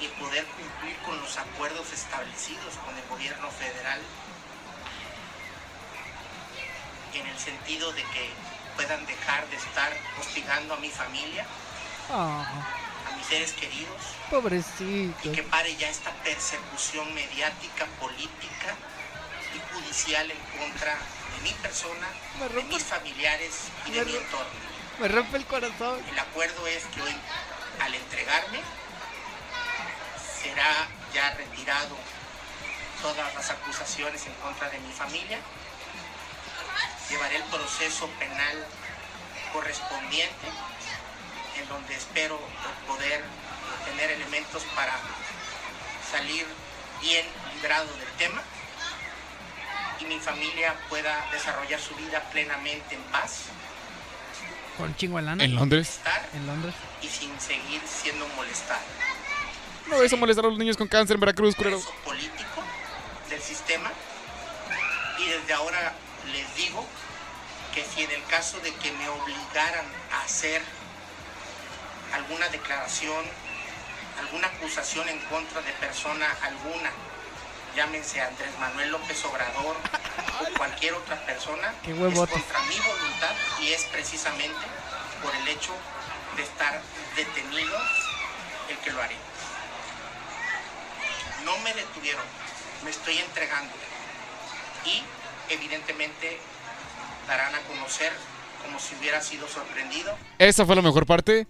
y 0.00 0.08
poder 0.20 0.44
cumplir 0.46 0.96
con 1.04 1.20
los 1.20 1.36
acuerdos 1.38 1.92
establecidos 1.92 2.74
con 2.84 2.96
el 2.96 3.06
gobierno 3.08 3.50
federal 3.50 4.00
en 7.20 7.26
el 7.26 7.38
sentido 7.38 7.92
de 7.92 8.02
que 8.02 8.30
puedan 8.76 9.04
dejar 9.06 9.46
de 9.48 9.56
estar 9.56 9.92
hostigando 10.20 10.74
a 10.74 10.76
mi 10.78 10.90
familia, 10.90 11.46
Ah, 12.10 12.44
a 13.10 13.16
mis 13.16 13.26
seres 13.26 13.52
queridos, 13.52 13.96
pobrecito. 14.30 15.28
y 15.28 15.32
que 15.32 15.42
pare 15.44 15.74
ya 15.76 15.88
esta 15.88 16.10
persecución 16.22 17.14
mediática, 17.14 17.86
política 18.00 18.74
y 19.54 19.74
judicial 19.74 20.30
en 20.30 20.38
contra 20.58 20.92
de 20.94 21.42
mi 21.42 21.50
persona, 21.54 22.06
de 22.54 22.62
mis 22.64 22.82
familiares 22.82 23.60
y 23.86 23.92
de 23.92 24.04
mi 24.04 24.16
entorno. 24.16 24.74
Me 25.00 25.08
rompe 25.08 25.36
el 25.38 25.46
corazón. 25.46 25.98
El 26.10 26.18
acuerdo 26.18 26.66
es 26.66 26.84
que 26.86 27.00
hoy, 27.02 27.16
al 27.80 27.94
entregarme, 27.94 28.60
será 30.42 30.88
ya 31.12 31.30
retirado 31.34 31.96
todas 33.02 33.34
las 33.34 33.50
acusaciones 33.50 34.26
en 34.26 34.32
contra 34.34 34.68
de 34.70 34.78
mi 34.80 34.92
familia. 34.92 35.38
Llevaré 37.10 37.36
el 37.36 37.42
proceso 37.44 38.08
penal 38.18 38.66
correspondiente, 39.52 40.46
en 41.60 41.68
donde 41.68 41.94
espero 41.94 42.38
poder 42.86 43.22
tener 43.84 44.10
elementos 44.10 44.64
para 44.74 44.94
salir 46.10 46.46
bien 47.00 47.26
librado 47.54 47.86
del 47.96 48.08
tema 48.18 48.42
y 50.00 50.04
mi 50.06 50.18
familia 50.18 50.74
pueda 50.88 51.26
desarrollar 51.30 51.80
su 51.80 51.94
vida 51.94 52.20
plenamente 52.32 52.94
en 52.94 53.02
paz, 53.04 53.44
Con 54.76 54.94
chingo. 54.96 55.18
En 55.18 55.54
Londres. 55.54 55.88
estar 55.88 56.28
En 56.34 56.46
Londres. 56.46 56.74
y 57.00 57.08
sin 57.08 57.38
seguir 57.40 57.80
siendo 57.86 58.26
molestado. 58.28 58.80
No 59.86 60.02
eso 60.02 60.16
molestar 60.16 60.44
a 60.46 60.48
los 60.48 60.58
niños 60.58 60.76
con 60.76 60.88
cáncer 60.88 61.14
en 61.14 61.20
Veracruz, 61.20 61.54
culero. 61.54 61.80
Político 62.04 62.62
del 63.28 63.40
sistema 63.40 63.92
y 65.18 65.26
desde 65.26 65.52
ahora 65.52 65.94
les 66.32 66.54
digo 66.56 66.86
que 67.74 67.84
si 67.84 68.02
en 68.02 68.10
el 68.10 68.24
caso 68.26 68.60
de 68.60 68.72
que 68.74 68.92
me 68.92 69.08
obligaran 69.08 69.86
a 70.12 70.22
hacer 70.22 70.62
alguna 72.12 72.48
declaración, 72.48 73.24
alguna 74.20 74.46
acusación 74.48 75.08
en 75.08 75.18
contra 75.26 75.60
de 75.62 75.72
persona 75.72 76.26
alguna, 76.42 76.90
llámense 77.74 78.20
Andrés 78.20 78.56
Manuel 78.60 78.92
López 78.92 79.24
Obrador 79.24 79.76
o 80.40 80.58
cualquier 80.58 80.94
otra 80.94 81.16
persona, 81.26 81.74
es 81.84 82.28
contra 82.28 82.60
mi 82.62 82.78
voluntad 82.78 83.34
y 83.60 83.72
es 83.72 83.84
precisamente 83.84 84.66
por 85.22 85.34
el 85.34 85.48
hecho 85.48 85.72
de 86.36 86.42
estar 86.42 86.80
detenido 87.16 87.76
el 88.68 88.78
que 88.78 88.90
lo 88.92 89.02
haré. 89.02 89.16
No 91.44 91.58
me 91.58 91.74
detuvieron, 91.74 92.24
me 92.84 92.90
estoy 92.90 93.18
entregando 93.18 93.72
y 94.84 95.02
evidentemente 95.50 96.38
darán 97.28 97.54
a 97.54 97.58
conocer 97.60 98.12
como 98.64 98.78
si 98.78 98.94
hubiera 98.96 99.20
sido 99.20 99.46
sorprendido 99.48 100.16
Esa 100.38 100.64
fue 100.66 100.74
la 100.76 100.82
mejor 100.82 101.06
parte. 101.06 101.46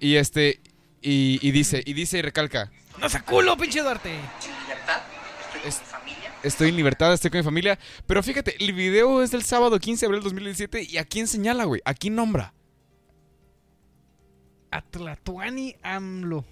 Y 0.00 0.16
este. 0.16 0.60
Y, 1.02 1.38
y 1.46 1.50
dice, 1.52 1.82
y 1.84 1.92
dice 1.94 2.18
y 2.18 2.22
recalca. 2.22 2.70
¡No 2.98 3.08
se 3.08 3.22
culo, 3.22 3.56
pinche 3.56 3.80
Duarte! 3.82 4.10
en 4.12 4.20
libertad, 4.62 5.00
estoy 5.46 5.60
con 5.60 5.68
Es- 5.68 5.80
mi 5.80 5.86
familia. 5.86 6.34
Estoy 6.42 6.68
en 6.70 6.76
libertad, 6.76 7.12
estoy 7.12 7.30
con 7.30 7.38
mi 7.40 7.44
familia. 7.44 7.78
Pero 8.06 8.22
fíjate, 8.22 8.56
el 8.64 8.72
video 8.72 9.22
es 9.22 9.30
del 9.30 9.42
sábado 9.44 9.78
15 9.78 10.00
de 10.00 10.06
abril 10.06 10.20
del 10.20 10.24
2017. 10.24 10.82
¿Y 10.82 10.98
a 10.98 11.04
quién 11.04 11.26
señala, 11.26 11.64
güey? 11.64 11.80
¿A 11.84 11.94
quién 11.94 12.14
nombra? 12.14 12.52
Atlatuani 14.70 15.76
AMLO. 15.82 16.44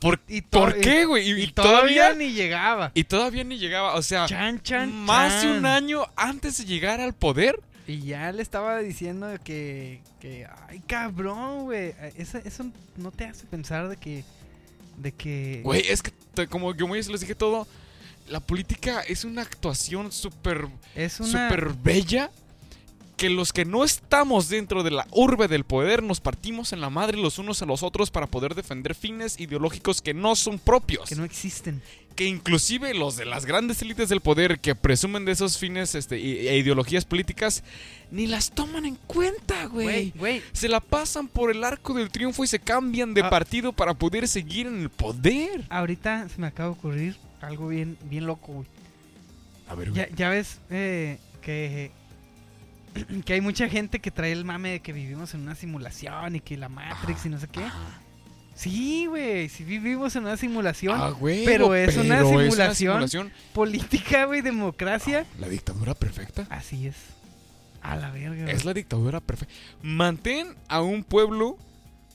¿Por, 0.00 0.20
Y 0.28 0.42
¿por 0.42 0.78
qué, 0.80 1.04
güey? 1.04 1.28
Y, 1.30 1.32
Y, 1.40 1.42
y 1.44 1.46
todavía, 1.52 2.02
todavía, 2.08 2.14
ni 2.14 2.32
llegaba. 2.32 2.90
y 2.94 3.04
todavía 3.04 3.44
ni 3.44 3.58
llegaba. 3.58 3.94
O 3.94 4.02
sea, 4.02 4.26
Chan, 4.26 4.60
chan, 4.62 4.92
más 4.92 5.42
de 5.42 5.56
un 5.58 5.64
año 5.66 6.04
antes 6.16 6.58
de 6.58 6.64
llegar 6.64 7.00
al 7.00 7.14
poder. 7.14 7.60
Y 7.86 8.00
ya 8.00 8.32
le 8.32 8.42
estaba 8.42 8.78
diciendo 8.78 9.28
que, 9.44 10.00
que 10.20 10.46
ay, 10.68 10.80
cabrón, 10.86 11.64
güey. 11.64 11.94
Eso, 12.16 12.38
eso 12.38 12.66
no 12.96 13.10
te 13.12 13.24
hace 13.26 13.46
pensar 13.46 13.88
de 13.88 13.96
que, 13.96 14.24
de 14.96 15.12
que... 15.12 15.60
Güey, 15.62 15.82
es 15.88 16.02
que 16.02 16.10
te- 16.34 16.46
como 16.46 16.74
yo 16.74 16.86
muy 16.88 16.98
les 17.02 17.20
dije 17.20 17.34
todo, 17.34 17.66
la 18.28 18.40
política 18.40 19.00
es 19.02 19.24
una 19.24 19.42
actuación 19.42 20.10
súper 20.12 20.66
es 20.94 21.20
una... 21.20 21.28
súper 21.48 21.74
bella 21.74 22.30
que 23.16 23.30
los 23.30 23.52
que 23.52 23.64
no 23.64 23.84
estamos 23.84 24.48
dentro 24.48 24.82
de 24.82 24.90
la 24.90 25.06
urbe 25.12 25.46
del 25.46 25.64
poder 25.64 26.02
nos 26.02 26.20
partimos 26.20 26.72
en 26.72 26.80
la 26.80 26.90
madre 26.90 27.16
los 27.16 27.38
unos 27.38 27.62
a 27.62 27.66
los 27.66 27.82
otros 27.84 28.10
para 28.10 28.26
poder 28.26 28.54
defender 28.54 28.94
fines 28.94 29.38
ideológicos 29.38 30.02
que 30.02 30.14
no 30.14 30.34
son 30.34 30.58
propios. 30.58 31.08
Que 31.08 31.14
no 31.14 31.24
existen. 31.24 31.80
Que 32.16 32.26
inclusive 32.26 32.94
los 32.94 33.16
de 33.16 33.24
las 33.24 33.44
grandes 33.44 33.82
élites 33.82 34.08
del 34.08 34.20
poder 34.20 34.60
que 34.60 34.74
presumen 34.74 35.24
de 35.24 35.32
esos 35.32 35.58
fines 35.58 35.94
este, 35.94 36.16
e, 36.16 36.56
ideologías 36.58 37.04
políticas 37.04 37.62
ni 38.10 38.26
las 38.28 38.50
toman 38.52 38.84
en 38.84 38.94
cuenta, 39.06 39.66
Güey, 39.66 39.86
güey. 39.86 40.12
güey. 40.16 40.42
Se 40.52 40.68
la 40.68 40.80
pasan 40.80 41.26
por 41.28 41.50
el 41.50 41.62
arco 41.64 41.94
del 41.94 42.10
triunfo 42.10 42.44
y 42.44 42.46
se 42.46 42.58
cambian 42.60 43.14
de 43.14 43.22
Ah. 43.22 43.30
partido 43.30 43.72
para 43.72 43.94
poder 43.94 44.26
seguir 44.28 44.66
en 44.68 44.80
el 44.82 44.90
poder. 44.90 45.64
Ahorita 45.70 46.28
se 46.28 46.40
me 46.40 46.46
acaba 46.48 46.68
de 46.70 46.74
ocurrir 46.78 47.16
algo 47.40 47.68
bien, 47.68 47.96
bien 48.04 48.26
loco, 48.26 48.52
güey. 48.52 48.66
A 49.68 49.74
ver, 49.74 49.92
Ya, 49.92 50.08
ya 50.14 50.28
ves 50.28 50.58
eh, 50.70 51.18
que, 51.42 51.90
que 53.24 53.32
hay 53.34 53.40
mucha 53.40 53.68
gente 53.68 54.00
que 54.00 54.10
trae 54.10 54.32
el 54.32 54.44
mame 54.44 54.70
de 54.70 54.80
que 54.80 54.92
vivimos 54.92 55.34
en 55.34 55.40
una 55.42 55.54
simulación 55.54 56.36
y 56.36 56.40
que 56.40 56.56
la 56.56 56.68
Matrix 56.68 57.26
y 57.26 57.28
no 57.28 57.38
sé 57.38 57.48
qué. 57.48 57.64
Sí, 58.54 59.06
güey, 59.06 59.48
sí 59.48 59.64
vivimos 59.64 60.14
en 60.14 60.22
una 60.24 60.36
simulación 60.36 61.00
Ah, 61.00 61.10
güey. 61.10 61.44
pero 61.44 61.74
es 61.74 61.96
una 61.96 62.22
simulación. 62.72 63.32
política, 63.52 64.26
güey, 64.26 64.42
democracia. 64.42 65.26
La 65.40 65.48
dictadura 65.48 65.94
perfecta. 65.94 66.46
Así 66.50 66.86
es. 66.86 66.94
A 67.82 67.96
la 67.96 68.10
verga, 68.10 68.42
güey. 68.44 68.54
Es 68.54 68.64
la 68.64 68.72
dictadura 68.72 69.20
perfecta. 69.20 69.52
Mantén 69.82 70.54
a 70.68 70.80
un 70.82 71.02
pueblo 71.04 71.58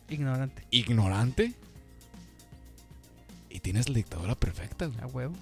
Ignorante, 0.07 0.63
ignorante 0.71 1.53
y 3.49 3.59
tienes 3.59 3.89
la 3.89 3.95
dictadura 3.95 4.33
perfecta, 4.35 4.85
güey. 4.87 4.99
a 5.01 5.07
huevo. 5.07 5.35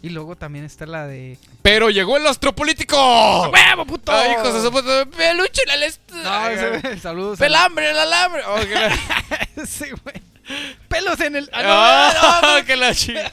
Y 0.00 0.10
luego 0.10 0.36
también 0.36 0.64
está 0.64 0.86
la 0.86 1.06
de... 1.06 1.38
Pero 1.62 1.90
llegó 1.90 2.16
el 2.16 2.26
astropolítico. 2.26 3.50
¡Huevo, 3.50 3.84
puto! 3.86 4.12
Ay, 4.12 4.32
hijos 4.32 4.54
de 4.54 4.62
su 4.62 4.70
puta- 4.70 5.06
Peluche 5.06 5.62
en 5.66 5.82
el 5.82 5.92
No, 6.22 6.48
ese- 6.48 6.98
saludos. 7.00 7.40
al- 7.40 7.46
Pelambre, 7.46 7.90
el 7.90 7.98
alambre. 7.98 8.42
Oh, 8.46 8.58
que 8.60 8.74
la- 8.74 9.66
Sí, 9.66 9.86
güey. 10.04 10.22
Pelos 10.88 11.20
en 11.20 11.36
el... 11.36 11.50
Ah, 11.52 12.12
no, 12.42 12.48
Ah, 12.48 12.62
que 12.64 12.76
la 12.76 12.94
chica. 12.94 13.32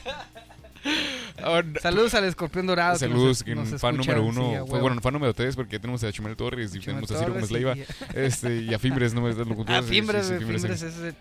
Oh, 1.44 1.62
no. 1.62 1.80
Saludos 1.80 2.14
al 2.14 2.24
escorpión 2.24 2.66
dorado. 2.66 2.98
que 2.98 3.06
nos- 3.08 3.12
Saludos, 3.16 3.42
que 3.44 3.54
nos 3.54 3.80
fan 3.80 3.94
escucha, 3.94 4.14
número 4.16 4.32
sí, 4.32 4.38
uno. 4.40 4.62
a 4.62 4.66
fue 4.66 4.80
bueno, 4.80 5.00
fan 5.00 5.12
número 5.12 5.34
tres 5.34 5.54
porque 5.56 5.78
tenemos 5.78 6.02
a 6.04 6.12
Chumel 6.12 6.36
Torres 6.36 6.74
y 6.74 6.80
Chumel 6.80 7.04
tenemos 7.06 7.10
a 7.12 7.18
Ciro 7.18 7.32
Gómez 7.34 7.50
Leiva. 7.50 7.76
y- 7.76 7.84
Este, 8.14 8.62
y 8.62 8.74
a 8.74 8.78
Fimbres, 8.78 9.12
no 9.14 9.20
me 9.20 9.34
das 9.34 9.46
Ah, 9.68 9.82
Fimbres, 9.82 10.32
Fimbres 10.38 10.64
es 10.82 10.96
el, 10.98 11.14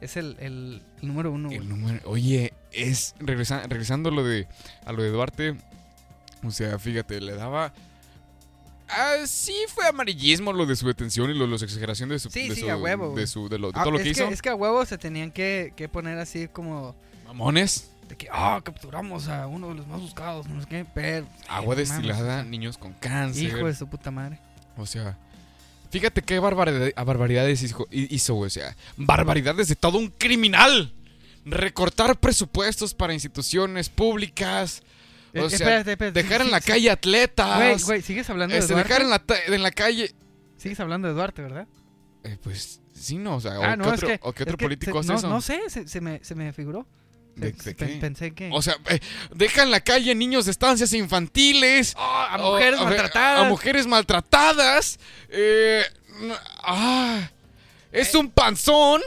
es 0.00 0.16
el, 0.16 0.36
el- 0.40 0.82
el 1.00 1.08
número 1.08 1.32
uno. 1.32 1.50
El 1.50 1.68
número, 1.68 2.00
oye, 2.04 2.52
es 2.72 3.14
regresa- 3.18 3.62
regresando 3.68 4.08
a 4.10 4.12
lo 4.12 4.24
de 4.24 4.46
a 4.84 4.92
lo 4.92 5.02
de 5.02 5.10
Duarte, 5.10 5.56
o 6.44 6.50
sea, 6.50 6.78
fíjate, 6.78 7.20
le 7.20 7.34
daba 7.34 7.72
ah, 8.88 9.16
sí 9.26 9.54
fue 9.68 9.86
amarillismo 9.86 10.52
lo 10.52 10.66
de 10.66 10.74
su 10.76 10.86
detención 10.86 11.30
y 11.30 11.34
lo 11.34 11.44
de 11.44 11.50
la 11.50 11.56
exageración 11.56 12.08
de 12.08 12.18
su 12.18 12.30
Sí, 12.30 12.48
de 12.48 12.54
sí, 12.54 12.60
su- 12.62 12.70
a 12.70 12.76
huevo, 12.76 13.10
güey. 13.10 13.20
de 13.20 13.26
su 13.26 13.48
de, 13.48 13.58
lo, 13.58 13.72
de 13.72 13.78
Ah, 13.78 13.82
todo 13.84 13.92
lo 13.92 13.98
es 13.98 14.04
que 14.04 14.10
hizo. 14.10 14.24
Es 14.28 14.42
que 14.42 14.48
a 14.48 14.54
huevo 14.54 14.84
se 14.84 14.98
tenían 14.98 15.30
que, 15.30 15.72
que 15.76 15.88
poner 15.88 16.18
así 16.18 16.48
como... 16.48 16.94
Mamones, 17.26 17.90
De 18.08 18.16
que, 18.16 18.26
ah, 18.32 18.60
capturamos 18.64 19.28
a 19.28 19.46
uno 19.46 19.68
de 19.68 19.74
los 19.76 19.86
más 19.86 20.00
buscados, 20.00 20.48
no 20.48 20.60
sé 20.60 20.66
qué, 20.68 20.84
pero... 20.92 21.24
agua 21.48 21.74
no 21.76 21.78
destilada, 21.78 22.42
niños 22.42 22.76
con 22.76 22.92
cáncer. 22.94 23.44
Hijo 23.44 23.66
de 23.66 23.74
su 23.76 23.86
puta 23.86 24.10
madre. 24.10 24.40
O 24.76 24.84
sea, 24.86 25.16
fíjate 25.92 26.20
qué 26.22 26.40
barbaridad- 26.40 26.92
barbaridades 27.04 27.62
hizo, 27.62 27.86
hizo, 27.92 28.34
güey. 28.34 28.48
O 28.48 28.50
sea, 28.50 28.74
barbaridades 28.96 29.68
de 29.68 29.76
todo 29.76 29.98
un 29.98 30.08
criminal. 30.08 30.92
Recortar 31.50 32.18
presupuestos 32.18 32.94
para 32.94 33.12
instituciones 33.14 33.88
públicas. 33.88 34.82
O 35.34 35.38
Eh, 35.38 35.48
sea, 35.48 35.56
espérate, 35.58 35.92
espérate, 35.92 36.22
dejar 36.22 36.40
sí, 36.40 36.46
en 36.46 36.50
la 36.52 36.60
sí, 36.60 36.70
calle 36.72 36.90
atletas. 36.90 37.56
Güey, 37.56 37.82
güey, 37.82 38.02
¿sigues 38.02 38.28
hablando 38.30 38.54
este, 38.54 38.68
de 38.68 38.74
Duarte? 38.74 38.88
dejar 38.88 39.02
en 39.04 39.10
la, 39.10 39.18
ta- 39.20 39.44
en 39.46 39.62
la 39.62 39.70
calle. 39.70 40.14
Sigues 40.56 40.80
hablando 40.80 41.08
de 41.08 41.14
Duarte, 41.14 41.42
¿verdad? 41.42 41.66
Eh, 42.24 42.36
pues 42.42 42.80
sí, 42.94 43.16
no, 43.16 43.36
o 43.36 43.40
sea, 43.40 43.52
Ah, 43.62 43.72
o, 43.74 43.76
no, 43.76 43.84
qué 43.84 43.90
otro, 43.90 44.08
que- 44.08 44.18
o 44.22 44.32
qué 44.32 44.42
es 44.42 44.46
otro 44.48 44.56
que 44.58 44.64
político 44.64 44.92
se- 44.92 44.98
hace 44.98 45.08
no, 45.12 45.18
eso. 45.18 45.28
No 45.28 45.40
sé, 45.40 45.60
se, 45.68 45.88
se 45.88 46.00
me, 46.00 46.22
se 46.24 46.34
me 46.34 46.52
figuró. 46.52 46.86
¿De- 47.36 47.54
Se- 47.54 47.70
de 47.70 47.74
pe- 47.76 47.86
qué? 47.86 47.96
Pensé 48.00 48.32
que... 48.34 48.50
O 48.52 48.60
sea, 48.60 48.76
eh, 48.90 48.98
deja 49.34 49.62
en 49.62 49.70
la 49.70 49.80
calle 49.80 50.14
niños 50.14 50.44
de 50.46 50.50
estancias 50.50 50.92
infantiles. 50.92 51.94
a 51.96 52.36
o- 52.40 52.52
mujeres 52.52 52.80
a 52.80 52.84
ver, 52.84 52.92
maltratadas. 52.98 53.40
A 53.40 53.48
mujeres 53.48 53.86
maltratadas. 53.86 54.98
Eh, 55.28 55.82
ah, 56.64 57.30
es 57.92 58.14
un 58.14 58.30
panzón. 58.30 59.00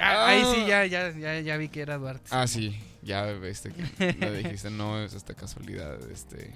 Ah, 0.00 0.26
Ahí 0.28 0.42
sí, 0.44 0.62
Ah. 0.72 0.86
ya, 0.86 0.86
ya, 0.86 1.10
ya, 1.18 1.40
ya 1.40 1.56
vi 1.56 1.68
que 1.68 1.80
era 1.82 1.98
Duarte. 1.98 2.28
Ah, 2.30 2.46
sí, 2.46 2.78
ya 3.02 3.28
este, 3.30 3.70
que 3.72 4.16
lo 4.20 4.32
dijiste, 4.32 4.70
no 4.70 5.02
es 5.02 5.12
esta 5.14 5.34
casualidad. 5.34 5.98
Este. 6.10 6.52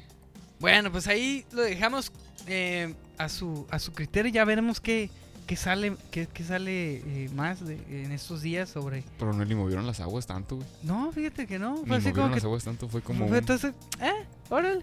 Bueno, 0.60 0.90
pues 0.90 1.06
ahí 1.08 1.44
lo 1.52 1.62
dejamos 1.62 2.10
eh, 2.46 2.94
a, 3.18 3.28
su, 3.28 3.66
a 3.70 3.78
su 3.78 3.92
criterio. 3.92 4.32
Ya 4.32 4.44
veremos 4.44 4.80
qué, 4.80 5.10
qué 5.46 5.56
sale, 5.56 5.94
qué, 6.10 6.26
qué 6.32 6.42
sale 6.44 6.94
eh, 7.24 7.30
más 7.34 7.64
de- 7.66 7.74
en 7.90 8.12
estos 8.12 8.40
días 8.40 8.70
sobre... 8.70 9.04
Pero 9.18 9.32
no 9.34 9.44
ni 9.44 9.54
movieron 9.54 9.86
las 9.86 10.00
aguas 10.00 10.26
tanto, 10.26 10.56
güey. 10.56 10.68
No, 10.82 11.12
fíjate 11.12 11.46
que 11.46 11.58
no. 11.58 11.76
Ni 11.82 11.86
Fue 11.86 11.96
así 11.96 12.08
movieron 12.08 12.14
como 12.14 12.28
que... 12.30 12.34
las 12.36 12.44
aguas 12.44 12.64
tanto, 12.64 12.88
fue 12.88 13.02
como. 13.02 13.20
fue 13.26 13.32
un- 13.32 13.36
entonces, 13.42 13.74
eh, 14.00 14.24
órale, 14.48 14.80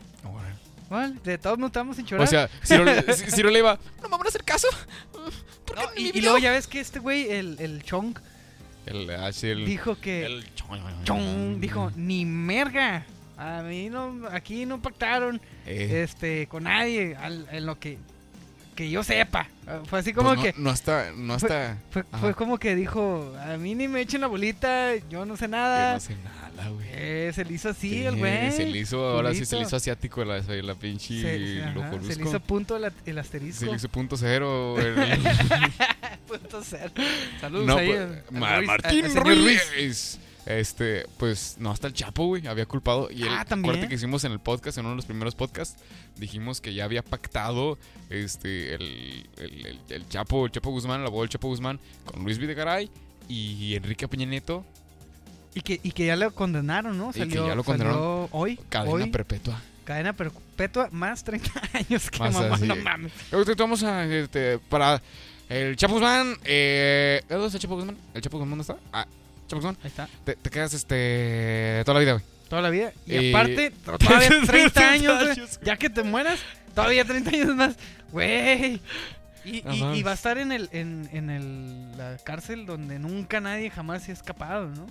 Órale. 0.90 1.16
De 1.24 1.38
todos 1.38 1.58
nos 1.58 1.68
estamos 1.70 1.96
sin 1.96 2.06
chorar. 2.06 2.28
O 2.28 2.30
sea, 2.30 2.50
Ciro, 2.66 2.84
Ciro 3.30 3.50
le 3.52 3.60
iba, 3.60 3.80
no 4.02 4.10
me 4.10 4.18
van 4.18 4.26
a 4.26 4.30
hacer 4.30 4.44
caso. 4.44 4.68
¿Por 5.66 5.76
qué 5.78 5.84
No, 5.84 5.92
ni 5.96 6.02
y, 6.02 6.08
y 6.10 6.12
video?" 6.12 6.24
luego 6.34 6.38
ya 6.40 6.52
ves 6.52 6.68
que 6.68 6.82
este 6.82 7.00
güey, 7.00 7.30
el, 7.32 7.56
el 7.60 7.82
Chong, 7.84 8.14
El, 8.86 9.10
ah, 9.12 9.32
sí, 9.32 9.48
el, 9.48 9.66
dijo 9.66 9.96
que... 10.00 10.26
el 10.26 10.46
dijo, 11.60 11.92
ni 11.96 12.26
merga. 12.26 13.06
A 13.38 13.62
mí 13.64 13.90
no, 13.90 14.28
aquí 14.32 14.66
no 14.66 14.82
pactaron 14.82 15.42
Eh, 15.66 16.02
este 16.04 16.48
con 16.48 16.64
nadie 16.64 17.16
al- 17.16 17.48
en 17.52 17.66
lo 17.66 17.80
que 17.80 17.98
que 18.76 18.90
yo 18.90 19.04
sepa. 19.04 19.48
Ah, 19.68 19.82
Fue 19.86 20.00
así 20.00 20.14
como 20.14 20.30
pues 20.30 20.38
no, 20.38 20.44
que 20.44 20.54
No 20.58 20.72
está, 20.72 21.12
no 21.16 21.36
está. 21.36 21.78
fue, 21.90 22.04
Ajá. 22.12 22.18
fue 22.20 22.34
como 22.36 22.58
que 22.58 22.74
dijo, 22.76 23.36
a 23.40 23.58
mí 23.58 23.76
ni 23.76 23.88
me 23.88 24.00
echen 24.02 24.22
la 24.22 24.28
bolita, 24.28 24.96
yo 25.10 25.26
no 25.26 25.36
sé 25.38 25.48
nada. 25.48 25.96
no 25.96 26.00
sé 26.00 26.16
nada, 26.24 26.51
güey. 26.70 26.88
Eh, 26.92 27.32
se 27.34 27.44
le 27.46 27.54
hizo 27.54 27.70
así 27.70 27.90
Sí, 27.90 28.04
el 28.06 28.18
güey. 28.18 28.52
Se 28.52 28.66
le 28.66 28.78
hizo, 28.80 29.04
ahora 29.06 29.32
sí 29.34 29.46
se 29.46 29.56
le 29.56 29.60
Culito. 29.62 29.68
hizo 29.68 29.76
asiático 29.78 30.24
la, 30.26 30.40
la 30.40 30.76
pinche 30.76 31.22
Se, 31.22 31.22
se- 31.22 31.62
ajá, 31.64 31.72
lojolusco. 31.74 32.14
se 32.14 32.20
le 32.22 32.30
hizo 32.30 32.40
punto 32.40 32.76
el, 32.78 32.84
el 32.86 32.94
Se 33.16 33.20
asterisco. 33.20 33.66
le 33.66 33.76
hizo 33.76 33.90
punto 33.90 34.18
cero. 34.18 34.76
el- 34.80 34.96
punto 36.28 36.62
cero. 36.64 36.92
Saludos 37.40 37.66
no, 37.68 37.78
ahí 37.78 37.88
pues, 37.90 38.32
Ma- 38.32 38.58
Ruiz- 38.58 38.68
Martín 38.68 39.06
al 39.06 39.12
señor 39.12 39.28
Ruiz. 39.38 40.20
Este, 40.44 41.06
pues 41.18 41.58
no, 41.60 41.70
hasta 41.70 41.86
el 41.88 41.94
Chapo, 41.94 42.26
güey, 42.26 42.48
había 42.48 42.66
culpado. 42.66 43.10
Y 43.12 43.22
el 43.22 43.30
Ah, 43.30 43.46
corte 43.62 43.88
que 43.88 43.94
hicimos 43.96 44.24
en 44.24 44.32
el 44.32 44.40
podcast, 44.40 44.76
en 44.80 44.86
uno 44.86 44.94
de 44.94 44.96
los 44.96 45.06
primeros 45.06 45.36
podcasts, 45.36 45.80
dijimos 46.18 46.62
que 46.62 46.74
ya 46.74 46.84
había 46.86 47.04
pactado 47.04 47.78
este, 48.10 48.74
el, 48.74 49.30
el, 49.38 49.66
el- 49.68 49.80
el 49.90 50.10
Chapo, 50.10 50.46
el 50.48 50.52
Chapo 50.52 50.72
Guzmán, 50.72 51.02
el 51.02 51.06
abogado 51.06 51.22
del 51.24 51.30
Chapo 51.30 51.48
Guzmán, 51.48 51.80
con 52.06 52.24
Luis 52.24 52.40
Videgaray 52.40 52.90
y 53.30 53.76
Enrique 53.76 54.08
Peña 54.08 54.26
Nieto, 54.26 54.66
Y 55.54 55.62
que, 55.62 55.80
y 55.84 55.92
que 55.92 56.06
ya 56.06 56.16
lo 56.16 56.34
condenaron, 56.34 56.98
¿no? 56.98 57.10
Y 57.10 57.14
que 57.14 57.20
Salió, 57.20 57.48
ya 57.48 57.56
lo 57.56 57.64
condenaron. 57.64 57.94
salió 58.00 58.30
hoy. 58.32 58.58
cadena 58.70 58.92
hoy, 58.94 59.10
perpetua. 59.10 59.62
cadena 59.84 60.14
perpetua 60.14 60.88
más 60.92 61.24
30 61.24 61.52
años 61.74 62.10
que 62.10 62.20
Más 62.20 62.34
mamá, 62.34 62.56
así. 62.56 62.66
no 62.68 62.76
mames. 62.78 63.12
Vamos 63.58 63.84
a, 63.84 64.06
este, 64.06 64.60
para 64.70 65.02
el 65.50 65.76
Chapo 65.76 65.96
Guzmán, 65.96 66.36
eh, 66.46 67.22
¿dónde 67.30 67.48
está 67.48 67.58
el 67.58 67.62
Chapo 67.62 67.76
Guzmán? 67.76 67.98
¿El 68.14 68.22
Chapo 68.22 68.38
Guzmán 68.38 68.58
dónde 68.60 68.74
está? 68.74 68.78
Ah, 68.94 69.06
Chapo 69.48 69.58
Guzmán, 69.58 69.78
Ahí 69.84 69.88
está. 69.90 70.08
te, 70.24 70.36
te 70.38 70.50
quedas, 70.50 70.74
este, 70.74 71.82
toda 71.86 71.96
la 71.96 72.00
vida, 72.00 72.12
güey. 72.14 72.26
Toda 72.48 72.62
la 72.62 72.70
vida. 72.70 72.94
Y 73.06 73.30
aparte, 73.34 73.72
todavía 73.72 74.28
30 74.30 74.48
30 74.52 74.90
años, 74.90 75.24
güey. 75.24 75.48
Ya 75.64 75.76
que 75.78 75.90
te 75.90 76.04
mueras, 76.04 76.40
todavía 76.74 77.04
30 77.04 77.30
años 77.30 77.56
más. 77.56 77.76
Güey. 78.12 78.80
Y, 79.44 79.62
No 79.64 79.96
y- 79.96 80.00
y 80.00 80.04
va 80.04 80.12
a 80.12 80.14
estar 80.14 80.38
en 80.38 80.52
el 80.52 80.70
en, 80.72 81.10
en 81.12 81.30
el, 81.30 81.98
la 81.98 82.18
cárcel 82.24 82.66
donde 82.66 83.00
nunca 83.00 83.40
nadie 83.42 83.70
jamás 83.72 84.04
se 84.04 84.12
ha 84.12 84.14
escapado, 84.14 84.68
¿no? 84.68 84.86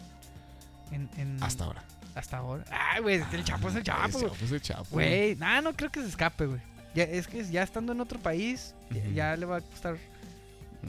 En, 0.91 1.09
en- 1.17 1.43
Hasta 1.43 1.65
ahora. 1.65 1.85
Hasta 2.15 2.39
ahora. 2.39 2.65
Ay, 2.71 3.01
güey, 3.03 3.23
el 3.33 3.45
Chapo 3.45 3.69
es 3.69 3.77
el 3.77 3.83
Chapo, 3.85 4.09
Ese 4.09 4.19
güey. 4.19 4.31
Chapo 4.33 4.45
es 4.45 4.53
el 4.53 4.61
Chapo. 4.63 4.87
Güey, 4.91 5.37
nah, 5.37 5.61
no 5.61 5.75
creo 5.75 5.91
que 5.91 6.01
se 6.03 6.09
escape, 6.09 6.47
güey. 6.47 6.61
Ya, 6.95 7.05
es 7.05 7.29
que 7.29 7.45
ya 7.45 7.63
estando 7.63 7.93
en 7.93 8.01
otro 8.01 8.19
país, 8.19 8.75
ya- 8.91 8.99
Ujú. 9.01 9.11
ya 9.13 9.37
le 9.37 9.47
va 9.47 9.57
a 9.59 9.61
costar 9.61 9.97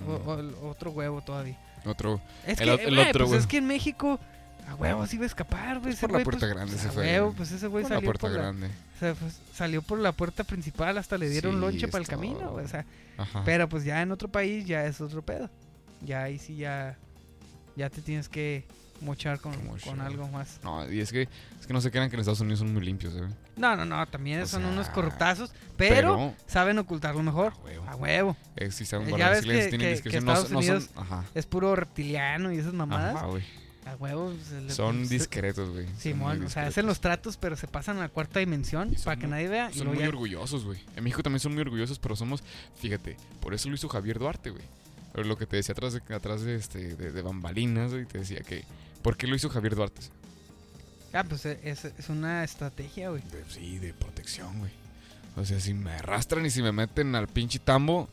o- 0.07 0.13
o- 0.13 0.69
otro 0.69 0.91
huevo 0.91 1.21
todavía. 1.21 1.57
Otro. 1.85 2.21
Es 2.45 2.59
El 2.61 2.77
que, 2.77 2.83
el 2.85 2.95
güey, 2.95 3.09
otro, 3.09 3.27
pues 3.27 3.41
es 3.41 3.47
que 3.47 3.57
en 3.57 3.67
México, 3.67 4.19
a 4.67 4.75
huevo 4.75 5.05
sí 5.05 5.15
iba 5.17 5.25
a 5.25 5.27
escapar, 5.27 5.79
güey. 5.79 5.91
Pues 5.91 5.99
por 5.99 6.09
la 6.11 6.17
güey, 6.17 6.23
puerta 6.23 6.39
pues, 6.41 6.53
grande 6.53 6.77
se 6.77 6.87
a 6.87 6.91
fue, 6.91 7.03
huevo, 7.03 7.33
pues 7.35 7.51
ese 7.51 7.67
güey 7.67 7.83
Por 7.83 7.91
la 7.91 7.97
salió 7.97 8.07
puerta 8.07 8.21
por 8.27 8.31
la, 8.31 8.37
grande. 8.41 8.67
o 8.67 8.99
sea, 8.99 9.13
pues, 9.15 9.39
salió 9.53 9.81
por 9.83 9.99
la 9.99 10.11
puerta 10.11 10.43
principal, 10.43 10.97
hasta 10.97 11.17
le 11.17 11.29
dieron 11.29 11.53
Sí, 11.55 11.59
lonche 11.59 11.87
para 11.87 12.01
el 12.01 12.07
camino, 12.07 12.49
güey, 12.51 12.65
o 12.65 12.67
sea, 12.67 12.85
Ajá. 13.17 13.43
pero 13.45 13.67
pues 13.69 13.83
ya 13.83 14.01
en 14.01 14.11
otro 14.11 14.27
país 14.27 14.65
ya 14.65 14.85
es 14.85 15.01
otro 15.01 15.21
pedo. 15.23 15.49
Ya 16.01 16.23
ahí 16.23 16.39
sí 16.39 16.55
ya, 16.55 16.97
ya 17.75 17.89
te 17.91 18.01
tienes 18.01 18.27
que 18.29 18.65
mochar 19.01 19.39
con, 19.39 19.51
mochar. 19.65 19.89
con 19.89 20.01
algo 20.01 20.27
más. 20.29 20.59
No, 20.63 20.89
y 20.91 20.99
es 21.01 21.11
que, 21.11 21.23
es 21.59 21.67
que 21.67 21.73
no 21.73 21.81
se 21.81 21.91
crean 21.91 22.09
que 22.09 22.15
en 22.15 22.21
Estados 22.21 22.39
Unidos 22.41 22.59
son 22.59 22.71
muy 22.73 22.83
limpios, 22.83 23.13
¿eh? 23.15 23.27
No, 23.57 23.75
no, 23.75 23.85
no, 23.85 24.05
también 24.07 24.41
O 24.41 24.45
son 24.47 24.61
sea, 24.61 24.71
unos 24.71 24.89
corruptazos, 24.89 25.51
pero, 25.77 26.33
saben 26.47 26.77
ocultarlo 26.79 27.21
mejor. 27.23 27.53
a 27.53 27.65
huevo. 27.65 27.85
A 27.89 27.95
huevo. 27.95 28.37
Existen 28.55 29.05
Ya 29.05 29.11
varios 29.11 29.29
ves 29.31 29.39
silencios, 29.41 29.65
que- 29.65 29.69
tienen 29.69 29.87
que- 29.87 29.91
discreción, 29.93 30.21
que 30.23 30.25
no, 30.25 30.31
Estados 30.33 30.49
son- 30.49 30.53
no 30.57 30.61
son, 30.61 30.75
Unidos 30.75 30.89
ajá, 30.95 31.25
Es 31.35 31.45
puro 31.45 31.75
reptiliano 31.75 32.51
y 32.53 32.57
esas 32.57 32.73
mamadas. 32.73 33.15
ajá, 33.15 33.25
güey. 33.27 33.43
A 33.85 33.95
huevo. 33.95 34.31
se 34.47 34.61
le- 34.61 34.69
Son 34.71 35.07
discretos, 35.09 35.71
güey. 35.71 35.87
son 35.87 35.97
Simón, 35.97 36.43
o 36.45 36.49
sea, 36.49 36.67
hacen 36.67 36.85
los 36.85 37.01
tratos, 37.01 37.37
pero 37.37 37.55
se 37.57 37.67
pasan 37.67 37.97
a 37.97 38.01
la 38.01 38.09
cuarta 38.09 38.39
dimensión 38.39 38.93
son 38.95 39.03
para 39.05 39.15
que 39.19 39.25
muy- 39.25 39.31
nadie 39.31 39.47
vea. 39.47 39.71
Son 39.73 39.87
muy 39.87 39.97
ya- 39.97 40.07
orgullosos, 40.07 40.63
güey. 40.65 40.79
En 40.95 41.03
México 41.03 41.23
también 41.23 41.39
son 41.39 41.53
muy 41.53 41.61
orgullosos, 41.61 41.97
pero 41.97 42.15
somos, 42.15 42.43
fíjate, 42.79 43.17
por 43.39 43.55
eso 43.55 43.69
lo 43.69 43.75
hizo 43.75 43.89
Javier 43.89 44.19
Duarte, 44.19 44.51
güey. 44.51 44.63
Pero 45.13 45.27
lo 45.27 45.35
que 45.35 45.47
te 45.47 45.55
decía 45.57 45.73
atrás 45.73 45.93
de, 45.93 46.15
atrás 46.15 46.41
de, 46.41 46.55
este, 46.55 46.95
de, 46.95 47.11
de 47.11 47.21
bambalinas, 47.23 47.91
güey, 47.91 48.05
te 48.05 48.19
decía 48.19 48.41
que, 48.41 48.63
¿por 49.01 49.17
qué 49.17 49.27
lo 49.27 49.35
hizo 49.35 49.49
Javier 49.49 49.75
Duarte? 49.75 50.01
Ah, 51.13 51.23
pues 51.23 51.45
eh, 51.45 51.59
es, 51.63 51.85
es 51.85 52.09
una 52.09 52.43
estrategia, 52.43 53.09
güey. 53.09 53.21
De- 53.23 53.43
sí, 53.49 53.79
de 53.79 53.93
protección, 53.93 54.59
güey. 54.59 54.71
O 55.35 55.45
sea, 55.45 55.59
si 55.59 55.73
me 55.73 55.91
arrastran 55.91 56.45
y 56.45 56.49
si 56.49 56.61
me 56.61 56.71
meten 56.71 57.15
al 57.15 57.27
pinche 57.27 57.59
tambo, 57.59 58.07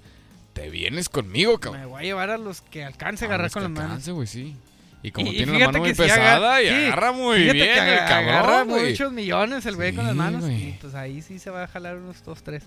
te 0.52 0.70
vienes 0.70 1.08
conmigo, 1.08 1.58
cabrón. 1.58 1.82
Me 1.82 1.86
voy 1.86 2.00
a 2.02 2.04
llevar 2.04 2.30
a 2.30 2.38
los 2.38 2.60
que 2.60 2.84
alcance 2.84 3.24
a 3.24 3.28
agarrar 3.28 3.50
con 3.50 3.62
que 3.62 3.68
las 3.68 3.72
manos. 3.72 3.90
alcance, 3.90 4.12
güey, 4.12 4.26
sí. 4.26 4.56
Y 5.02 5.12
como 5.12 5.30
Y- 5.30 5.36
tiene 5.36 5.58
la 5.60 5.66
mano 5.66 5.78
muy 5.78 5.94
sí 5.94 6.02
agarra- 6.02 6.14
pesada, 6.24 6.62
y 6.62 6.68
sí, 6.68 6.74
agarra 6.74 7.12
muy 7.12 7.42
bien 7.42 7.52
que 7.56 7.72
el 7.92 7.98
cabrón, 8.00 8.28
agarra 8.34 8.62
güey. 8.64 8.90
muchos 8.90 9.12
millones 9.12 9.66
el 9.66 9.76
güey 9.76 9.94
con 9.94 10.04
las 10.04 10.14
Sí, 10.14 10.18
manos. 10.18 10.40
güey. 10.42 10.68
Y 10.70 10.78
pues 10.80 10.94
ahí 10.96 11.22
sí 11.22 11.38
se 11.38 11.50
va 11.50 11.64
a 11.64 11.68
jalar 11.68 11.96
unos 11.98 12.22
dos, 12.24 12.42
tres. 12.42 12.64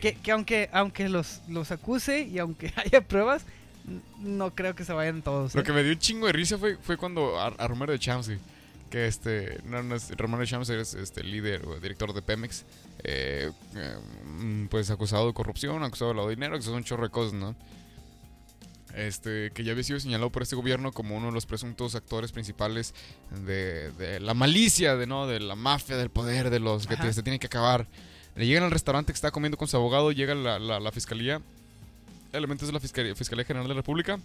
Que, 0.00 0.14
que 0.14 0.32
aunque, 0.32 0.68
aunque 0.72 1.08
los, 1.08 1.40
los 1.48 1.70
acuse 1.70 2.22
y 2.22 2.40
aunque 2.40 2.72
haya 2.76 3.00
pruebas, 3.02 3.44
no 4.18 4.54
creo 4.54 4.74
que 4.74 4.84
se 4.84 4.92
vayan 4.92 5.22
todos. 5.22 5.54
Lo 5.54 5.60
¿eh? 5.60 5.64
que 5.64 5.72
me 5.72 5.82
dio 5.82 5.92
un 5.92 5.98
chingo 5.98 6.26
de 6.26 6.32
risa 6.32 6.58
fue, 6.58 6.76
fue 6.76 6.96
cuando 6.96 7.38
a, 7.38 7.46
a 7.48 7.68
Romero 7.68 7.92
de 7.92 7.98
Champs, 7.98 8.28
güey, 8.28 8.38
que 8.90 9.06
este, 9.06 9.58
no, 9.64 9.82
no 9.82 9.94
es, 9.94 10.10
Romero 10.16 10.40
de 10.40 10.46
Champs 10.46 10.68
es 10.70 10.94
este, 10.94 11.24
líder 11.24 11.66
o 11.66 11.80
director 11.80 12.12
de 12.12 12.22
Pemex, 12.22 12.64
eh, 13.04 13.50
eh, 13.74 14.66
pues 14.70 14.90
acusado 14.90 15.26
de 15.26 15.32
corrupción, 15.32 15.82
acusado 15.82 16.10
de 16.10 16.14
lavado 16.14 16.28
de 16.28 16.36
dinero, 16.36 16.56
que 16.56 16.62
son 16.62 16.74
un 16.74 16.84
chorro 16.84 17.04
de 17.04 17.10
cosas, 17.10 17.32
¿no? 17.32 17.56
Este, 18.94 19.50
que 19.52 19.64
ya 19.64 19.72
había 19.72 19.84
sido 19.84 19.98
señalado 19.98 20.28
por 20.28 20.42
este 20.42 20.54
gobierno 20.54 20.92
como 20.92 21.16
uno 21.16 21.28
de 21.28 21.32
los 21.32 21.46
presuntos 21.46 21.94
actores 21.94 22.30
principales 22.30 22.94
de, 23.46 23.90
de 23.92 24.20
la 24.20 24.34
malicia, 24.34 24.96
de 24.96 25.06
no, 25.06 25.26
de 25.26 25.40
la 25.40 25.54
mafia, 25.54 25.96
del 25.96 26.10
poder, 26.10 26.50
de 26.50 26.60
los 26.60 26.86
que 26.86 26.94
Ajá. 26.94 27.10
se 27.12 27.22
tienen 27.22 27.40
que 27.40 27.46
acabar. 27.46 27.86
Le 28.36 28.46
llegan 28.46 28.64
al 28.64 28.70
restaurante 28.70 29.12
que 29.12 29.16
está 29.16 29.30
comiendo 29.30 29.56
con 29.56 29.66
su 29.66 29.78
abogado, 29.78 30.12
llega 30.12 30.34
la, 30.34 30.58
la, 30.58 30.78
la 30.78 30.92
fiscalía, 30.92 31.40
elementos 32.32 32.66
de 32.68 32.72
la 32.72 32.80
fiscalía, 32.80 33.14
fiscalía 33.14 33.44
General 33.44 33.64
de 33.66 33.74
la 33.74 33.80
República, 33.80 34.18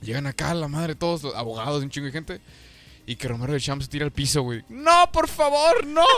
llegan 0.00 0.26
acá, 0.26 0.54
la 0.54 0.68
madre, 0.68 0.94
todos 0.94 1.22
los 1.22 1.34
abogados, 1.34 1.82
un 1.82 1.90
chingo 1.90 2.06
de 2.06 2.12
gente, 2.12 2.40
y 3.06 3.16
que 3.16 3.28
Romero 3.28 3.52
de 3.52 3.60
Champs 3.60 3.86
se 3.86 3.90
tira 3.90 4.04
al 4.04 4.12
piso, 4.12 4.42
güey. 4.42 4.64
¡No, 4.68 5.10
por 5.12 5.28
favor, 5.28 5.86
no! 5.86 6.04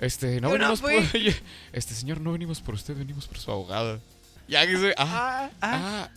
Este, 0.00 0.40
no 0.40 0.48
Yo 0.48 0.56
no 0.56 0.74
venimos 0.74 0.80
por. 0.80 1.02
fui. 1.10 1.36
Este, 1.74 1.92
señor, 1.94 2.22
no 2.22 2.32
venimos 2.32 2.62
por 2.62 2.74
usted, 2.74 2.96
venimos 2.96 3.26
por 3.26 3.36
su 3.36 3.50
abogada. 3.50 4.00
Ya 4.48 4.66
que 4.66 4.74
se. 4.78 4.94
Ah, 4.96 5.50
Ah, 5.50 5.50
ah. 5.60 6.08
ah. 6.08 6.10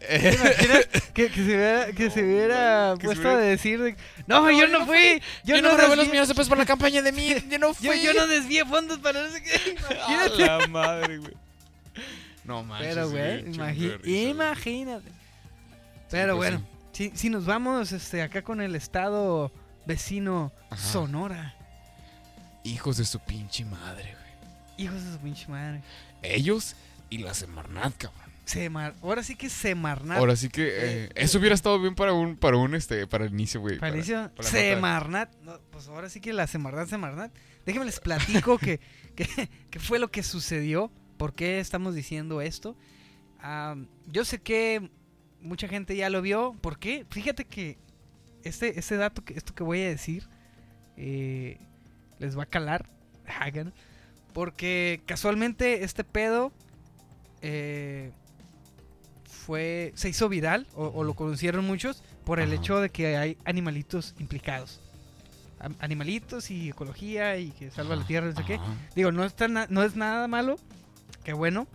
¿Te 0.00 0.34
imaginas 0.34 0.86
que, 1.14 1.28
que 1.28 1.34
se 1.34 1.42
hubiera, 1.44 1.92
que 1.92 2.10
se 2.10 2.24
hubiera 2.24 2.94
que 2.98 3.06
puesto 3.06 3.28
a 3.28 3.36
decir 3.36 3.80
de, 3.80 3.96
no, 4.26 4.50
yo 4.50 4.66
no 4.66 4.84
fui, 4.86 5.22
yo, 5.44 5.60
no, 5.62 5.76
robé 5.76 5.94
los 5.94 6.06
millones 6.08 6.28
de 6.28 6.34
pesos 6.34 6.48
por 6.48 6.58
la 6.58 6.66
campaña 6.66 7.02
de 7.02 7.12
mí, 7.12 7.28
yo 7.48 7.58
no 7.58 7.68
yo, 7.80 7.92
fui. 7.92 8.02
yo 8.02 8.14
no 8.14 8.26
desvié 8.26 8.64
fondos 8.64 8.98
para 8.98 9.22
no 9.22 9.30
sé 9.30 9.42
qué. 9.42 9.76
A 10.08 10.28
la 10.28 10.66
madre, 10.66 11.18
güey. 11.18 11.34
No 12.44 12.62
manches. 12.62 12.94
Pero, 12.94 13.10
güey, 13.10 13.44
imagi- 13.52 14.30
imagínate. 14.30 15.10
Pero 16.10 16.36
pues 16.36 16.50
bueno, 16.52 16.66
si, 16.92 17.10
si 17.14 17.30
nos 17.30 17.44
vamos 17.46 17.92
este, 17.92 18.22
acá 18.22 18.42
con 18.42 18.60
el 18.60 18.74
estado 18.76 19.50
vecino 19.86 20.52
Ajá. 20.70 20.82
Sonora, 20.82 21.54
Hijos 22.62 22.96
de 22.96 23.04
su 23.04 23.18
pinche 23.20 23.64
madre, 23.64 24.14
güey. 24.14 24.84
hijos 24.86 25.04
de 25.04 25.12
su 25.12 25.18
pinche 25.18 25.46
madre. 25.48 25.82
Ellos 26.22 26.76
y 27.10 27.18
la 27.18 27.34
Semarnat, 27.34 27.94
cabrón. 27.98 28.24
Semar, 28.46 28.94
ahora 29.02 29.22
sí 29.22 29.36
que 29.36 29.48
Semarnat. 29.50 30.18
Ahora 30.18 30.36
sí 30.36 30.48
que 30.50 30.68
eh, 31.04 31.08
eso 31.14 31.38
hubiera 31.38 31.54
estado 31.54 31.80
bien 31.80 31.94
para 31.94 32.12
un, 32.12 32.36
para 32.36 32.56
un, 32.58 32.74
este, 32.74 33.06
para 33.06 33.24
el 33.24 33.32
inicio, 33.32 33.60
güey. 33.60 33.78
para- 33.78 33.94
nota. 33.96 34.42
Semarnat. 34.42 35.34
No, 35.42 35.58
pues 35.70 35.88
ahora 35.88 36.08
sí 36.10 36.20
que 36.20 36.32
la 36.32 36.46
Semarnat, 36.46 36.88
Semarnat. 36.88 37.32
Déjenme 37.66 37.86
les 37.86 38.00
platico 38.00 38.56
que, 38.58 38.80
que, 39.16 39.48
que 39.70 39.78
fue 39.80 39.98
lo 39.98 40.10
que 40.10 40.22
sucedió. 40.22 40.90
¿Por 41.16 41.34
qué 41.34 41.60
estamos 41.60 41.94
diciendo 41.94 42.40
esto? 42.40 42.76
Yo 44.06 44.24
sé 44.24 44.40
que 44.40 44.90
mucha 45.40 45.68
gente 45.68 45.96
ya 45.96 46.10
lo 46.10 46.22
vio. 46.22 46.54
¿Por 46.60 46.78
qué? 46.78 47.06
Fíjate 47.10 47.44
que 47.44 47.78
este, 48.42 48.78
este 48.78 48.96
dato, 48.96 49.24
que, 49.24 49.34
esto 49.34 49.54
que 49.54 49.62
voy 49.62 49.80
a 49.82 49.88
decir, 49.88 50.26
eh, 50.96 51.58
les 52.18 52.36
va 52.36 52.44
a 52.44 52.46
calar. 52.46 52.88
Hagan. 53.40 53.72
Porque 54.32 55.02
casualmente 55.06 55.84
este 55.84 56.02
pedo 56.02 56.52
eh, 57.40 58.10
fue 59.24 59.92
se 59.94 60.08
hizo 60.08 60.28
viral 60.28 60.66
o, 60.74 60.86
o 60.86 61.04
lo 61.04 61.14
conocieron 61.14 61.64
muchos 61.64 62.02
por 62.24 62.40
el 62.40 62.52
Ajá. 62.52 62.60
hecho 62.60 62.80
de 62.80 62.90
que 62.90 63.16
hay 63.16 63.38
animalitos 63.44 64.14
implicados. 64.18 64.80
Animalitos 65.78 66.50
y 66.50 66.70
ecología 66.70 67.38
y 67.38 67.50
que 67.52 67.70
salva 67.70 67.96
la 67.96 68.06
tierra, 68.06 68.26
no 68.26 68.36
sé 68.36 68.44
qué. 68.44 68.60
Digo, 68.94 69.12
no, 69.12 69.24
está 69.24 69.48
no 69.48 69.82
es 69.82 69.96
nada 69.96 70.28
malo, 70.28 70.58
qué 71.24 71.32
bueno, 71.32 71.66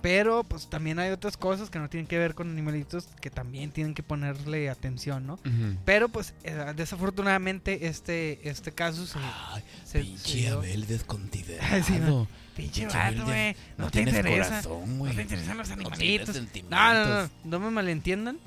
pero 0.00 0.44
pues 0.44 0.68
también 0.70 0.98
hay 0.98 1.10
otras 1.10 1.36
cosas 1.36 1.68
que 1.70 1.78
no 1.78 1.88
tienen 1.90 2.06
que 2.06 2.18
ver 2.18 2.34
con 2.34 2.48
animalitos 2.50 3.08
que 3.20 3.30
también 3.30 3.70
tienen 3.72 3.94
que 3.94 4.02
ponerle 4.02 4.70
atención, 4.70 5.26
¿no? 5.26 5.38
Pero 5.84 6.08
pues 6.08 6.34
eh, 6.44 6.72
desafortunadamente 6.76 7.86
este, 7.88 8.48
este 8.48 8.72
caso 8.72 9.06
se... 9.06 9.18
Ay, 9.18 9.62
se- 9.84 9.90
se 9.92 10.00
pinche 10.00 10.38
dio- 10.38 10.58
Abel 10.58 10.86
desconsiderado. 10.86 11.82
Sí, 11.86 11.98
no. 11.98 12.26
Pinche 12.56 12.86
vato, 12.86 12.98
Abel, 12.98 13.22
güey. 13.24 13.56
No, 13.76 13.86
te 13.86 13.90
tienes 13.98 14.14
interesa. 14.14 14.48
corazón, 14.62 14.98
No 14.98 15.04
te 15.14 15.22
interesan 15.22 15.58
los 15.58 15.68
No 15.68 15.74
animalitos. 15.74 16.28
No, 16.28 16.34
sentimientos. 16.34 16.72
no, 16.74 17.22
no, 17.22 17.30
no 17.44 17.60
me 17.60 17.70
malentiendan. 17.70 18.38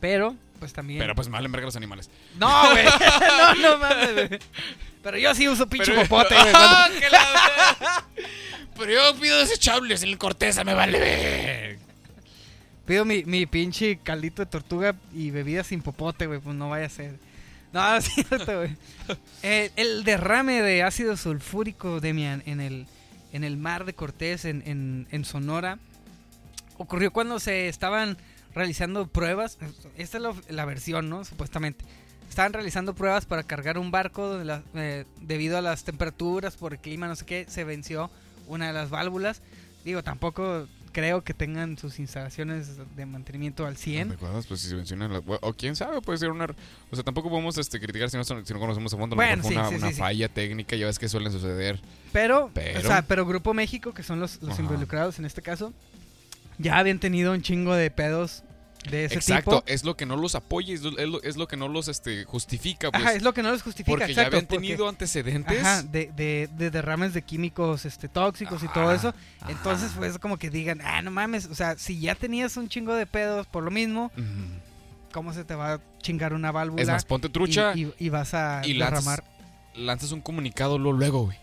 Pero, 0.00 0.34
pues 0.58 0.72
también. 0.72 0.98
Pero 1.00 1.14
pues 1.14 1.28
mal 1.28 1.44
en 1.44 1.52
verga 1.52 1.66
los 1.66 1.76
animales. 1.76 2.08
No, 2.38 2.70
güey. 2.70 2.84
no, 3.60 3.70
no 3.72 3.78
mames, 3.78 4.14
güey. 4.28 4.40
Pero 5.02 5.18
yo 5.18 5.34
sí 5.34 5.48
uso 5.48 5.66
pinche 5.68 5.92
Pero- 5.92 6.02
popote, 6.08 6.34
güey. 6.40 6.52
cuando- 6.52 6.68
¡Ah, 6.76 6.88
que 6.98 7.10
la- 7.10 8.04
Pero 8.78 8.92
yo 8.92 9.20
pido 9.20 9.38
desechables 9.38 10.02
en 10.02 10.10
el 10.10 10.18
corteza, 10.18 10.64
me 10.64 10.74
vale 10.74 10.98
ver. 10.98 11.78
Pido 12.86 13.04
mi, 13.04 13.24
mi 13.24 13.46
pinche 13.46 13.98
caldito 14.02 14.42
de 14.44 14.50
tortuga 14.50 14.94
y 15.14 15.30
bebida 15.30 15.62
sin 15.64 15.82
popote, 15.82 16.26
güey. 16.26 16.40
Pues 16.40 16.56
no 16.56 16.68
vaya 16.68 16.86
a 16.86 16.90
ser. 16.90 17.16
No, 17.72 17.96
es 17.96 18.04
cierto, 18.06 18.56
güey. 18.58 18.76
Eh, 19.42 19.70
el 19.76 20.04
derrame 20.04 20.62
de 20.62 20.82
ácido 20.82 21.16
sulfúrico, 21.16 22.00
Demian, 22.00 22.42
en 22.46 22.60
el, 22.60 22.86
en 23.32 23.44
el 23.44 23.56
mar 23.56 23.84
de 23.84 23.94
Cortés, 23.94 24.44
en, 24.44 24.62
en, 24.66 25.06
en 25.10 25.24
Sonora, 25.24 25.78
ocurrió 26.76 27.12
cuando 27.12 27.38
se 27.38 27.68
estaban 27.68 28.18
realizando 28.54 29.06
pruebas. 29.06 29.58
Esta 29.96 30.16
es 30.18 30.22
la, 30.22 30.34
la 30.48 30.64
versión, 30.64 31.08
¿no? 31.08 31.24
Supuestamente. 31.24 31.84
Estaban 32.32 32.54
realizando 32.54 32.94
pruebas 32.94 33.26
para 33.26 33.42
cargar 33.42 33.76
un 33.76 33.90
barco 33.90 34.26
donde 34.26 34.46
la- 34.46 34.62
eh, 34.74 35.04
debido 35.20 35.58
a 35.58 35.60
las 35.60 35.84
temperaturas, 35.84 36.56
por 36.56 36.72
el 36.72 36.78
clima, 36.78 37.06
no 37.06 37.14
sé 37.14 37.26
qué, 37.26 37.44
se 37.46 37.62
venció 37.62 38.10
una 38.46 38.68
de 38.68 38.72
las 38.72 38.88
válvulas. 38.88 39.42
Digo, 39.84 40.02
tampoco 40.02 40.66
creo 40.92 41.22
que 41.22 41.34
tengan 41.34 41.76
sus 41.76 41.98
instalaciones 41.98 42.78
de 42.96 43.04
mantenimiento 43.04 43.66
al 43.66 43.76
100. 43.76 44.12
¿Recuerdas? 44.12 44.46
Pues 44.46 44.60
si 44.62 44.68
se 44.70 44.76
mencionan 44.76 45.12
las- 45.12 45.22
O 45.42 45.52
quién 45.52 45.76
sabe, 45.76 46.00
puede 46.00 46.16
ser 46.20 46.30
una... 46.30 46.46
O 46.90 46.94
sea, 46.96 47.04
tampoco 47.04 47.28
podemos 47.28 47.58
este, 47.58 47.78
criticar 47.78 48.08
si 48.08 48.16
no, 48.16 48.24
son- 48.24 48.46
si 48.46 48.54
no 48.54 48.60
conocemos 48.60 48.94
a 48.94 48.96
fondo. 48.96 49.14
Bueno, 49.14 49.42
sí, 49.42 49.52
una, 49.54 49.68
sí, 49.68 49.74
una 49.74 49.88
sí, 49.88 49.92
sí. 49.92 50.00
falla 50.00 50.28
técnica, 50.30 50.74
ya 50.74 50.86
ves 50.86 50.98
que 50.98 51.10
suelen 51.10 51.32
suceder. 51.32 51.80
Pero, 52.14 52.50
Pero- 52.54 52.78
o 52.78 52.82
sea, 52.82 53.02
pero 53.02 53.26
Grupo 53.26 53.52
México, 53.52 53.92
que 53.92 54.02
son 54.02 54.20
los, 54.20 54.40
los 54.40 54.58
involucrados 54.58 55.18
en 55.18 55.26
este 55.26 55.42
caso, 55.42 55.74
ya 56.56 56.78
habían 56.78 56.98
tenido 56.98 57.32
un 57.32 57.42
chingo 57.42 57.74
de 57.74 57.90
pedos 57.90 58.42
de 58.90 59.04
ese 59.04 59.14
Exacto, 59.16 59.60
tipo. 59.60 59.64
es 59.66 59.84
lo 59.84 59.96
que 59.96 60.06
no 60.06 60.16
los 60.16 60.34
apoya, 60.34 60.74
es 60.74 60.82
lo, 60.82 61.22
es 61.22 61.36
lo- 61.36 61.46
que 61.48 61.56
no 61.56 61.68
los 61.68 61.88
este, 61.88 62.24
justifica, 62.24 62.90
pues. 62.90 63.02
Ajá, 63.02 63.14
es 63.14 63.22
lo 63.22 63.32
que 63.32 63.42
no 63.42 63.52
les 63.52 63.62
justifica, 63.62 63.96
porque 63.98 64.14
ya 64.14 64.26
habían 64.26 64.46
porque- 64.46 64.56
tenido 64.56 64.88
antecedentes. 64.88 65.60
Ajá, 65.60 65.82
de, 65.82 66.10
de, 66.16 66.48
de 66.56 66.70
derrames 66.70 67.14
de 67.14 67.22
químicos 67.22 67.84
este, 67.84 68.08
tóxicos 68.08 68.62
y 68.62 68.68
todo 68.68 68.92
eso. 68.92 69.14
Entonces, 69.48 69.92
pues 69.96 70.18
como 70.18 70.36
que 70.38 70.50
digan, 70.50 70.80
ah, 70.82 71.00
no 71.02 71.10
mames, 71.10 71.46
o 71.46 71.54
sea, 71.54 71.76
si 71.78 72.00
ya 72.00 72.14
tenías 72.14 72.56
un 72.56 72.68
chingo 72.68 72.94
de 72.94 73.06
pedos 73.06 73.46
por 73.46 73.62
lo 73.62 73.70
mismo. 73.70 74.10
¿cómo 75.12 75.34
se 75.34 75.44
te 75.44 75.54
va 75.54 75.74
a 75.74 75.80
chingar 76.00 76.32
una 76.32 76.50
válvula? 76.52 76.80
Es 76.82 76.88
más, 76.88 77.04
ponte 77.04 77.28
trucha 77.28 77.72
y, 77.74 77.82
y- 77.84 77.92
y 77.98 78.08
vas 78.08 78.32
a 78.34 78.62
y 78.64 78.78
derramar. 78.78 79.22
lanzas 79.74 80.10
un 80.12 80.22
comunicado 80.22 80.78
luego, 80.78 81.24
güey. 81.26 81.36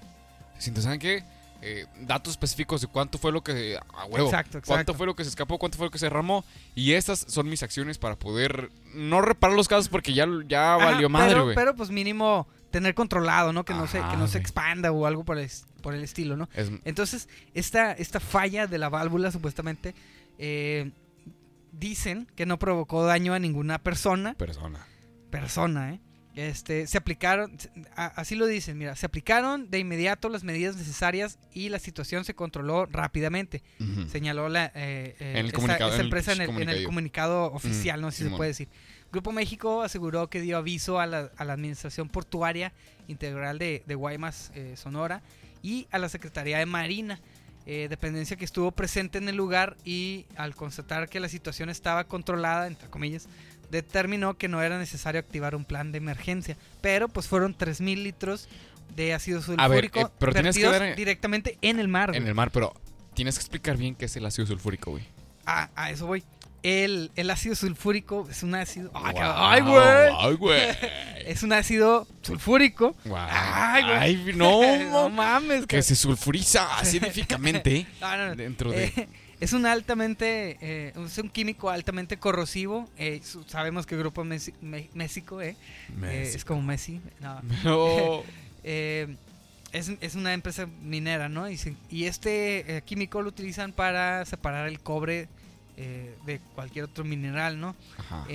Si 0.58 0.72
te 0.72 0.82
saben 0.82 1.00
qué, 1.00 1.24
Eh, 1.62 1.86
datos 2.02 2.32
específicos 2.32 2.80
de 2.82 2.88
cuánto 2.88 3.18
fue 3.18 3.32
lo 3.34 3.44
que. 3.44 3.78
A 3.94 4.06
huevo. 4.06 4.28
Exacto, 4.28 4.62
Cuánto 4.66 4.94
fue 4.94 5.06
lo 5.06 5.16
que 5.16 5.24
se 5.26 5.30
escapó, 5.30 5.58
cuánto 5.60 5.78
fue 5.78 5.88
lo 5.88 5.92
que 5.92 6.00
se 6.00 6.06
derramó. 6.06 6.46
Y 6.74 6.94
estas 6.94 7.20
son 7.28 7.50
mis 7.50 7.64
acciones 7.64 7.98
para 7.98 8.16
poder 8.18 8.72
no 8.94 9.22
reparar 9.22 9.56
los 9.58 9.68
casos 9.68 9.90
porque 9.90 10.14
ya, 10.14 10.26
ya 10.48 10.76
Ajá, 10.76 10.86
valió 10.92 11.10
madre, 11.10 11.30
pero, 11.32 11.44
güey. 11.44 11.56
pero 11.56 11.76
pues 11.76 11.90
mínimo 11.92 12.48
tener 12.72 12.94
controlado, 12.96 13.52
¿no? 13.52 13.66
Que 13.66 13.74
no 13.74 13.88
se, 13.88 14.00
que 14.00 14.16
no 14.18 14.28
se 14.28 14.38
expanda 14.38 14.92
o 14.92 15.06
algo 15.06 15.24
por 15.26 15.38
el, 15.38 15.50
por 15.82 15.94
el 15.96 16.04
estilo, 16.04 16.38
¿no? 16.38 16.48
Es- 16.54 16.72
Entonces, 16.86 17.28
esta, 17.54 17.92
esta 17.92 18.20
falla 18.22 18.66
de 18.68 18.78
la 18.78 18.88
válvula 18.90 19.32
supuestamente 19.32 19.96
eh, 20.38 20.92
dicen 21.72 22.28
que 22.36 22.46
no 22.46 22.58
provocó 22.60 23.04
daño 23.06 23.34
a 23.34 23.40
ninguna 23.40 23.80
persona. 23.80 24.34
persona. 24.36 24.86
Persona, 25.30 25.94
¿eh? 25.96 26.00
Este, 26.36 26.86
se 26.88 26.98
aplicaron, 26.98 27.58
así 27.96 28.36
lo 28.36 28.46
dicen, 28.46 28.78
mira, 28.78 28.96
se 28.96 29.06
aplicaron 29.06 29.70
de 29.72 29.80
inmediato 29.80 30.30
las 30.30 30.44
medidas 30.44 30.76
necesarias 30.78 31.40
y 31.54 31.70
la 31.70 31.80
situación 31.80 32.24
se 32.24 32.34
controló 32.36 32.86
rápidamente, 32.86 33.64
señaló 34.10 34.48
la 34.48 34.68
eh, 34.68 35.16
eh, 35.20 35.32
En 35.32 35.38
el 35.38 35.46
esta- 35.48 35.56
comunicado- 35.58 35.90
esta 35.90 35.96
en 35.96 36.00
el 36.02 36.06
empresa 36.06 36.34
en 36.34 36.42
el, 36.42 36.62
en 36.62 36.70
el 36.70 36.84
comunicado. 36.86 37.46
oficial, 37.52 38.00
Mm, 38.00 38.02
no 38.04 38.12
sé 38.12 38.24
si 38.24 38.30
se 38.30 38.36
puede 38.36 38.50
decir. 38.52 38.70
Grupo 39.12 39.32
México 39.32 39.82
aseguró 39.82 40.30
que 40.30 40.40
dio 40.40 40.58
aviso 40.58 41.00
a 41.00 41.08
la, 41.08 41.32
a 41.36 41.44
la 41.46 41.54
Administración 41.54 42.08
Portuaria 42.10 42.74
Integral 43.08 43.58
de, 43.58 43.84
de 43.88 43.96
Guaymas, 43.96 44.52
eh, 44.54 44.76
Sonora, 44.78 45.24
y 45.64 45.88
a 45.92 45.98
la 45.98 46.10
Secretaría 46.10 46.60
de 46.60 46.68
Marina, 46.68 47.20
eh, 47.66 47.88
dependencia 47.90 48.38
que 48.38 48.46
estuvo 48.46 48.72
presente 48.72 49.18
en 49.18 49.28
el 49.30 49.36
lugar 49.36 49.76
y 49.84 50.26
al 50.38 50.56
constatar 50.56 51.10
que 51.10 51.20
la 51.20 51.28
situación 51.28 51.70
estaba 51.70 52.04
controlada, 52.06 52.68
entre 52.68 52.88
comillas, 52.88 53.28
determinó 53.72 54.38
que 54.38 54.48
no 54.48 54.62
era 54.62 54.78
necesario 54.78 55.20
activar 55.20 55.56
un 55.56 55.66
plan 55.66 55.92
de 55.92 55.98
emergencia. 55.98 56.58
Pero 56.82 57.08
pues 57.10 57.28
fueron 57.28 57.56
3.000 57.58 58.04
litros 58.04 58.48
de 58.96 59.14
ácido 59.14 59.40
A 59.58 59.68
ver, 59.68 59.86
sulfúrico 59.86 60.00
eh, 60.00 60.12
pero 60.20 60.34
tienes 60.34 60.58
que 60.58 60.94
directamente 60.96 61.58
en 61.62 61.80
el 61.80 61.88
mar. 61.88 62.10
En 62.10 62.22
güey. 62.24 62.30
el 62.30 62.36
mar, 62.36 62.52
pero 62.52 62.74
tienes 63.14 63.36
que 63.36 63.42
explicar 63.42 63.78
bien 63.78 63.96
qué 63.96 64.06
es 64.06 64.16
el 64.16 64.26
ácido 64.26 64.48
sulfúrico, 64.48 64.92
güey. 64.92 65.04
Ah, 65.46 65.70
a 65.76 65.92
eso 65.92 66.08
voy. 66.08 66.24
El, 66.62 67.12
el 67.16 67.30
ácido 67.30 67.56
sulfúrico 67.56 68.28
es 68.30 68.44
un 68.44 68.54
ácido... 68.54 68.92
¡Ay, 68.94 69.14
Wow! 69.14 69.32
¡Ay, 69.36 69.62
güey! 69.62 70.14
¡Ay, 70.20 70.36
güey! 70.36 70.62
Es 71.26 71.44
un 71.44 71.54
ácido 71.54 72.08
sulfúrico. 72.24 72.96
Ay, 73.16 73.84
güey. 73.84 73.96
Ay, 73.96 74.34
no, 74.36 74.62
no 74.92 75.10
mames. 75.10 75.68
que 75.68 75.82
se 75.84 75.96
sulfuriza 75.96 76.78
acidificamente 76.80 77.86
No, 78.02 78.18
no, 78.18 78.28
no. 78.30 78.36
dentro 78.36 78.72
de... 78.72 79.08
Es 79.40 79.54
un 79.54 79.66
altamente, 79.66 80.58
eh, 80.62 80.94
es 81.06 81.18
un 81.18 81.30
químico 81.30 81.70
altamente 81.70 82.18
corrosivo. 82.18 82.90
eh, 82.98 83.22
sabemos 83.48 83.86
que 83.86 83.96
el 83.96 84.02
Grupo 84.02 84.24
Me- 84.26 84.40
México, 84.94 85.42
eh, 85.42 85.56
eh, 86.04 86.32
es 86.36 86.44
como 86.46 86.62
Messi. 86.62 87.00
No. 87.22 87.42
No. 87.64 88.24
Es, 89.72 89.88
es 90.02 90.16
una 90.16 90.34
empresa 90.34 90.66
minera, 90.82 91.30
¿no? 91.30 91.48
Y, 91.48 91.56
se- 91.56 91.76
y 91.92 92.06
este 92.06 92.82
químico 92.88 93.22
lo 93.22 93.30
utilizan 93.30 93.72
para 93.72 94.26
separar 94.26 94.68
el 94.68 94.80
cobre 94.80 95.28
de 95.78 96.42
cualquier 96.56 96.86
otro 96.86 97.04
mineral, 97.06 97.60
¿no? 97.62 97.76
Ajá. 98.00 98.26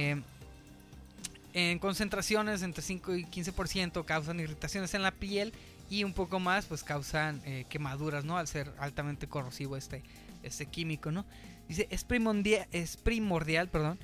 En 1.53 1.79
concentraciones 1.81 2.63
entre 2.63 2.83
5 2.83 3.17
y 3.17 3.25
15% 3.27 4.05
causan 4.05 4.39
irritaciones 4.41 4.95
en 4.95 5.03
la 5.03 5.11
piel 5.11 5.53
y 5.91 6.05
un 6.05 6.13
poco 6.13 6.39
más 6.41 6.67
pues 6.67 6.83
causan 6.85 7.43
quemaduras, 7.69 8.25
¿no? 8.25 8.39
Al 8.39 8.47
ser 8.49 8.71
altamente 8.79 9.27
corrosivo 9.27 9.77
este, 9.77 10.03
este 10.45 10.67
químico, 10.67 11.11
¿no? 11.11 11.25
Dice, 11.69 11.87
es 11.91 12.05
primordial, 12.05 12.67
es 12.73 12.97
primordial 12.97 13.69
perdón, 13.69 13.99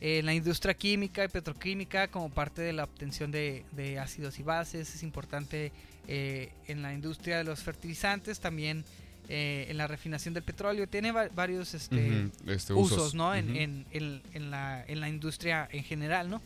en 0.00 0.26
la 0.26 0.34
industria 0.34 0.74
química 0.74 1.24
y 1.24 1.28
petroquímica 1.28 2.08
como 2.08 2.28
parte 2.28 2.60
de 2.62 2.72
la 2.72 2.84
obtención 2.84 3.30
de, 3.30 3.64
de 3.72 3.98
ácidos 3.98 4.38
y 4.38 4.42
bases. 4.42 4.94
Es 4.94 5.02
importante 5.02 5.72
eh, 6.08 6.50
en 6.66 6.82
la 6.82 6.92
industria 6.92 7.38
de 7.38 7.44
los 7.44 7.62
fertilizantes, 7.62 8.40
también 8.40 8.84
eh, 9.30 9.66
en 9.70 9.76
la 9.78 9.86
refinación 9.86 10.34
del 10.34 10.42
petróleo. 10.42 10.86
Tiene 10.88 11.12
va- 11.12 11.28
varios 11.34 11.72
este, 11.72 12.28
este, 12.46 12.72
usos, 12.74 13.14
¿no? 13.14 13.34
En, 13.34 13.46
Ujú. 13.50 13.56
en- 13.58 13.86
en- 13.92 14.22
en 14.34 14.50
la, 14.50 14.84
en 14.86 15.00
la 15.00 15.08
industria 15.08 15.66
en 15.72 15.84
general, 15.84 16.28
¿no? 16.28 16.42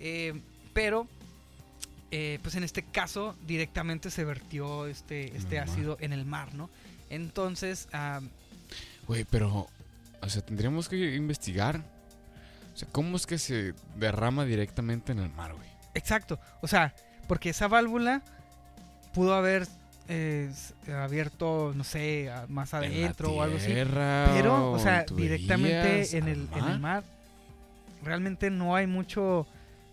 Eh, 0.00 0.32
pero, 0.72 1.06
eh, 2.10 2.38
pues 2.42 2.54
en 2.56 2.64
este 2.64 2.82
caso, 2.82 3.36
directamente 3.46 4.10
se 4.10 4.24
vertió 4.24 4.86
este, 4.86 5.36
este 5.36 5.56
mar. 5.60 5.68
ácido 5.68 5.96
en 6.00 6.12
el 6.12 6.24
mar, 6.24 6.54
¿no? 6.54 6.68
Entonces, 7.10 7.86
Güey, 9.06 9.24
pero, 9.24 9.68
o 10.20 10.28
sea, 10.28 10.42
tendríamos 10.42 10.88
que 10.88 11.14
investigar. 11.14 11.82
O 12.74 12.76
sea, 12.76 12.88
¿cómo 12.92 13.16
es 13.16 13.26
que 13.26 13.38
se 13.38 13.74
derrama 13.96 14.44
directamente 14.44 15.12
en 15.12 15.18
el 15.18 15.30
mar, 15.30 15.54
güey? 15.54 15.70
exacto, 15.92 16.38
o 16.60 16.68
sea, 16.68 16.94
porque 17.26 17.50
esa 17.50 17.66
válvula 17.66 18.22
pudo 19.12 19.34
haber 19.34 19.66
eh, 20.08 20.50
abierto, 20.88 21.72
no 21.74 21.84
sé, 21.84 22.30
más 22.48 22.74
adentro 22.74 23.32
o 23.32 23.42
algo 23.42 23.56
así. 23.56 23.72
Pero, 23.72 24.72
o 24.72 24.78
sea, 24.78 25.04
en 25.08 25.16
directamente 25.16 26.16
en 26.16 26.28
el, 26.28 26.48
en 26.54 26.64
el 26.64 26.80
mar, 26.80 27.04
realmente 28.02 28.50
no 28.50 28.74
hay 28.74 28.86
mucho 28.86 29.46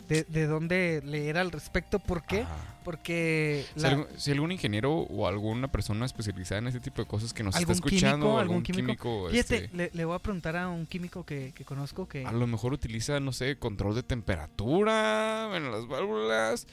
de, 0.07 0.23
de 0.23 0.47
dónde 0.47 1.01
leer 1.05 1.37
al 1.37 1.51
respecto. 1.51 1.99
¿Por 1.99 2.23
qué? 2.25 2.41
Ajá. 2.41 2.73
Porque 2.83 3.65
Si, 3.75 3.85
algún, 3.85 4.07
si 4.17 4.31
algún 4.31 4.51
ingeniero 4.53 4.93
o 4.93 5.27
alguna 5.27 5.69
persona 5.69 6.05
especializada 6.05 6.59
en 6.59 6.67
este 6.67 6.79
tipo 6.79 7.01
de 7.01 7.07
cosas 7.07 7.33
que 7.33 7.43
nos 7.43 7.53
está 7.55 7.59
¿Algún 7.59 7.75
escuchando, 7.75 8.25
químico? 8.27 8.39
algún 8.39 8.39
¿Algún 8.39 8.63
químico? 8.63 8.85
químico, 8.85 9.29
Fíjate, 9.29 9.55
este, 9.65 9.75
le, 9.77 9.91
le 9.93 10.05
voy 10.05 10.15
a 10.15 10.19
preguntar 10.19 10.55
a 10.55 10.69
un 10.69 10.85
químico 10.85 11.25
que, 11.25 11.51
que 11.53 11.65
conozco 11.65 12.07
que... 12.07 12.25
a 12.25 12.31
lo 12.31 12.47
mejor 12.47 12.71
utiliza, 12.71 13.19
no 13.19 13.33
sé, 13.33 13.57
control 13.59 13.93
de 13.95 14.03
temperatura 14.03 15.51
en 15.57 15.69
las 15.71 15.85
válvulas, 15.87 16.67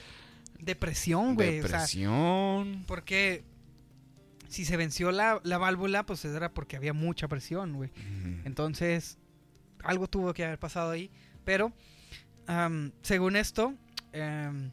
Depresión, 0.60 1.34
güey. 1.34 1.58
de 1.60 1.64
O 1.64 1.68
sea, 1.68 1.86
porque 2.86 3.44
si 4.48 4.64
se 4.64 4.76
venció 4.76 5.10
la, 5.10 5.40
la 5.42 5.58
válvula, 5.58 6.06
pues 6.06 6.24
era 6.24 6.54
porque 6.54 6.76
había 6.76 6.92
mucha 6.92 7.26
presión, 7.28 7.74
güey. 7.74 7.90
Entonces, 8.44 9.18
algo 9.82 10.06
tuvo 10.06 10.32
que 10.32 10.44
haber 10.44 10.58
pasado 10.58 10.92
ahí. 10.92 11.10
Pero, 11.44 11.72
am, 12.46 12.92
según 13.02 13.36
esto, 13.36 13.74
em, 14.12 14.70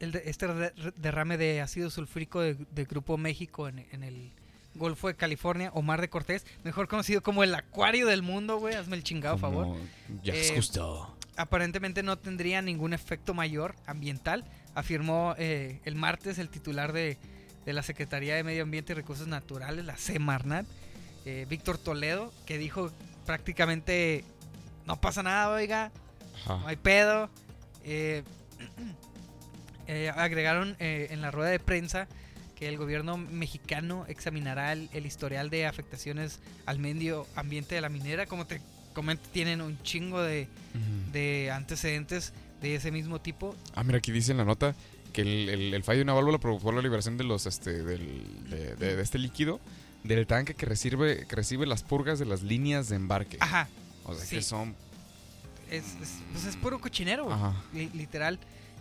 el 0.00 0.12
de- 0.12 0.22
este 0.26 0.46
de- 0.48 0.92
derrame 0.96 1.36
de 1.38 1.60
ácido 1.60 1.90
sulfúrico 1.90 2.40
de, 2.40 2.54
de 2.54 2.84
Grupo 2.84 3.16
México 3.16 3.68
en, 3.68 3.80
en 3.92 4.02
el 4.02 4.32
Golfo 4.74 5.06
de 5.06 5.14
California 5.14 5.70
o 5.72 5.82
Mar 5.82 6.00
de 6.00 6.08
Cortés, 6.10 6.44
mejor 6.64 6.88
conocido 6.88 7.22
como 7.22 7.44
el 7.44 7.54
acuario 7.54 8.06
del 8.06 8.22
mundo, 8.22 8.58
güey, 8.58 8.74
hazme 8.74 8.96
el 8.96 9.04
chingado 9.04 9.38
favor. 9.38 9.76
Ya 10.22 10.34
Eh, 10.34 10.52
justo. 10.56 11.16
Aparentemente 11.36 12.02
no 12.02 12.18
tendría 12.18 12.60
ningún 12.60 12.92
efecto 12.92 13.34
mayor 13.34 13.74
ambiental, 13.86 14.44
afirmó 14.74 15.34
eh, 15.38 15.80
el 15.84 15.94
martes 15.94 16.38
el 16.38 16.48
titular 16.48 16.92
de, 16.92 17.18
de 17.64 17.72
la 17.72 17.82
Secretaría 17.84 18.34
de 18.34 18.42
Medio 18.44 18.64
Ambiente 18.64 18.92
y 18.92 18.96
Recursos 18.96 19.26
Naturales, 19.28 19.84
la 19.84 19.96
Semarnat, 19.96 20.66
eh, 21.24 21.46
Víctor 21.48 21.78
Toledo, 21.78 22.32
que 22.46 22.58
dijo 22.58 22.90
prácticamente 23.26 24.24
no 24.86 25.00
pasa 25.00 25.22
nada, 25.22 25.50
oiga, 25.50 25.90
Ajá. 26.42 26.58
no 26.58 26.66
hay 26.68 26.76
pedo. 26.76 27.30
Eh, 27.84 28.22
eh, 29.86 30.10
agregaron 30.14 30.76
eh, 30.78 31.08
en 31.10 31.20
la 31.20 31.30
rueda 31.30 31.50
de 31.50 31.58
prensa 31.60 32.08
que 32.56 32.68
el 32.68 32.78
gobierno 32.78 33.16
mexicano 33.16 34.04
examinará 34.08 34.72
el, 34.72 34.88
el 34.92 35.06
historial 35.06 35.50
de 35.50 35.66
afectaciones 35.66 36.38
al 36.66 36.78
medio 36.78 37.26
ambiente 37.36 37.74
de 37.74 37.80
la 37.80 37.88
minera. 37.88 38.26
Como 38.26 38.46
te 38.46 38.60
comento, 38.94 39.24
tienen 39.32 39.60
un 39.60 39.80
chingo 39.82 40.22
de, 40.22 40.48
antecedentes 41.52 42.32
de 42.62 42.76
ese 42.76 42.90
mismo 42.92 43.20
tipo. 43.20 43.54
Ah, 43.74 43.82
mira, 43.84 43.98
aquí 43.98 44.12
dice 44.12 44.30
en 44.32 44.38
la 44.38 44.44
nota 44.44 44.74
que 45.12 45.22
el, 45.22 45.48
el- 45.48 45.74
el 45.74 45.82
fallo 45.84 45.98
de 45.98 46.02
una 46.04 46.12
válvula 46.14 46.38
provocó 46.38 46.72
la 46.72 46.80
liberación 46.80 47.16
de 47.16 47.24
los 47.24 47.46
este 47.46 47.82
del, 47.82 48.48
de, 48.50 48.76
de- 48.76 48.96
de 48.96 49.02
este 49.02 49.18
líquido 49.18 49.60
del 50.04 50.26
tanque 50.26 50.54
que 50.54 50.66
recibe, 50.66 51.26
que 51.26 51.36
recibe 51.36 51.66
las 51.66 51.82
purgas 51.82 52.18
de 52.18 52.26
las 52.26 52.42
líneas 52.42 52.88
de 52.88 52.96
embarque. 52.96 53.36
Ajá, 53.40 53.68
o 54.04 54.14
sea 54.14 54.24
sí. 54.24 54.36
que 54.36 54.42
son. 54.42 54.74
Es, 55.70 55.84
es, 56.00 56.18
pues 56.32 56.44
es 56.44 56.56
puro 56.56 56.80
cochinero, 56.80 57.24
güey. 57.24 57.36
Ajá. 57.36 57.54
Li- 57.72 57.90
literal. 57.94 58.38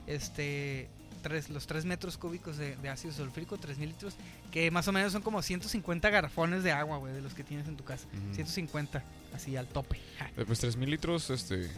Este, 0.08 0.90
tres, 1.22 1.50
los 1.50 1.66
3 1.68 1.86
metros 1.86 2.18
cúbicos 2.18 2.58
de, 2.58 2.76
de 2.76 2.90
ácido 2.90 3.14
sulfúrico, 3.14 3.58
3 3.58 3.78
mil 3.78 3.90
litros, 3.90 4.16
que 4.52 4.70
más 4.72 4.88
o 4.88 4.92
menos 4.92 5.14
son 5.14 5.22
como 5.22 5.42
150 5.42 6.10
garrafones 6.10 6.64
de 6.64 6.72
agua, 6.74 6.98
güey, 6.98 7.14
de 7.14 7.22
los 7.22 7.34
que 7.34 7.44
tienes 7.44 7.68
en 7.68 7.78
tu 7.78 7.84
casa. 7.84 8.06
Ujú. 8.26 8.36
150, 8.36 9.02
así 9.34 9.56
al 9.56 9.68
tope. 9.68 10.00
Ja. 10.20 10.30
Eh, 10.38 10.44
Pues 10.46 10.60
3000 10.60 10.90
litros, 10.90 11.30
este. 11.30 11.70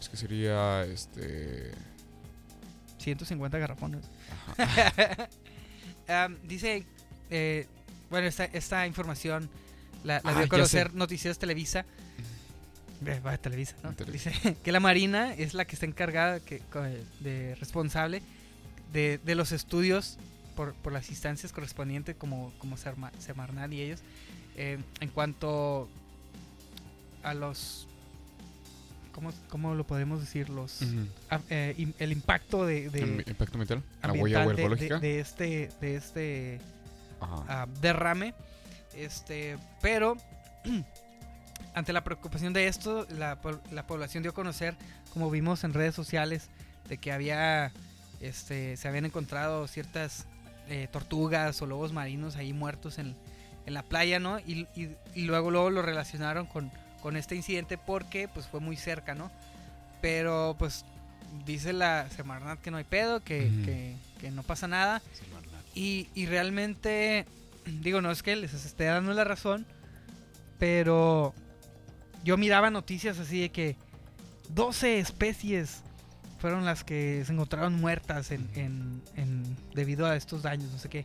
Es 0.00 0.08
que 0.08 0.16
sería. 0.16 0.84
Este. 0.84 1.72
150 2.98 3.58
garrafones. 3.58 4.04
Dice, 6.44 6.84
eh, 7.30 7.66
bueno, 8.10 8.26
esta, 8.26 8.44
esta 8.46 8.86
información 8.86 9.50
la, 10.04 10.20
la 10.24 10.30
Ah, 10.30 10.34
dio 10.34 10.44
a 10.44 10.48
conocer. 10.48 10.94
Noticias 10.94 11.38
Televisa. 11.38 11.84
Eh, 13.06 13.20
va, 13.24 13.36
Televisa, 13.38 13.76
¿no? 13.82 13.92
Televisa. 13.94 14.30
Dice 14.30 14.56
que 14.64 14.72
la 14.72 14.80
Marina 14.80 15.32
es 15.34 15.54
la 15.54 15.64
que 15.66 15.74
está 15.76 15.86
encargada, 15.86 16.40
que, 16.40 16.58
co- 16.70 16.82
de 17.20 17.54
responsable 17.60 18.22
de, 18.92 19.18
de 19.24 19.34
los 19.34 19.52
estudios 19.52 20.18
por, 20.56 20.74
por 20.74 20.92
las 20.92 21.08
instancias 21.10 21.52
correspondientes 21.52 22.16
como, 22.16 22.52
como 22.58 22.76
Semarnat 22.76 23.72
y 23.72 23.82
ellos, 23.82 24.00
eh, 24.56 24.78
en 25.00 25.08
cuanto 25.10 25.88
a 27.22 27.34
los... 27.34 27.86
¿Cómo, 29.12 29.32
cómo 29.48 29.74
lo 29.74 29.84
podemos 29.84 30.20
decir? 30.20 30.48
Los, 30.48 30.80
ah, 31.30 31.40
eh, 31.50 31.92
el 31.98 32.12
impacto 32.12 32.64
de, 32.64 32.88
de 32.88 33.02
Im- 33.04 33.28
Impacto 33.28 33.54
ambiental. 33.58 33.82
La 34.02 34.12
huella 34.12 34.46
de- 34.46 34.62
ecológica. 34.62 34.98
de, 35.00 35.18
este, 35.20 35.70
de 35.80 35.96
este 35.96 36.60
ah, 37.20 37.66
derrame. 37.80 38.32
Este, 38.96 39.58
pero 39.82 40.16
ante 41.78 41.92
la 41.92 42.02
preocupación 42.04 42.52
de 42.52 42.66
esto, 42.68 43.06
la, 43.10 43.38
la 43.70 43.86
población 43.86 44.22
dio 44.22 44.32
a 44.32 44.34
conocer, 44.34 44.76
como 45.12 45.30
vimos 45.30 45.64
en 45.64 45.72
redes 45.74 45.94
sociales, 45.94 46.48
de 46.88 46.98
que 46.98 47.12
había, 47.12 47.72
este, 48.20 48.76
se 48.76 48.88
habían 48.88 49.04
encontrado 49.04 49.66
ciertas 49.68 50.26
eh, 50.68 50.88
tortugas 50.90 51.60
o 51.62 51.66
lobos 51.66 51.92
marinos 51.92 52.36
ahí 52.36 52.52
muertos 52.52 52.98
en, 52.98 53.14
en 53.66 53.74
la 53.74 53.82
playa, 53.82 54.18
¿no? 54.18 54.38
Y, 54.40 54.66
y- 54.74 54.96
y 55.14 55.22
luego, 55.22 55.50
luego 55.50 55.70
lo 55.70 55.82
relacionaron 55.82 56.46
con, 56.46 56.70
con 57.02 57.16
este 57.16 57.36
incidente 57.36 57.78
porque, 57.78 58.28
pues, 58.28 58.46
fue 58.46 58.60
muy 58.60 58.76
cerca, 58.76 59.14
¿no? 59.14 59.30
Pero, 60.02 60.56
pues, 60.58 60.84
dice 61.46 61.72
la 61.72 62.08
Semarnat 62.10 62.60
que 62.60 62.70
no 62.70 62.76
hay 62.78 62.84
pedo, 62.84 63.20
que, 63.22 63.94
que 64.20 64.30
no 64.30 64.42
pasa 64.42 64.66
nada. 64.68 65.00
Y, 65.74 66.08
y 66.14 66.26
realmente, 66.26 67.24
digo, 67.66 68.00
no 68.00 68.10
es 68.10 68.22
que 68.22 68.34
les 68.36 68.52
esté 68.52 68.84
dando 68.84 69.12
la 69.14 69.24
razón, 69.24 69.64
pero 70.58 71.34
yo 72.24 72.36
miraba 72.36 72.70
noticias 72.70 73.18
así 73.18 73.40
de 73.40 73.50
que 73.50 73.76
12 74.54 74.98
especies 74.98 75.82
fueron 76.40 76.64
las 76.64 76.84
que 76.84 77.22
se 77.26 77.32
encontraron 77.32 77.74
muertas 77.80 78.30
en, 78.30 78.48
en- 78.54 79.02
en- 79.16 79.56
debido 79.74 80.06
a 80.06 80.16
estos 80.16 80.42
daños, 80.42 80.70
no 80.72 80.78
sé 80.78 80.88
qué. 80.88 81.04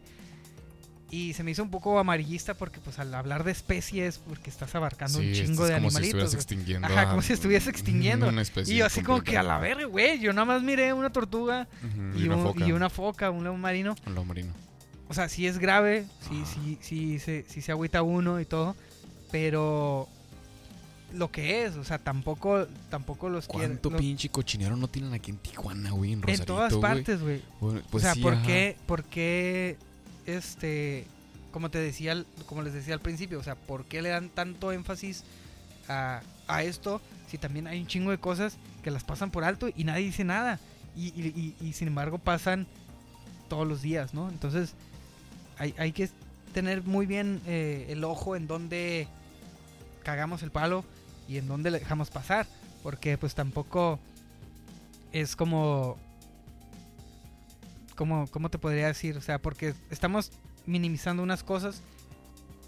Y 1.11 1.33
se 1.33 1.43
me 1.43 1.51
hizo 1.51 1.61
un 1.61 1.69
poco 1.69 1.99
amarillista 1.99 2.55
porque 2.55 2.79
pues 2.79 2.97
al 2.97 3.13
hablar 3.13 3.43
de 3.43 3.51
especies, 3.51 4.17
porque 4.17 4.49
estás 4.49 4.73
abarcando 4.73 5.19
un 5.19 5.25
Sí, 5.25 5.33
chingo 5.33 5.63
es 5.65 5.69
de 5.69 5.75
como 5.75 5.91
si 5.91 5.97
animalitos. 5.97 6.03
estuvieras 6.05 6.29
güey. 6.31 6.39
extinguiendo. 6.39 6.87
Ajá, 6.87 7.09
como 7.09 7.21
si 7.21 7.33
estuviese 7.33 7.69
extinguiendo. 7.69 8.27
Una 8.29 8.41
especie 8.41 8.73
y 8.73 8.77
yo 8.79 8.85
así 8.87 9.01
como 9.03 9.21
que 9.21 9.37
a 9.37 9.43
la 9.43 9.59
verga, 9.59 9.85
güey, 9.85 10.19
yo 10.19 10.33
nada 10.33 10.45
más 10.45 10.63
miré 10.63 10.91
una 10.93 11.11
tortuga 11.11 11.67
y, 12.17 12.23
una 12.25 12.37
un- 12.37 12.43
foca. 12.43 12.67
y 12.67 12.71
una 12.71 12.89
foca, 12.89 13.29
un 13.29 13.43
león 13.43 13.61
marino. 13.61 13.95
Un 14.07 14.15
lobo 14.15 14.25
marino. 14.25 14.53
O 15.07 15.13
sea, 15.13 15.29
sí 15.29 15.45
es 15.45 15.59
grave, 15.59 16.05
sí, 16.27 16.41
Ah. 16.43 16.49
sí, 16.51 16.77
sí, 16.81 17.19
se, 17.19 17.45
sí 17.47 17.61
se 17.61 17.71
agüita 17.71 18.01
uno 18.01 18.39
y 18.39 18.45
todo, 18.45 18.75
pero 19.31 20.07
lo 21.13 21.31
que 21.31 21.63
es, 21.65 21.75
o 21.75 21.83
sea, 21.83 21.99
tampoco, 21.99 22.67
tampoco 22.89 23.29
los 23.29 23.47
quieren. 23.47 23.77
¿Cuánto 23.77 23.97
pinche 23.97 24.29
cochinero 24.29 24.75
no 24.75 24.87
tienen 24.87 25.13
aquí 25.13 25.31
en 25.31 25.37
Tijuana, 25.37 25.91
güey? 25.91 26.13
En 26.13 26.21
Rosarito, 26.21 26.41
en 26.43 26.47
todas 26.47 26.73
partes, 26.75 27.21
güey. 27.21 27.41
Bueno, 27.61 27.79
O 27.85 27.89
pues 27.91 28.03
sea, 28.03 28.13
sí, 28.15 28.21
¿por 28.21 28.41
qué, 28.41 28.75
por 28.87 29.03
qué, 29.03 29.77
este, 30.25 31.05
como 31.51 31.69
te 31.69 31.77
decía, 31.77 32.23
como 32.47 32.61
les 32.63 32.73
decía 32.73 32.93
al 32.95 32.99
principio, 32.99 33.39
o 33.39 33.43
sea, 33.43 33.55
¿por 33.55 33.85
qué 33.85 34.01
le 34.01 34.09
dan 34.09 34.29
tanto 34.29 34.71
énfasis 34.71 35.23
a, 35.87 36.21
a 36.47 36.63
esto 36.63 37.01
si 37.29 37.37
también 37.37 37.67
hay 37.67 37.79
un 37.79 37.87
chingo 37.87 38.11
de 38.11 38.17
cosas 38.17 38.57
que 38.83 38.89
las 38.91 39.03
pasan 39.03 39.29
por 39.31 39.43
alto 39.43 39.69
y 39.75 39.83
nadie 39.83 40.05
dice 40.05 40.23
nada? 40.23 40.59
Y, 40.95 41.07
y- 41.19 41.55
y- 41.61 41.67
y 41.67 41.73
sin 41.73 41.87
embargo 41.89 42.17
pasan 42.17 42.67
todos 43.49 43.67
los 43.67 43.81
días, 43.81 44.13
¿no? 44.13 44.29
Entonces 44.29 44.73
hay, 45.57 45.75
hay 45.77 45.91
que 45.91 46.09
tener 46.53 46.83
muy 46.83 47.05
bien 47.05 47.41
eh, 47.45 47.85
el 47.89 48.03
ojo 48.03 48.35
en 48.35 48.47
dónde 48.47 49.07
cagamos 50.03 50.43
el 50.43 50.51
palo 50.51 50.83
y 51.27 51.37
en 51.37 51.47
dónde 51.47 51.71
le 51.71 51.79
dejamos 51.79 52.09
pasar, 52.09 52.45
porque 52.81 53.17
pues 53.17 53.33
tampoco 53.35 53.99
es 55.11 55.35
como 55.35 55.97
como 57.95 58.27
cómo 58.27 58.49
te 58.49 58.57
podría 58.57 58.87
decir, 58.87 59.17
o 59.17 59.21
sea, 59.21 59.39
porque 59.39 59.73
estamos 59.91 60.31
minimizando 60.65 61.21
unas 61.21 61.43
cosas 61.43 61.81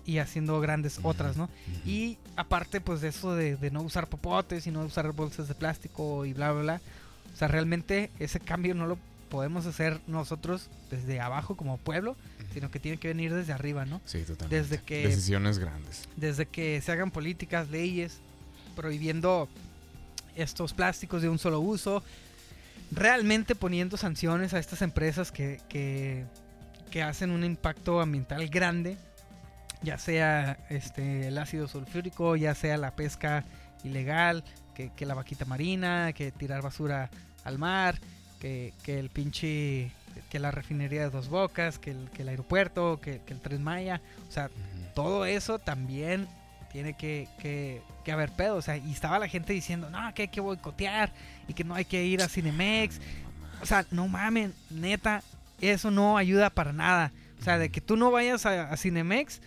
y 0.06 0.20
haciendo 0.20 0.60
grandes 0.62 1.00
otras, 1.02 1.36
¿no? 1.36 1.50
Y 1.84 2.20
aparte, 2.36 2.80
pues 2.80 3.02
de 3.02 3.08
eso 3.08 3.34
de, 3.36 3.56
de 3.56 3.72
no 3.72 3.82
usar 3.82 4.08
popotes 4.08 4.68
y 4.68 4.72
no 4.72 4.82
usar 4.86 5.12
bolsas 5.14 5.48
de 5.48 5.56
plástico 5.56 6.26
y 6.26 6.34
bla, 6.34 6.52
bla, 6.52 6.62
bla. 6.62 6.82
O 7.34 7.38
sea, 7.38 7.48
realmente 7.48 8.12
ese 8.20 8.40
cambio 8.40 8.76
no 8.76 8.86
lo 8.86 9.00
podemos 9.30 9.66
hacer 9.66 10.00
nosotros 10.06 10.70
desde 10.92 11.20
abajo 11.20 11.58
como 11.58 11.78
pueblo, 11.78 12.16
sino 12.54 12.70
que 12.70 12.80
tiene 12.80 12.98
que 12.98 13.08
venir 13.08 13.34
desde 13.34 13.52
arriba, 13.52 13.84
¿no? 13.86 14.00
Sí, 14.06 14.20
totalmente. 14.22 14.56
Desde 14.62 14.84
que- 14.86 15.08
Decisiones 15.08 15.58
grandes. 15.58 16.08
Desde 16.16 16.46
que 16.46 16.80
se 16.82 16.92
hagan 16.92 17.10
políticas, 17.10 17.70
leyes, 17.72 18.20
prohibiendo 18.76 19.50
estos 20.36 20.74
plásticos 20.74 21.22
de 21.22 21.30
un 21.30 21.40
solo 21.40 21.60
uso, 21.60 22.04
realmente 22.92 23.56
poniendo 23.56 23.98
sanciones 23.98 24.54
a 24.54 24.60
estas 24.60 24.82
empresas 24.82 25.32
que, 25.32 25.60
que, 25.70 26.26
que 26.92 27.04
hacen 27.04 27.32
un 27.32 27.44
impacto 27.44 28.02
ambiental 28.02 28.48
grande, 28.50 28.98
ya 29.82 29.98
sea 29.98 30.58
este, 30.70 31.28
el 31.28 31.38
ácido 31.38 31.68
sulfúrico, 31.68 32.36
ya 32.36 32.56
sea 32.56 32.78
la 32.78 32.96
pesca 32.96 33.46
ilegal, 33.84 34.44
que, 34.74 34.92
que 34.94 35.06
la 35.06 35.14
vaquita 35.14 35.46
marina, 35.46 36.12
que 36.14 36.32
tirar 36.32 36.62
basura 36.62 37.10
al 37.44 37.58
mar, 37.58 38.00
que, 38.40 38.74
que 38.84 39.00
el 39.00 39.10
pinche, 39.10 39.92
que 40.30 40.40
la 40.40 40.52
refinería 40.52 41.02
de 41.02 41.10
dos 41.10 41.30
bocas, 41.30 41.80
que 41.80 41.92
el, 41.92 42.10
que 42.12 42.24
el 42.24 42.30
aeropuerto, 42.30 43.00
que, 43.02 43.22
que 43.26 43.34
el 43.34 43.42
tren 43.42 43.64
Maya, 43.64 44.02
o 44.28 44.32
sea, 44.32 44.50
todo 44.94 45.26
eso 45.26 45.60
también 45.60 46.28
tiene 46.76 46.94
que, 46.94 47.30
que, 47.40 47.82
que 48.04 48.12
haber 48.12 48.32
pedo. 48.34 48.58
O 48.58 48.62
sea, 48.62 48.76
y 48.76 48.92
estaba 48.92 49.18
la 49.18 49.30
gente 49.30 49.54
diciendo, 49.54 49.90
no, 49.90 50.14
que 50.14 50.24
hay 50.24 50.28
que 50.28 50.42
boicotear 50.42 51.10
y 51.48 51.54
que 51.54 51.64
no 51.64 51.74
hay 51.74 51.86
que 51.86 52.04
ir 52.04 52.22
a 52.22 52.28
Cinemex. 52.28 53.00
O 53.62 53.66
sea, 53.66 53.86
no 53.92 54.10
mamen, 54.10 54.54
neta, 54.70 55.24
eso 55.62 55.90
no 55.90 56.18
ayuda 56.18 56.50
para 56.50 56.74
nada. 56.74 57.14
O 57.40 57.44
sea, 57.46 57.58
de 57.58 57.70
que 57.70 57.80
tú 57.80 57.96
no 57.96 58.12
vayas 58.12 58.46
a, 58.46 58.70
a 58.74 58.76
Cinemex, 58.76 59.40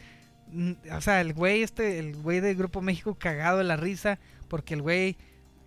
o 0.91 1.01
sea, 1.03 1.21
el 1.21 1.35
güey 1.35 1.63
este, 1.63 1.99
el 1.99 2.17
güey 2.17 2.41
del 2.41 2.57
Grupo 2.57 2.81
México 2.81 3.15
cagado 3.15 3.59
de 3.59 3.65
la 3.65 3.77
risa, 3.77 4.19
porque 4.49 4.73
el 4.73 4.81
güey 4.81 5.19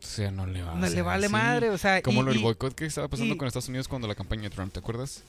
O 0.02 0.04
sea, 0.08 0.32
no 0.32 0.48
le 0.48 0.64
va 0.64 0.74
no 0.74 0.90
le 0.90 1.02
vale 1.04 1.30
madre, 1.30 1.70
o 1.70 1.78
sea, 1.78 2.02
Como 2.02 2.22
y- 2.22 2.26
lo 2.26 2.32
del 2.32 2.40
y- 2.40 2.44
boicot 2.44 2.74
que 2.74 2.88
estaba 2.88 3.08
pasando 3.08 3.36
y- 3.36 3.38
con 3.38 3.48
Estados 3.48 3.70
Unidos 3.70 3.88
cuando 3.88 4.08
la 4.08 4.16
campaña 4.16 4.44
de 4.44 4.50
Trump, 4.50 4.74
¿te 4.74 4.80
acuerdas? 4.80 5.24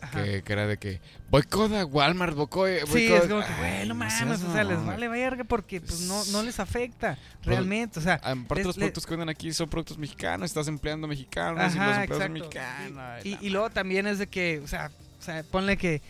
Ajá. 0.00 0.24
Que, 0.24 0.42
que 0.42 0.52
era 0.52 0.66
de 0.66 0.76
que 0.78 1.00
boicot 1.30 1.72
a 1.72 1.84
Walmart, 1.84 2.34
boicot. 2.34 2.68
Sí, 2.86 3.08
boicot- 3.08 3.22
es 3.22 3.28
como 3.28 3.40
que, 3.44 3.54
güey, 3.58 3.88
no 3.88 3.94
mames, 3.94 4.42
o 4.42 4.52
sea, 4.52 4.64
les 4.64 4.84
vale 4.84 5.08
verga 5.08 5.44
porque 5.44 5.80
pues 5.80 6.00
no, 6.02 6.24
no 6.26 6.42
les 6.42 6.58
afecta 6.60 7.18
Pues, 7.42 7.46
realmente, 7.56 7.98
o 7.98 8.02
sea, 8.02 8.14
Aparte, 8.22 8.64
los 8.64 8.76
productos 8.76 9.04
que 9.06 9.10
venden 9.10 9.28
aquí 9.28 9.52
son 9.52 9.68
productos 9.68 9.98
mexicanos, 9.98 10.46
estás 10.46 10.68
empleando 10.68 11.06
mexicanos 11.06 11.74
y 11.74 11.78
los 11.78 11.86
Ajá, 11.88 12.02
empleados 12.02 12.24
son 12.24 12.32
mexicanos. 12.32 13.26
Y, 13.26 13.48
luego 13.50 13.70
también 13.70 14.06
es 14.06 14.18
de 14.18 14.26
que, 14.26 14.60
o 14.60 14.68
sea, 14.68 14.90
o 15.18 15.22
sea 15.22 15.42
ponle 15.44 15.76
que, 15.76 16.02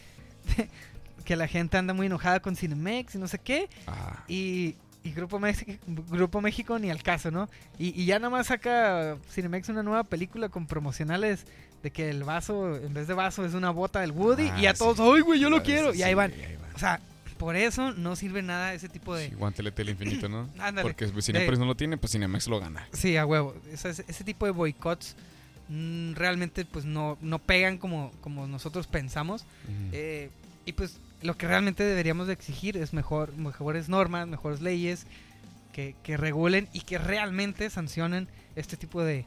que 1.25 1.37
la 1.37 1.47
gente 1.49 1.77
anda 1.77 1.95
muy 1.95 2.07
enojada 2.07 2.41
con 2.41 2.57
Cinemex 2.57 3.15
y 3.15 3.19
no 3.19 3.29
sé 3.29 3.39
qué. 3.39 3.69
Ah, 3.87 4.25
Y, 4.29 4.77
y 5.03 5.13
Grupo, 5.13 5.39
México, 5.39 5.73
Grupo 5.87 6.41
México 6.41 6.79
ni 6.79 6.91
al 6.91 7.03
caso, 7.03 7.31
¿no? 7.31 7.49
Y, 7.79 7.99
y 8.01 8.05
ya 8.05 8.19
nada 8.19 8.31
más 8.31 8.49
saca 8.49 9.17
Cinemex 9.31 9.69
una 9.71 9.83
nueva 9.83 10.05
película 10.05 10.49
con 10.51 10.67
promocionales 10.67 11.47
de 11.83 11.91
que 11.91 12.11
el 12.11 12.25
vaso, 12.25 12.77
en 12.77 12.93
vez 12.93 13.09
de 13.09 13.15
vaso, 13.15 13.45
es 13.47 13.55
una 13.55 13.71
bota 13.71 14.01
del 14.01 14.13
Woody. 14.13 14.49
ah, 14.51 14.59
y 14.59 14.63
ya 14.63 14.73
sí. 14.75 14.79
todos, 14.81 15.01
¡ay, 15.01 15.23
güey, 15.23 15.41
yo 15.41 15.49
lo 15.49 15.57
Ah, 15.59 15.63
quiero! 15.63 15.93
sí, 15.93 16.01
y 16.01 16.03
ahí 16.03 16.13
van. 16.15 16.33
ahí 16.33 16.57
van. 16.61 16.75
O 16.75 16.79
sea, 16.79 17.01
por 17.39 17.57
eso 17.57 17.93
no 17.93 18.17
sirve 18.17 18.43
nada 18.43 18.75
ese 18.75 18.91
tipo 18.91 19.15
de... 19.15 19.31
Sí, 19.31 19.35
guantelete 19.35 19.83
infinito, 19.85 20.29
¿no? 20.29 20.47
Ándale. 20.59 20.83
Porque 20.83 21.09
si 21.09 21.23
Cinepolis 21.23 21.59
no 21.59 21.65
lo 21.65 21.75
tiene, 21.75 21.97
pues 21.97 22.13
Cinemex 22.13 22.47
lo 22.49 22.61
gana. 22.61 22.87
Sí, 22.93 23.17
a 23.17 23.25
huevo. 23.25 23.55
Ese, 23.73 23.89
ese 23.89 24.25
tipo 24.25 24.45
de 24.45 24.53
boicots 24.53 25.17
mm, 25.71 26.13
realmente 26.13 26.67
pues 26.67 26.85
no, 26.85 27.17
no 27.23 27.39
pegan 27.39 27.79
como, 27.79 28.13
como 28.21 28.47
nosotros 28.47 28.87
pensamos. 28.87 29.47
Eh, 29.93 30.29
y 30.67 30.73
pues 30.73 30.99
lo 31.23 31.37
que 31.37 31.47
realmente 31.47 31.85
deberíamos 31.85 32.27
de 32.27 32.33
exigir 32.33 32.77
es 32.77 32.93
mejor, 32.93 33.37
mejores 33.37 33.89
normas, 33.89 34.27
mejores 34.27 34.61
leyes 34.61 35.07
que, 35.73 35.95
que 36.03 36.17
regulen 36.17 36.69
y 36.73 36.81
que 36.81 36.99
realmente 36.99 37.71
sancionen 37.71 38.29
este 38.57 38.77
tipo 38.77 39.03
de, 39.03 39.27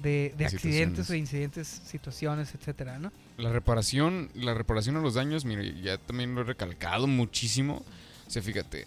de, 0.00 0.34
de 0.36 0.46
accidentes 0.46 1.10
o 1.10 1.14
incidentes, 1.14 1.68
situaciones, 1.68 2.54
etcétera, 2.54 2.98
¿no? 2.98 3.12
La 3.36 3.50
reparación, 3.50 4.30
la 4.34 4.54
reparación 4.54 4.96
a 4.96 5.00
los 5.00 5.14
daños, 5.14 5.44
mire, 5.44 5.80
ya 5.80 5.98
también 5.98 6.34
lo 6.34 6.42
he 6.42 6.44
recalcado 6.44 7.06
muchísimo. 7.06 7.82
O 8.26 8.30
sea, 8.30 8.42
fíjate, 8.42 8.86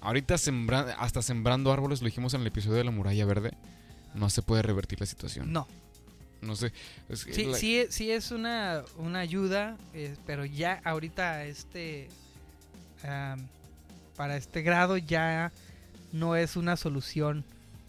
ahorita 0.00 0.38
sembra, 0.38 0.96
hasta 0.98 1.22
sembrando 1.22 1.72
árboles, 1.72 2.00
lo 2.00 2.06
dijimos 2.06 2.34
en 2.34 2.42
el 2.42 2.46
episodio 2.46 2.76
de 2.76 2.84
la 2.84 2.90
muralla 2.90 3.24
verde, 3.26 3.52
no 4.14 4.30
se 4.30 4.42
puede 4.42 4.62
revertir 4.62 5.00
la 5.00 5.06
situación. 5.06 5.52
No. 5.52 5.66
No 6.44 6.54
sé. 6.56 6.72
es 7.08 7.24
que 7.24 7.32
Sí, 7.34 7.44
la- 7.46 7.56
sí, 7.58 7.86
sí 7.90 8.10
es 8.10 8.30
una, 8.30 8.82
una 8.98 9.18
ayuda, 9.20 9.76
eh, 9.94 10.14
pero 10.26 10.44
ya 10.44 10.80
ahorita 10.84 11.44
este 11.44 12.08
para 14.16 14.36
este 14.36 14.62
grado 14.62 14.96
ya 14.96 15.52
no 16.12 16.36
es 16.36 16.56
una 16.56 16.76
solución 16.76 17.44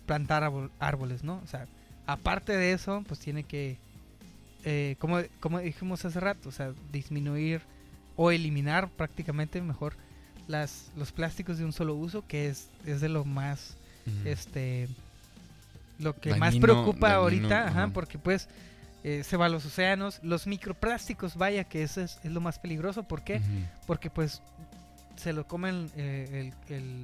plantar 0.05 0.43
árbol- 0.43 0.71
árboles, 0.79 1.23
¿no? 1.23 1.41
O 1.43 1.47
sea, 1.47 1.67
aparte 2.07 2.55
de 2.57 2.73
eso, 2.73 3.03
pues 3.07 3.19
tiene 3.19 3.43
que, 3.43 3.77
eh, 4.63 4.95
como, 4.99 5.19
como 5.39 5.59
dijimos 5.59 6.03
hace 6.05 6.19
rato, 6.19 6.49
o 6.49 6.51
sea, 6.51 6.73
disminuir 6.91 7.61
o 8.15 8.31
eliminar 8.31 8.89
prácticamente 8.89 9.61
mejor 9.61 9.93
las, 10.47 10.91
los 10.97 11.11
plásticos 11.11 11.57
de 11.57 11.65
un 11.65 11.73
solo 11.73 11.95
uso, 11.95 12.25
que 12.27 12.47
es, 12.49 12.69
es 12.85 13.01
de 13.01 13.09
lo 13.09 13.25
más 13.25 13.77
este 14.25 14.87
lo 15.99 16.15
que 16.19 16.35
más 16.35 16.55
preocupa 16.57 17.07
dañino, 17.09 17.21
ahorita, 17.21 17.67
ajá, 17.67 17.83
ajá. 17.83 17.93
porque 17.93 18.17
pues 18.17 18.47
eh, 19.03 19.23
se 19.23 19.37
va 19.37 19.45
a 19.45 19.49
los 19.49 19.65
océanos, 19.65 20.19
los 20.23 20.47
microplásticos, 20.47 21.35
vaya 21.35 21.63
que 21.63 21.83
eso 21.83 22.01
es, 22.01 22.19
es 22.23 22.31
lo 22.31 22.41
más 22.41 22.59
peligroso, 22.59 23.03
¿por 23.03 23.23
qué? 23.23 23.41
Porque 23.87 24.09
pues 24.09 24.41
se 25.15 25.31
lo 25.33 25.47
comen 25.47 25.89
eh, 25.95 26.51
el, 26.69 26.75
el- 26.75 27.01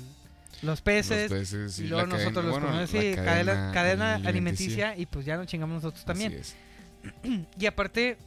los 0.62 0.64
Los 0.64 0.82
peces 0.82 1.32
y 1.80 1.84
y 1.84 1.88
luego 1.88 2.08
cadena- 2.10 2.18
nosotros 2.20 2.46
los 2.46 2.52
bueno, 2.54 2.68
comemos, 2.68 2.89
sí, 2.89 3.14
cadena, 3.16 3.72
cadena 3.74 4.16
alimenticia 4.16 4.96
y 4.98 5.06
pues 5.06 5.26
ya 5.26 5.38
nos 5.38 5.48
chingamos 5.48 5.76
nosotros 5.76 6.04
también. 6.06 6.34
Así 6.34 6.56
es. 7.24 7.46
Y 7.60 7.66
aparte, 7.66 8.18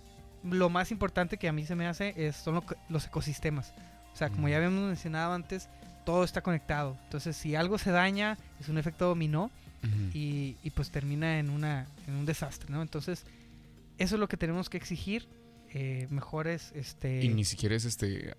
lo 0.42 0.68
más 0.70 0.90
importante 0.90 1.36
que 1.36 1.48
a 1.48 1.52
mí 1.52 1.64
se 1.66 1.74
me 1.76 1.86
hace 1.86 2.14
es, 2.16 2.34
son 2.36 2.54
lo- 2.56 2.64
los 2.88 3.06
ecosistemas. 3.06 3.72
O 4.12 4.16
sea, 4.16 4.30
como 4.30 4.48
ya 4.48 4.56
habíamos 4.56 4.80
mencionado 4.88 5.32
antes, 5.34 5.68
todo 6.04 6.24
está 6.24 6.40
conectado. 6.40 6.96
Entonces, 7.04 7.36
si 7.36 7.54
algo 7.56 7.78
se 7.78 7.90
daña, 7.90 8.38
es 8.60 8.68
un 8.68 8.78
efecto 8.78 9.06
dominó 9.06 9.50
Y, 10.12 10.56
y, 10.62 10.70
pues 10.70 10.90
termina 10.90 11.38
en, 11.38 11.50
una, 11.50 11.86
en 12.06 12.14
un 12.14 12.26
desastre, 12.26 12.70
¿no? 12.70 12.82
Entonces, 12.82 13.24
eso 13.98 14.14
es 14.16 14.20
lo 14.20 14.28
que 14.28 14.36
tenemos 14.36 14.68
que 14.68 14.76
exigir. 14.76 15.26
eh, 15.76 16.06
mejores, 16.10 16.70
este... 16.76 17.24
Y 17.24 17.28
ni 17.30 17.44
siquiera 17.44 17.74
es 17.74 17.84
este. 17.84 18.34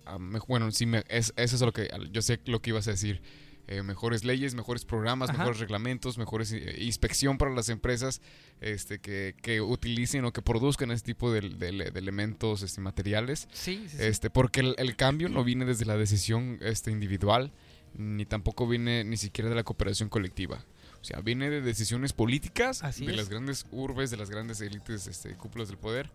bueno, 0.48 0.70
sí, 0.72 0.86
me- 0.86 1.04
es, 1.08 1.34
eso 1.36 1.56
es 1.56 1.60
lo 1.62 1.72
que. 1.72 1.88
Yo 2.10 2.22
sé 2.22 2.40
lo 2.46 2.60
que 2.62 2.70
ibas 2.70 2.88
a 2.88 2.92
decir. 2.92 3.20
Eh, 3.68 3.82
mejores 3.82 4.22
leyes, 4.24 4.54
mejores 4.54 4.84
programas, 4.84 5.28
Ajá. 5.28 5.38
mejores 5.40 5.58
reglamentos, 5.58 6.18
mejores 6.18 6.52
eh, 6.52 6.76
inspección 6.82 7.36
para 7.36 7.50
las 7.50 7.68
empresas 7.68 8.22
este, 8.60 9.00
que, 9.00 9.34
que 9.42 9.60
utilicen 9.60 10.24
o 10.24 10.32
que 10.32 10.40
produzcan 10.40 10.92
este 10.92 11.06
tipo 11.14 11.32
de, 11.32 11.40
de- 11.40 11.90
de 11.90 11.98
elementos 11.98 12.62
este, 12.62 12.80
materiales. 12.80 13.48
Sí, 13.52 13.84
sí, 13.88 13.96
sí. 13.96 14.04
Este, 14.04 14.30
porque 14.30 14.60
el, 14.60 14.76
el 14.78 14.94
cambio 14.94 15.28
no 15.28 15.42
viene 15.42 15.64
desde 15.64 15.84
la 15.84 15.96
decisión 15.96 16.58
este, 16.62 16.92
individual, 16.92 17.50
ni 17.98 18.24
tampoco 18.24 18.68
viene 18.68 19.02
ni 19.02 19.16
siquiera 19.16 19.50
de 19.50 19.56
la 19.56 19.64
cooperación 19.64 20.08
colectiva. 20.10 20.64
O 21.06 21.08
sea, 21.08 21.20
viene 21.20 21.48
de 21.50 21.60
decisiones 21.60 22.12
políticas 22.12 22.82
Así 22.82 23.06
de 23.06 23.12
es. 23.12 23.16
las 23.16 23.28
grandes 23.28 23.64
urbes, 23.70 24.10
de 24.10 24.16
las 24.16 24.28
grandes 24.28 24.60
élites, 24.60 25.06
este, 25.06 25.36
cúpulas 25.36 25.68
del 25.68 25.76
poder, 25.78 26.10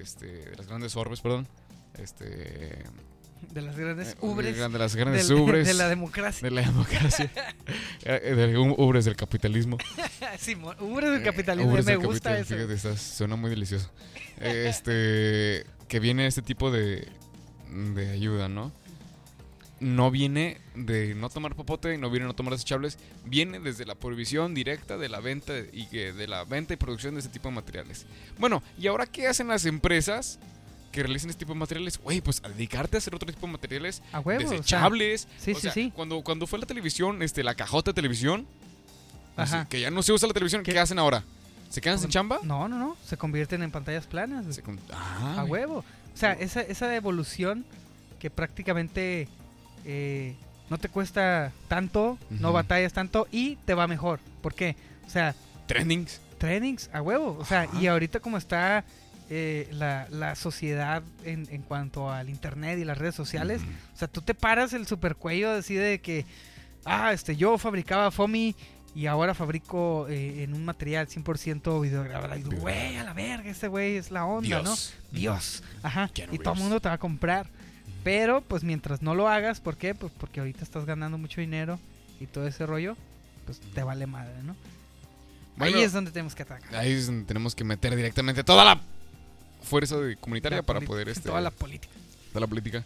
este, 0.00 0.26
de 0.50 0.56
las 0.56 0.66
grandes 0.66 0.96
orbes, 0.96 1.20
perdón. 1.20 1.46
Este, 1.98 2.82
de 3.52 3.60
las 3.60 3.76
grandes 3.76 4.12
eh, 4.12 4.16
ubres 4.22 4.56
de 4.56 4.78
las 4.78 4.96
grandes 4.96 5.28
del- 5.28 5.36
ubres 5.38 5.66
de 5.66 5.74
la 5.74 5.88
democracia. 5.90 6.48
de 6.48 6.54
la 6.54 6.62
democracia, 6.62 7.30
eh, 8.04 8.34
de 8.34 8.56
ubres 8.56 9.04
del 9.04 9.14
capitalismo. 9.14 9.76
sí, 10.38 10.56
ubres 10.80 11.10
del 11.10 11.20
Eh, 11.20 11.24
capitalismo. 11.24 11.70
ubres 11.70 11.84
me 11.84 11.92
del 11.92 12.06
gusta 12.06 12.38
eso. 12.38 12.54
Fíjate, 12.54 12.72
estás- 12.72 13.02
suena 13.02 13.36
muy 13.36 13.50
delicioso. 13.50 13.90
Este, 14.40 15.66
que 15.86 16.00
viene 16.00 16.26
este 16.26 16.40
tipo 16.40 16.70
de, 16.70 17.06
de 17.94 18.10
ayuda, 18.10 18.48
¿no? 18.48 18.72
No 19.80 20.10
viene 20.10 20.60
de 20.74 21.14
no 21.14 21.28
tomar 21.30 21.54
popote, 21.56 21.98
no 21.98 22.08
viene 22.08 22.24
de 22.24 22.28
no 22.28 22.34
tomar 22.34 22.52
desechables, 22.54 22.98
viene 23.24 23.58
desde 23.60 23.84
la 23.84 23.94
prohibición 23.96 24.54
directa 24.54 24.96
de 24.96 25.08
la 25.08 25.20
venta 25.20 25.52
y 25.72 25.86
que 25.86 26.12
de 26.12 26.26
la 26.28 26.44
venta 26.44 26.74
y 26.74 26.76
producción 26.76 27.14
de 27.14 27.20
ese 27.20 27.28
tipo 27.28 27.48
de 27.48 27.54
materiales. 27.56 28.06
Bueno, 28.38 28.62
¿y 28.78 28.86
ahora 28.86 29.06
qué 29.06 29.26
hacen 29.26 29.48
las 29.48 29.66
empresas 29.66 30.38
que 30.92 31.02
realicen 31.02 31.28
este 31.28 31.40
tipo 31.40 31.54
de 31.54 31.58
materiales, 31.58 31.98
güey, 31.98 32.20
pues 32.20 32.40
a 32.44 32.48
dedicarte 32.48 32.96
a 32.96 32.98
hacer 32.98 33.14
otro 33.16 33.26
tipo 33.30 33.46
de 33.48 33.52
materiales 33.52 34.00
A 34.12 34.20
huevo. 34.20 34.44
o 34.44 34.48
sea, 34.48 34.58
desechables. 34.58 35.26
sí, 35.38 35.50
O 35.50 35.54
sí, 35.56 35.60
sea, 35.62 35.72
sí. 35.72 35.92
Cuando, 35.94 36.22
cuando 36.22 36.46
fue 36.46 36.60
la 36.60 36.66
televisión, 36.66 37.20
este, 37.22 37.42
la 37.42 37.56
cajota 37.56 37.90
de 37.90 37.94
televisión, 37.96 38.46
Ajá. 39.36 39.66
que 39.68 39.80
ya 39.80 39.90
no 39.90 40.04
se 40.04 40.12
usa 40.12 40.28
la 40.28 40.34
televisión, 40.34 40.62
¿qué, 40.62 40.72
¿Qué? 40.72 40.78
hacen 40.78 41.00
ahora? 41.00 41.24
¿Se 41.68 41.80
quedan 41.80 41.98
sin 41.98 42.10
chamba? 42.10 42.38
No, 42.44 42.68
no, 42.68 42.78
no. 42.78 42.96
Se 43.04 43.16
convierten 43.16 43.62
en 43.64 43.72
pantallas 43.72 44.06
planas. 44.06 44.42
güey. 44.44 44.54
Se 44.54 44.62
con- 44.62 44.78
ah, 44.92 45.38
A 45.40 45.44
huevo. 45.44 45.78
O 45.78 46.16
sea, 46.16 46.32
esa, 46.34 46.60
esa 46.60 46.94
evolución 46.94 47.64
que 48.20 48.30
prácticamente 48.30 49.26
eh, 49.84 50.36
no 50.70 50.78
te 50.78 50.88
cuesta 50.88 51.52
tanto, 51.68 52.18
no 52.30 52.52
batallas 52.52 52.92
tanto 52.92 53.28
y 53.30 53.56
te 53.64 53.74
va 53.74 53.86
mejor. 53.86 54.20
¿Por 54.42 54.54
qué? 54.54 54.76
O 55.06 55.10
sea, 55.10 55.34
Trendings. 55.66 56.20
trainings 56.38 56.90
a 56.92 57.02
huevo. 57.02 57.36
O 57.38 57.44
sea, 57.44 57.62
Ajá. 57.62 57.80
y 57.80 57.86
ahorita 57.86 58.20
como 58.20 58.36
está 58.38 58.84
eh, 59.30 59.68
la, 59.72 60.06
la 60.10 60.34
sociedad 60.36 61.02
en, 61.24 61.46
en 61.50 61.62
cuanto 61.62 62.10
al 62.10 62.28
internet 62.30 62.78
y 62.78 62.84
las 62.84 62.98
redes 62.98 63.14
sociales, 63.14 63.62
o 63.94 63.96
sea, 63.98 64.08
tú 64.08 64.20
te 64.22 64.34
paras 64.34 64.72
el 64.72 64.86
supercuello 64.86 65.50
así 65.50 65.74
de 65.74 66.00
que, 66.00 66.24
ah, 66.84 67.12
este, 67.12 67.36
yo 67.36 67.56
fabricaba 67.58 68.10
FOMI 68.10 68.54
y 68.94 69.06
ahora 69.06 69.34
fabrico 69.34 70.06
eh, 70.08 70.44
en 70.44 70.54
un 70.54 70.64
material 70.64 71.08
100% 71.08 71.80
videograbado. 71.82 72.36
Y 72.36 72.42
digo, 72.42 72.60
Güey, 72.60 72.96
a 72.96 73.04
la 73.04 73.12
verga, 73.12 73.50
ese 73.50 73.68
güey 73.68 73.96
es 73.96 74.10
la 74.10 74.24
onda, 74.24 74.62
¿no? 74.62 74.74
Dios. 75.10 75.62
Ajá. 75.82 76.10
Y 76.30 76.38
todo 76.38 76.54
el 76.54 76.60
mundo 76.60 76.80
te 76.80 76.88
va 76.88 76.94
a 76.94 76.98
comprar. 76.98 77.48
Pero, 78.04 78.42
pues 78.42 78.62
mientras 78.62 79.02
no 79.02 79.14
lo 79.14 79.28
hagas, 79.28 79.60
¿por 79.60 79.76
qué? 79.76 79.94
Pues 79.94 80.12
porque 80.18 80.40
ahorita 80.40 80.62
estás 80.62 80.84
ganando 80.84 81.18
mucho 81.18 81.40
dinero 81.40 81.80
y 82.20 82.26
todo 82.26 82.46
ese 82.46 82.66
rollo, 82.66 82.96
pues 83.46 83.60
te 83.60 83.82
vale 83.82 84.06
madre, 84.06 84.34
¿no? 84.44 84.54
Bueno, 85.56 85.76
Ahí 85.78 85.82
es 85.82 85.92
donde 85.92 86.10
tenemos 86.10 86.34
que 86.34 86.42
atacar. 86.42 86.74
Ahí 86.76 86.92
es 86.92 87.06
donde 87.06 87.24
tenemos 87.24 87.54
que 87.54 87.64
meter 87.64 87.94
directamente 87.96 88.44
toda 88.44 88.64
la 88.64 88.80
fuerza 89.62 89.96
de- 89.98 90.16
comunitaria 90.16 90.58
La 90.58 90.62
para 90.62 90.80
poder 90.80 91.08
este 91.08 91.28
Toda 91.28 91.40
la 91.40 91.50
política. 91.50 91.94
de 92.34 92.40
la 92.40 92.46
política. 92.46 92.84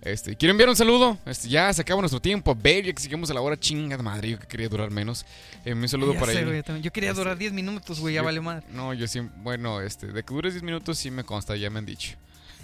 Este, 0.00 0.36
quiero 0.36 0.52
enviar 0.52 0.68
un 0.68 0.76
saludo. 0.76 1.18
Este, 1.26 1.48
ya 1.48 1.72
se 1.72 1.82
acaba 1.82 2.00
nuestro 2.00 2.20
tiempo. 2.20 2.54
Baby, 2.54 2.94
que 2.94 3.02
sigamos 3.02 3.30
a 3.30 3.34
la 3.34 3.40
hora 3.40 3.58
chinga 3.58 3.96
de 3.96 4.02
madre. 4.02 4.30
Yo 4.30 4.38
que 4.38 4.46
quería 4.46 4.68
durar 4.68 4.90
menos. 4.90 5.26
Eh, 5.64 5.74
un 5.74 5.88
saludo 5.88 6.14
Ya 6.14 6.20
para 6.20 6.32
sé, 6.32 6.38
él. 6.40 6.46
güey, 6.46 6.80
yo 6.82 6.92
quería 6.92 7.10
Este, 7.10 7.20
durar 7.20 7.36
10 7.36 7.52
minutos, 7.52 7.98
güey, 8.00 8.14
ya 8.14 8.20
yo- 8.20 8.24
vale 8.24 8.40
madre. 8.40 8.64
No, 8.72 8.94
yo 8.94 9.06
sí, 9.08 9.20
bueno, 9.42 9.80
este, 9.80 10.06
de 10.06 10.22
que 10.22 10.32
dures 10.34 10.54
10 10.54 10.62
minutos 10.62 10.98
sí 10.98 11.10
me 11.10 11.24
consta, 11.24 11.56
ya 11.56 11.68
me 11.68 11.80
han 11.80 11.86
dicho. 11.86 12.16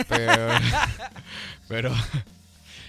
Pero, 0.09 0.49
pero 1.69 1.95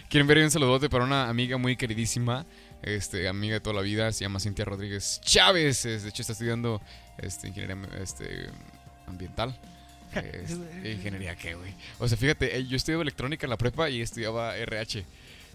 quiero 0.10 0.22
enviar 0.22 0.39
un 0.43 0.51
saludote 0.51 0.89
para 0.89 1.03
una 1.03 1.30
amiga 1.30 1.58
muy 1.58 1.76
queridísima, 1.76 2.45
este, 2.82 3.28
amiga 3.28 3.56
de 3.56 3.60
toda 3.60 3.76
la 3.76 3.82
vida, 3.82 4.12
se 4.12 4.24
llama 4.26 4.39
Cintia 4.39 4.66
Rodríguez 4.66 5.22
Chávez, 5.24 5.84
de 5.84 6.08
hecho 6.08 6.22
está 6.22 6.34
estudiando 6.34 6.82
este, 7.18 7.47
ingeniería 7.47 7.78
este, 8.01 8.49
ambiental. 9.08 9.58
Este, 10.16 10.91
ingeniería 10.93 11.36
qué, 11.36 11.56
güey. 11.56 11.74
O 11.99 12.08
sea, 12.08 12.18
fíjate, 12.18 12.58
eh, 12.58 12.66
yo 12.66 12.78
estudiaba 12.78 13.01
electrónica 13.01 13.45
en 13.45 13.49
la 13.49 13.58
prepa 13.58 13.89
y 13.89 13.99
estudiaba 14.01 14.56
RH. 14.56 15.03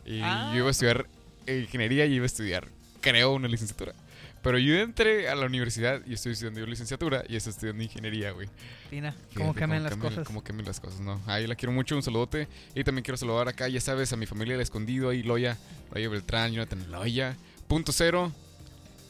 Y 0.04 0.20
Ah. 0.22 0.50
yo 0.52 0.58
iba 0.58 0.68
a 0.68 0.70
estudiar 0.70 1.06
eh, 1.46 1.60
ingeniería 1.64 2.04
y 2.04 2.14
iba 2.14 2.24
a 2.24 2.26
estudiar, 2.26 2.68
creo, 3.00 3.32
una 3.32 3.48
licenciatura. 3.48 3.94
Pero 4.42 4.58
yo 4.58 4.74
entré 4.76 5.28
a 5.28 5.34
la 5.34 5.46
universidad 5.46 6.00
y 6.06 6.14
estoy 6.14 6.32
estudiando 6.32 6.64
licenciatura 6.64 7.24
y 7.28 7.36
estoy 7.36 7.50
estudiando 7.50 7.82
ingeniería, 7.82 8.30
güey. 8.30 8.48
Tina, 8.88 9.14
cómo 9.36 9.54
cambian 9.54 9.82
las 9.82 9.96
cosas. 9.96 10.26
Cómo 10.26 10.42
cambian 10.42 10.66
las 10.66 10.80
cosas, 10.80 11.00
¿no? 11.00 11.20
Ahí 11.26 11.46
la 11.46 11.54
quiero 11.54 11.72
mucho, 11.72 11.94
un 11.94 12.02
saludote. 12.02 12.48
Y 12.74 12.82
también 12.82 13.02
quiero 13.04 13.18
saludar 13.18 13.48
acá, 13.48 13.68
ya 13.68 13.80
sabes, 13.80 14.12
a 14.12 14.16
mi 14.16 14.24
familia 14.24 14.54
del 14.54 14.62
escondido, 14.62 15.10
ahí 15.10 15.22
Loya, 15.22 15.58
Loya 15.92 16.08
Beltrán, 16.08 16.52
Jonathan 16.52 16.90
Loya, 16.90 17.36
Punto 17.68 17.92
Cero, 17.92 18.32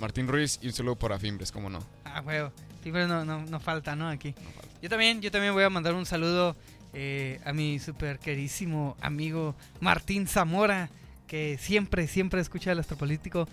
Martín 0.00 0.26
Ruiz 0.26 0.58
y 0.62 0.66
un 0.66 0.72
saludo 0.72 0.96
para 0.96 1.18
Fimbres, 1.18 1.52
cómo 1.52 1.70
no. 1.70 1.78
Ah, 2.04 2.22
huevo. 2.22 2.52
Pero 2.82 3.06
no, 3.06 3.24
no, 3.24 3.44
no 3.44 3.60
falta, 3.60 3.94
¿no? 3.94 4.08
Aquí. 4.08 4.34
No 4.36 4.50
falta. 4.50 4.68
Yo 4.82 4.88
también, 4.88 5.20
yo 5.20 5.30
también 5.30 5.52
voy 5.52 5.62
a 5.62 5.70
mandar 5.70 5.94
un 5.94 6.06
saludo 6.06 6.56
eh, 6.92 7.40
a 7.44 7.52
mi 7.52 7.78
super 7.78 8.18
queridísimo 8.18 8.96
amigo 9.00 9.54
Martín 9.80 10.26
Zamora, 10.26 10.90
que 11.28 11.56
siempre, 11.60 12.08
siempre 12.08 12.40
escucha 12.40 12.72
el 12.72 12.80
Astropolítico. 12.80 13.46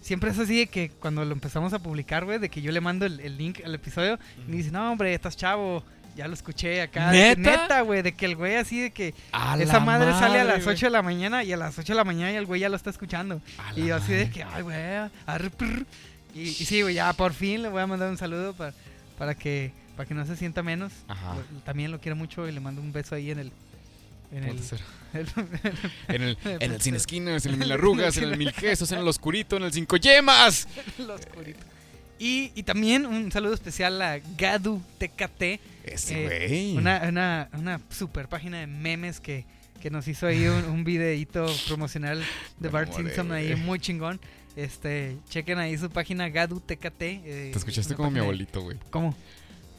Siempre 0.00 0.30
es 0.30 0.38
así 0.38 0.58
de 0.58 0.66
que 0.68 0.90
cuando 0.90 1.24
lo 1.24 1.32
empezamos 1.32 1.72
a 1.72 1.80
publicar, 1.80 2.24
güey, 2.24 2.38
de 2.38 2.48
que 2.48 2.62
yo 2.62 2.70
le 2.70 2.80
mando 2.80 3.06
el, 3.06 3.18
el 3.18 3.36
link 3.36 3.60
al 3.64 3.74
episodio 3.74 4.20
y 4.46 4.50
me 4.50 4.56
dice, 4.58 4.70
no, 4.70 4.92
hombre, 4.92 5.12
estás 5.12 5.36
chavo. 5.36 5.82
Ya 6.14 6.26
lo 6.28 6.34
escuché 6.34 6.80
acá. 6.80 7.12
¿Neta? 7.12 7.82
Güey, 7.82 8.00
de 8.02 8.12
que 8.14 8.24
el 8.24 8.36
güey 8.36 8.54
así 8.56 8.80
de 8.80 8.90
que 8.90 9.14
A 9.32 9.58
esa 9.58 9.80
madre, 9.80 10.12
sale 10.12 10.40
a 10.40 10.44
las 10.44 10.64
güey. 10.64 10.74
8 10.76 10.86
de 10.86 10.90
la 10.90 11.02
mañana 11.02 11.44
y 11.44 11.52
a 11.52 11.58
las 11.58 11.78
8 11.78 11.92
de 11.92 11.96
la 11.96 12.04
mañana 12.04 12.32
y 12.32 12.36
el 12.36 12.46
güey 12.46 12.60
ya 12.60 12.70
lo 12.70 12.76
está 12.76 12.88
escuchando. 12.88 13.42
A 13.58 13.78
Y 13.78 13.86
yo 13.86 13.96
así 13.96 14.12
de 14.12 14.30
que, 14.30 14.42
ay, 14.42 14.62
güey, 14.62 14.76
y, 16.34 16.40
y 16.40 16.52
sí, 16.52 16.82
güey, 16.82 16.94
ya 16.94 17.12
por 17.12 17.32
fin 17.32 17.62
le 17.62 17.68
voy 17.68 17.82
a 17.82 17.86
mandar 17.86 18.08
un 18.08 18.16
saludo 18.16 18.54
para, 18.54 18.72
para, 19.18 19.34
que, 19.34 19.72
para 19.96 20.06
que 20.06 20.14
no 20.14 20.24
se 20.24 20.36
sienta 20.36 20.62
menos. 20.62 20.92
Ajá. 21.08 21.34
También 21.64 21.90
lo 21.90 21.98
quiero 22.00 22.14
mucho 22.16 22.46
y 22.46 22.52
le 22.52 22.60
mando 22.60 22.80
un 22.80 22.92
beso 22.92 23.14
ahí 23.14 23.30
en 23.30 23.38
el... 23.38 23.52
En 24.32 24.44
el, 24.44 24.58
el- 25.14 25.28
En 26.08 26.22
el, 26.22 26.38
en 26.44 26.72
el 26.72 26.80
sin 26.80 26.94
esquinas, 26.94 27.46
en 27.46 27.52
el 27.52 27.58
mil 27.58 27.72
arrugas, 27.72 28.16
en 28.18 28.24
el 28.24 28.36
mil 28.38 28.52
gestos, 28.54 28.92
en 28.92 28.98
el 28.98 29.08
oscurito, 29.08 29.56
en 29.56 29.62
el 29.64 29.72
cinco 29.72 29.96
yemas. 29.96 30.68
lo 30.98 31.14
oscurito. 31.14 31.60
Y, 32.18 32.50
y 32.54 32.62
también 32.62 33.04
un 33.04 33.30
saludo 33.30 33.52
especial 33.54 34.00
a 34.00 34.18
Gadu 34.38 34.82
TKT, 34.98 35.42
Ese 35.84 36.24
Eh, 36.24 36.46
güey. 36.48 36.76
una, 36.76 37.02
una, 37.08 37.48
una 37.52 37.80
super 37.90 38.26
página 38.28 38.60
de 38.60 38.66
memes 38.66 39.20
que, 39.20 39.44
que 39.82 39.90
nos 39.90 40.08
hizo 40.08 40.26
ahí 40.26 40.46
un, 40.46 40.64
un 40.64 40.82
videíto 40.84 41.46
promocional 41.68 42.24
de 42.58 42.68
Bart 42.70 42.92
Simpson 42.94 43.32
ahí 43.32 43.54
muy 43.54 43.78
chingón. 43.80 44.18
Este, 44.56 45.18
chequen 45.28 45.58
ahí 45.58 45.76
su 45.76 45.90
página 45.90 46.30
Gadu 46.30 46.60
TKT. 46.60 47.02
eh, 47.02 47.50
Te 47.52 47.58
escuchaste 47.58 47.94
como 47.94 48.10
mi 48.10 48.20
abuelito, 48.20 48.62
güey. 48.62 48.78
¿Cómo? 48.88 49.14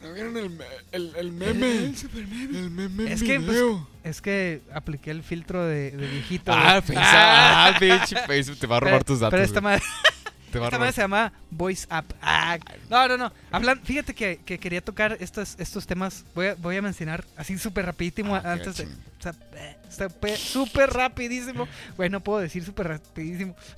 ¿No 0.02 0.14
vieron 0.14 0.38
el, 0.38 0.50
me- 0.52 0.66
el, 0.92 1.14
el 1.16 1.32
meme? 1.32 1.94
El 1.94 2.70
meme 2.70 3.12
Es 3.12 3.24
que, 3.24 3.40
pues. 3.40 3.58
Es 4.04 4.22
que 4.22 4.62
apliqué 4.74 5.12
el 5.12 5.24
filtro 5.24 5.66
de, 5.66 5.92
de 5.92 6.08
viejito. 6.08 6.52
Ah. 6.54 6.82
Facebook. 6.82 7.04
Ah, 7.06 7.74
bitch. 7.80 8.16
Facebook 8.26 8.58
te 8.60 8.68
va 8.68 8.78
a 8.78 8.80
robar 8.80 8.94
Pero- 9.00 9.06
tus 9.06 9.20
datos. 9.20 9.32
Pero 9.32 9.44
esta 9.44 9.60
madre, 9.62 9.82
te 10.52 10.60
va 10.60 10.66
a 10.66 10.68
esta 10.70 10.80
madre 10.80 10.94
se 10.94 11.02
llama 11.02 11.34
Voice 11.50 11.86
App. 11.90 12.12
Ah, 12.22 12.58
no, 12.90 13.08
no, 13.08 13.18
no. 13.18 13.34
Hablan, 13.52 13.82
fíjate 13.84 14.14
que, 14.14 14.40
que 14.46 14.60
quería 14.60 14.82
tocar 14.82 15.18
estos, 15.20 15.56
estos 15.60 15.86
temas. 15.88 16.24
Voy 16.36 16.48
a, 16.48 16.56
voy 16.56 16.78
a 16.78 16.82
mencionar 16.82 17.26
así 17.36 17.58
súper 17.58 17.86
rapidísimo 17.86 18.36
Ah, 18.36 18.42
antes 18.54 18.78
de. 18.78 18.84
eh, 18.86 19.78
súper- 19.90 20.90
rapidísimo. 20.94 21.68
Güey, 21.98 22.10
no 22.10 22.22
puedo 22.22 22.40
decir 22.40 22.64
súper 22.64 22.88
rapidísimo. 22.88 23.56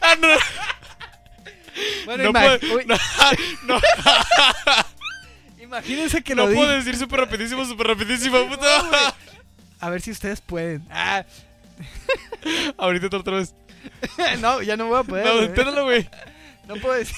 Ah, 0.00 0.16
no. 0.20 0.28
Bueno, 2.06 2.32
No 2.32 2.40
uy. 2.74 2.86
no. 2.86 2.96
imagínense 5.66 6.22
que 6.22 6.34
No 6.34 6.46
lo 6.46 6.54
puedo 6.54 6.70
dije. 6.70 6.84
decir 6.84 6.96
súper 6.96 7.20
rapidísimo, 7.20 7.64
súper 7.64 7.88
rapidísimo, 7.88 8.46
puta. 8.48 9.14
A 9.80 9.90
ver 9.90 10.00
si 10.00 10.10
ustedes 10.10 10.40
pueden. 10.40 10.86
Ah, 10.90 11.24
Ahorita 12.78 13.14
otra 13.16 13.36
vez. 13.36 13.54
no, 14.40 14.62
ya 14.62 14.76
no 14.76 14.86
voy 14.86 14.98
a 15.00 15.02
poder. 15.02 15.26
No, 15.26 15.42
inténtalo, 15.42 15.84
güey. 15.84 16.08
No 16.66 16.76
puedo 16.76 16.94
decir. 16.94 17.14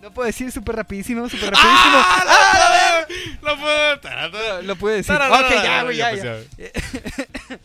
no 0.00 0.12
puedo 0.12 0.26
decir 0.26 0.50
súper 0.52 0.76
rapidísimo, 0.76 1.28
súper 1.28 1.50
rapidísimo. 1.50 1.98
¡Ah, 1.98 3.06
no, 3.42 3.48
no 3.50 3.60
puedo. 3.60 4.62
Lo 4.62 4.76
puedo 4.76 4.96
decir. 4.96 5.14
Ok, 5.14 5.50
ya, 5.62 5.82
güey, 5.82 5.96
ya, 5.96 6.10
pues, 6.10 6.22
ya. 6.22 7.58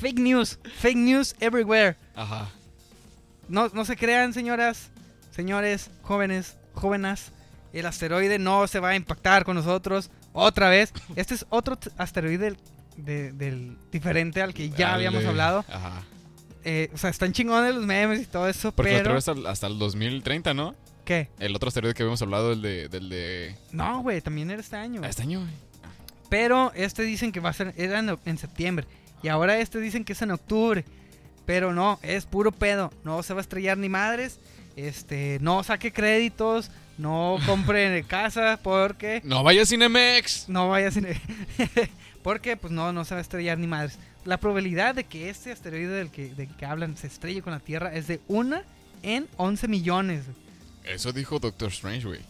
Fake 0.00 0.18
news. 0.18 0.58
Fake 0.80 0.96
news 0.96 1.34
everywhere. 1.40 1.96
Ajá. 2.14 2.50
No, 3.48 3.68
no 3.72 3.84
se 3.84 3.96
crean, 3.96 4.32
señoras, 4.34 4.90
señores, 5.34 5.90
jóvenes, 6.02 6.56
jóvenes. 6.74 7.32
El 7.78 7.86
asteroide 7.86 8.38
no 8.38 8.66
se 8.66 8.80
va 8.80 8.90
a 8.90 8.96
impactar 8.96 9.44
con 9.44 9.56
nosotros 9.56 10.10
otra 10.32 10.68
vez. 10.68 10.92
Este 11.14 11.34
es 11.34 11.46
otro 11.50 11.78
asteroide 11.98 12.38
del, 12.38 12.56
de- 12.96 13.32
del 13.32 13.76
diferente 13.92 14.42
al 14.42 14.54
que 14.54 14.70
ya 14.70 14.94
habíamos 14.94 15.24
hablado. 15.24 15.64
Ajá. 15.68 16.02
Eh, 16.64 16.90
o 16.92 16.98
sea, 16.98 17.10
están 17.10 17.32
chingones 17.32 17.74
los 17.74 17.84
memes 17.86 18.20
y 18.22 18.26
todo 18.26 18.48
eso, 18.48 18.72
Porque 18.72 18.92
pero... 19.02 19.16
hasta, 19.16 19.34
hasta 19.46 19.66
el 19.68 19.78
2030, 19.78 20.52
¿no? 20.54 20.74
¿Qué? 21.04 21.28
El 21.38 21.54
otro 21.54 21.68
asteroide 21.68 21.94
que 21.94 22.02
habíamos 22.02 22.20
hablado, 22.22 22.52
el 22.52 22.62
de. 22.62 22.88
Del 22.88 23.08
de... 23.08 23.54
No, 23.70 24.02
güey, 24.02 24.20
también 24.20 24.50
era 24.50 24.60
este 24.60 24.74
año. 24.74 25.00
Ah, 25.04 25.08
este 25.08 25.22
año, 25.22 25.40
güey. 25.40 25.52
Pero 26.28 26.72
este 26.74 27.02
dicen 27.04 27.30
que 27.30 27.38
va 27.38 27.50
a 27.50 27.52
ser 27.52 27.72
era 27.76 28.00
en, 28.00 28.18
en 28.24 28.38
septiembre. 28.38 28.86
Y 29.22 29.28
ahora 29.28 29.58
este 29.60 29.78
dicen 29.78 30.04
que 30.04 30.14
es 30.14 30.22
en 30.22 30.32
octubre. 30.32 30.84
Pero 31.44 31.72
no, 31.72 32.00
es 32.02 32.26
puro 32.26 32.50
pedo. 32.50 32.92
No 33.04 33.22
se 33.22 33.32
va 33.34 33.38
a 33.38 33.42
estrellar 33.42 33.78
ni 33.78 33.88
madres. 33.88 34.40
Este, 34.74 35.38
no 35.40 35.62
saque 35.62 35.92
créditos. 35.92 36.72
No 36.98 37.38
compre 37.44 38.02
casa 38.08 38.58
porque 38.62 39.20
No 39.24 39.42
vaya 39.42 39.62
a 39.62 39.66
Cinemex. 39.66 40.48
no 40.48 40.68
vaya 40.70 40.90
sin 40.90 41.06
porque 42.22 42.56
pues 42.56 42.72
no, 42.72 42.92
no 42.92 43.04
se 43.04 43.14
va 43.14 43.18
a 43.18 43.22
estrellar 43.22 43.58
ni 43.58 43.66
madres. 43.66 43.98
La 44.24 44.38
probabilidad 44.38 44.94
de 44.94 45.04
que 45.04 45.28
este 45.30 45.52
asteroide 45.52 45.88
del 45.88 46.10
que, 46.10 46.28
del 46.34 46.48
que 46.56 46.66
hablan 46.66 46.96
se 46.96 47.06
estrelle 47.06 47.42
con 47.42 47.52
la 47.52 47.60
Tierra 47.60 47.94
es 47.94 48.06
de 48.08 48.20
1 48.28 48.60
en 49.02 49.28
11 49.36 49.68
millones. 49.68 50.24
Eso 50.84 51.12
dijo 51.12 51.38
Doctor 51.38 51.68
Strange, 51.70 52.06
güey. 52.06 52.20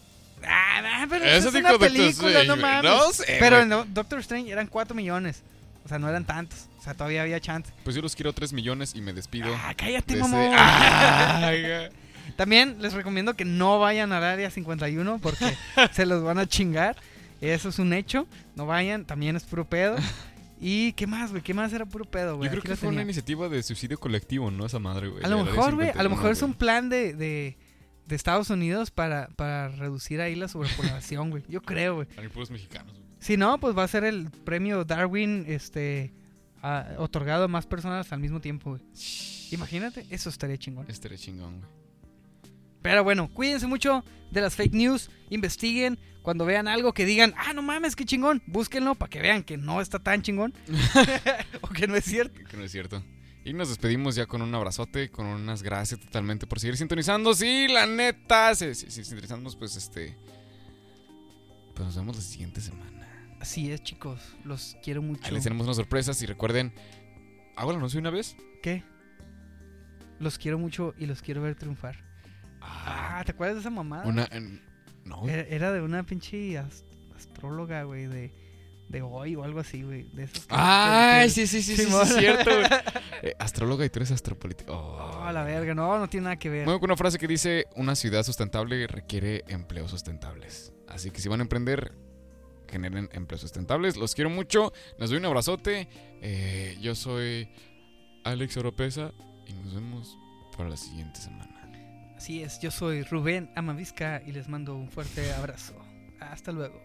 Ah, 0.45 0.81
nah, 0.83 1.07
pero 1.09 1.25
Eso 1.25 1.35
eso 1.37 1.47
es 1.47 1.53
dijo 1.55 1.59
una 1.65 1.71
Doctor 1.71 1.87
película, 1.91 2.29
Strange, 2.41 2.47
no 2.47 2.57
mames. 2.57 2.83
No 2.91 3.11
sé, 3.13 3.37
Pero 3.39 3.59
en 3.61 3.69
Do- 3.69 3.85
Doctor 3.89 4.19
Strange 4.19 4.51
eran 4.51 4.67
4 4.67 4.95
millones. 4.95 5.41
O 5.83 5.87
sea, 5.87 5.97
no 5.97 6.07
eran 6.09 6.25
tantos. 6.25 6.67
O 6.77 6.83
sea, 6.83 6.93
todavía 6.93 7.21
había 7.23 7.39
chance. 7.39 7.71
Pues 7.83 7.95
yo 7.95 8.01
los 8.01 8.15
quiero 8.15 8.33
3 8.33 8.53
millones 8.53 8.93
y 8.93 9.01
me 9.01 9.13
despido. 9.13 9.47
Ah, 9.55 9.73
cállate, 9.75 10.13
de 10.15 10.19
ese- 10.19 10.29
mamón. 10.29 10.51
También 12.35 12.77
les 12.81 12.93
recomiendo 12.93 13.35
que 13.35 13.45
no 13.45 13.79
vayan 13.79 14.11
al 14.11 14.23
área 14.23 14.49
51 14.51 15.19
porque 15.19 15.45
se 15.93 16.05
los 16.05 16.23
van 16.23 16.39
a 16.39 16.45
chingar. 16.47 16.95
Eso 17.41 17.69
es 17.69 17.79
un 17.79 17.93
hecho. 17.93 18.27
No 18.55 18.65
vayan, 18.65 19.05
también 19.05 19.35
es 19.35 19.43
puro 19.43 19.65
pedo. 19.65 19.95
¿Y 20.59 20.93
qué 20.93 21.05
más, 21.05 21.29
güey? 21.31 21.43
¿Qué 21.43 21.53
más 21.53 21.71
era 21.71 21.85
puro 21.85 22.05
pedo, 22.05 22.37
güey? 22.37 22.47
Yo 22.47 22.51
creo 22.51 22.61
Aquí 22.61 22.69
que 22.71 22.75
fue 22.75 22.87
una 22.89 22.95
tenía. 22.95 23.03
iniciativa 23.03 23.47
de 23.47 23.61
suicidio 23.61 23.99
colectivo, 23.99 24.49
¿no? 24.49 24.65
Esa 24.65 24.79
madre, 24.79 25.07
güey. 25.07 25.23
A 25.23 25.27
lo 25.29 25.43
mejor, 25.45 25.75
güey, 25.75 25.89
a 25.89 26.01
lo 26.01 26.09
51, 26.09 26.15
mejor 26.15 26.31
es 26.31 26.41
un 26.41 26.53
plan 26.55 26.89
de, 26.89 27.13
de, 27.13 27.57
de 28.07 28.15
Estados 28.15 28.49
Unidos 28.49 28.89
para, 28.89 29.27
para 29.35 29.67
reducir 29.69 30.19
ahí 30.19 30.33
la 30.33 30.47
sobrepoblación, 30.47 31.29
güey. 31.29 31.43
Yo 31.47 31.61
creo, 31.61 31.95
güey. 31.97 32.07
Eran 32.17 32.31
puros 32.31 32.49
mexicanos, 32.49 32.91
güey. 32.93 33.05
Si 33.19 33.37
no, 33.37 33.59
pues 33.59 33.77
va 33.77 33.83
a 33.83 33.87
ser 33.87 34.03
el 34.03 34.31
premio 34.31 34.83
Darwin, 34.83 35.45
este, 35.47 36.11
a- 36.63 36.87
otorgado 36.97 37.43
a 37.43 37.47
más 37.47 37.67
personas 37.67 38.11
al 38.11 38.19
mismo 38.19 38.41
tiempo, 38.41 38.71
güey. 38.71 38.81
Imagínate, 39.51 40.07
eso 40.09 40.29
estaría 40.29 40.57
chingón. 40.57 40.85
Estaría 40.89 41.17
chingón, 41.19 41.59
güey. 41.59 41.71
Pero 42.81 43.03
bueno, 43.03 43.29
cuídense 43.33 43.67
mucho 43.67 44.03
de 44.31 44.41
las 44.41 44.55
fake 44.55 44.73
news, 44.73 45.09
investiguen, 45.29 45.99
cuando 46.21 46.45
vean 46.45 46.67
algo 46.67 46.93
que 46.93 47.05
digan, 47.05 47.33
ah, 47.37 47.53
no 47.53 47.61
mames, 47.61 47.95
qué 47.95 48.05
chingón, 48.05 48.43
búsquenlo 48.47 48.95
para 48.95 49.09
que 49.09 49.21
vean 49.21 49.43
que 49.43 49.57
no 49.57 49.79
está 49.81 49.99
tan 49.99 50.21
chingón 50.21 50.53
o 51.61 51.69
que 51.69 51.87
no 51.87 51.95
es 51.95 52.05
cierto. 52.05 52.39
Que 52.49 52.57
no 52.57 52.63
es 52.63 52.71
cierto. 52.71 53.03
Y 53.45 53.53
nos 53.53 53.69
despedimos 53.69 54.15
ya 54.15 54.25
con 54.25 54.41
un 54.41 54.53
abrazote, 54.53 55.09
con 55.09 55.25
unas 55.25 55.63
gracias 55.63 56.01
totalmente 56.01 56.45
por 56.47 56.59
seguir 56.59 56.75
sintonizando. 56.75 57.33
Sí, 57.33 57.67
la 57.69 57.87
neta. 57.87 58.53
Si, 58.55 58.75
si- 58.75 58.91
si 58.91 59.05
sintonizamos, 59.05 59.55
pues 59.55 59.77
este. 59.77 60.17
Pues 61.73 61.85
nos 61.85 61.95
vemos 61.95 62.17
la 62.17 62.21
siguiente 62.21 62.59
semana. 62.59 63.07
Así 63.39 63.71
es, 63.71 63.81
chicos, 63.83 64.19
los 64.43 64.75
quiero 64.83 65.01
mucho. 65.01 65.21
Ahí 65.25 65.31
les 65.31 65.43
tenemos 65.43 65.65
unas 65.65 65.77
sorpresas 65.77 66.21
y 66.21 66.25
recuerden. 66.25 66.73
¿Hago 67.55 67.71
el 67.71 67.77
anuncio 67.77 68.01
una 68.01 68.09
vez? 68.09 68.35
¿Qué? 68.61 68.83
Los 70.19 70.37
quiero 70.37 70.59
mucho 70.59 70.93
y 70.97 71.05
los 71.05 71.21
quiero 71.21 71.41
ver 71.41 71.55
triunfar. 71.55 72.03
Ah, 72.61 73.21
¿te 73.25 73.31
acuerdas 73.31 73.55
de 73.55 73.61
esa 73.61 73.69
mamada? 73.69 74.05
Una. 74.05 74.27
en- 74.31 74.61
no, 75.05 75.17
güey. 75.21 75.33
Era, 75.33 75.43
era 75.43 75.71
de 75.71 75.81
una 75.81 76.03
pinche 76.03 76.57
ast- 76.57 76.83
astróloga, 77.15 77.83
güey, 77.83 78.07
de, 78.07 78.33
de 78.89 79.01
hoy 79.01 79.35
o 79.35 79.43
algo 79.43 79.59
así, 79.61 79.83
güey. 79.83 80.03
De 80.13 80.23
esas 80.25 80.45
que- 80.47 80.55
Ay, 80.55 81.27
que- 81.27 81.31
sí, 81.31 81.47
sí, 81.47 81.61
sí, 81.61 81.75
sí, 81.77 81.83
es 82.01 82.15
cierto, 82.15 82.49
güey. 82.51 82.65
Eh, 83.23 83.33
astróloga 83.39 83.83
y 83.83 83.89
tú 83.89 83.97
eres 83.97 84.11
astropolítico. 84.11 84.71
Oh. 84.73 85.23
Oh, 85.27 85.31
la 85.31 85.43
verga, 85.43 85.73
no, 85.73 85.97
no 85.97 86.07
tiene 86.07 86.25
nada 86.25 86.35
que 86.35 86.49
ver. 86.51 86.65
Muevo 86.65 86.79
con 86.79 86.91
una 86.91 86.97
frase 86.97 87.17
que 87.17 87.27
dice: 87.27 87.65
Una 87.75 87.95
ciudad 87.95 88.21
sustentable 88.21 88.85
requiere 88.85 89.43
empleos 89.47 89.89
sustentables. 89.89 90.71
Así 90.87 91.09
que 91.09 91.19
si 91.19 91.27
van 91.27 91.39
a 91.39 91.43
emprender, 91.43 91.93
generen 92.69 93.09
empleos 93.13 93.41
sustentables. 93.41 93.97
Los 93.97 94.13
quiero 94.13 94.29
mucho. 94.29 94.71
Les 94.99 95.09
doy 95.09 95.17
un 95.17 95.25
abrazote. 95.25 95.89
Eh, 96.21 96.77
yo 96.79 96.93
soy 96.93 97.49
Alex 98.23 98.55
Oropesa 98.57 99.13
y 99.47 99.53
nos 99.53 99.73
vemos 99.73 100.15
para 100.55 100.69
la 100.69 100.77
siguiente 100.77 101.19
semana. 101.19 101.56
Así 102.17 102.41
es, 102.41 102.59
yo 102.59 102.71
soy 102.71 103.03
Rubén 103.03 103.47
Amavisca 103.55 104.23
y 104.25 104.31
les 104.31 104.49
mando 104.49 104.75
un 104.75 104.89
fuerte 104.89 105.31
abrazo. 105.33 105.75
Hasta 106.19 106.51
luego. 106.51 106.81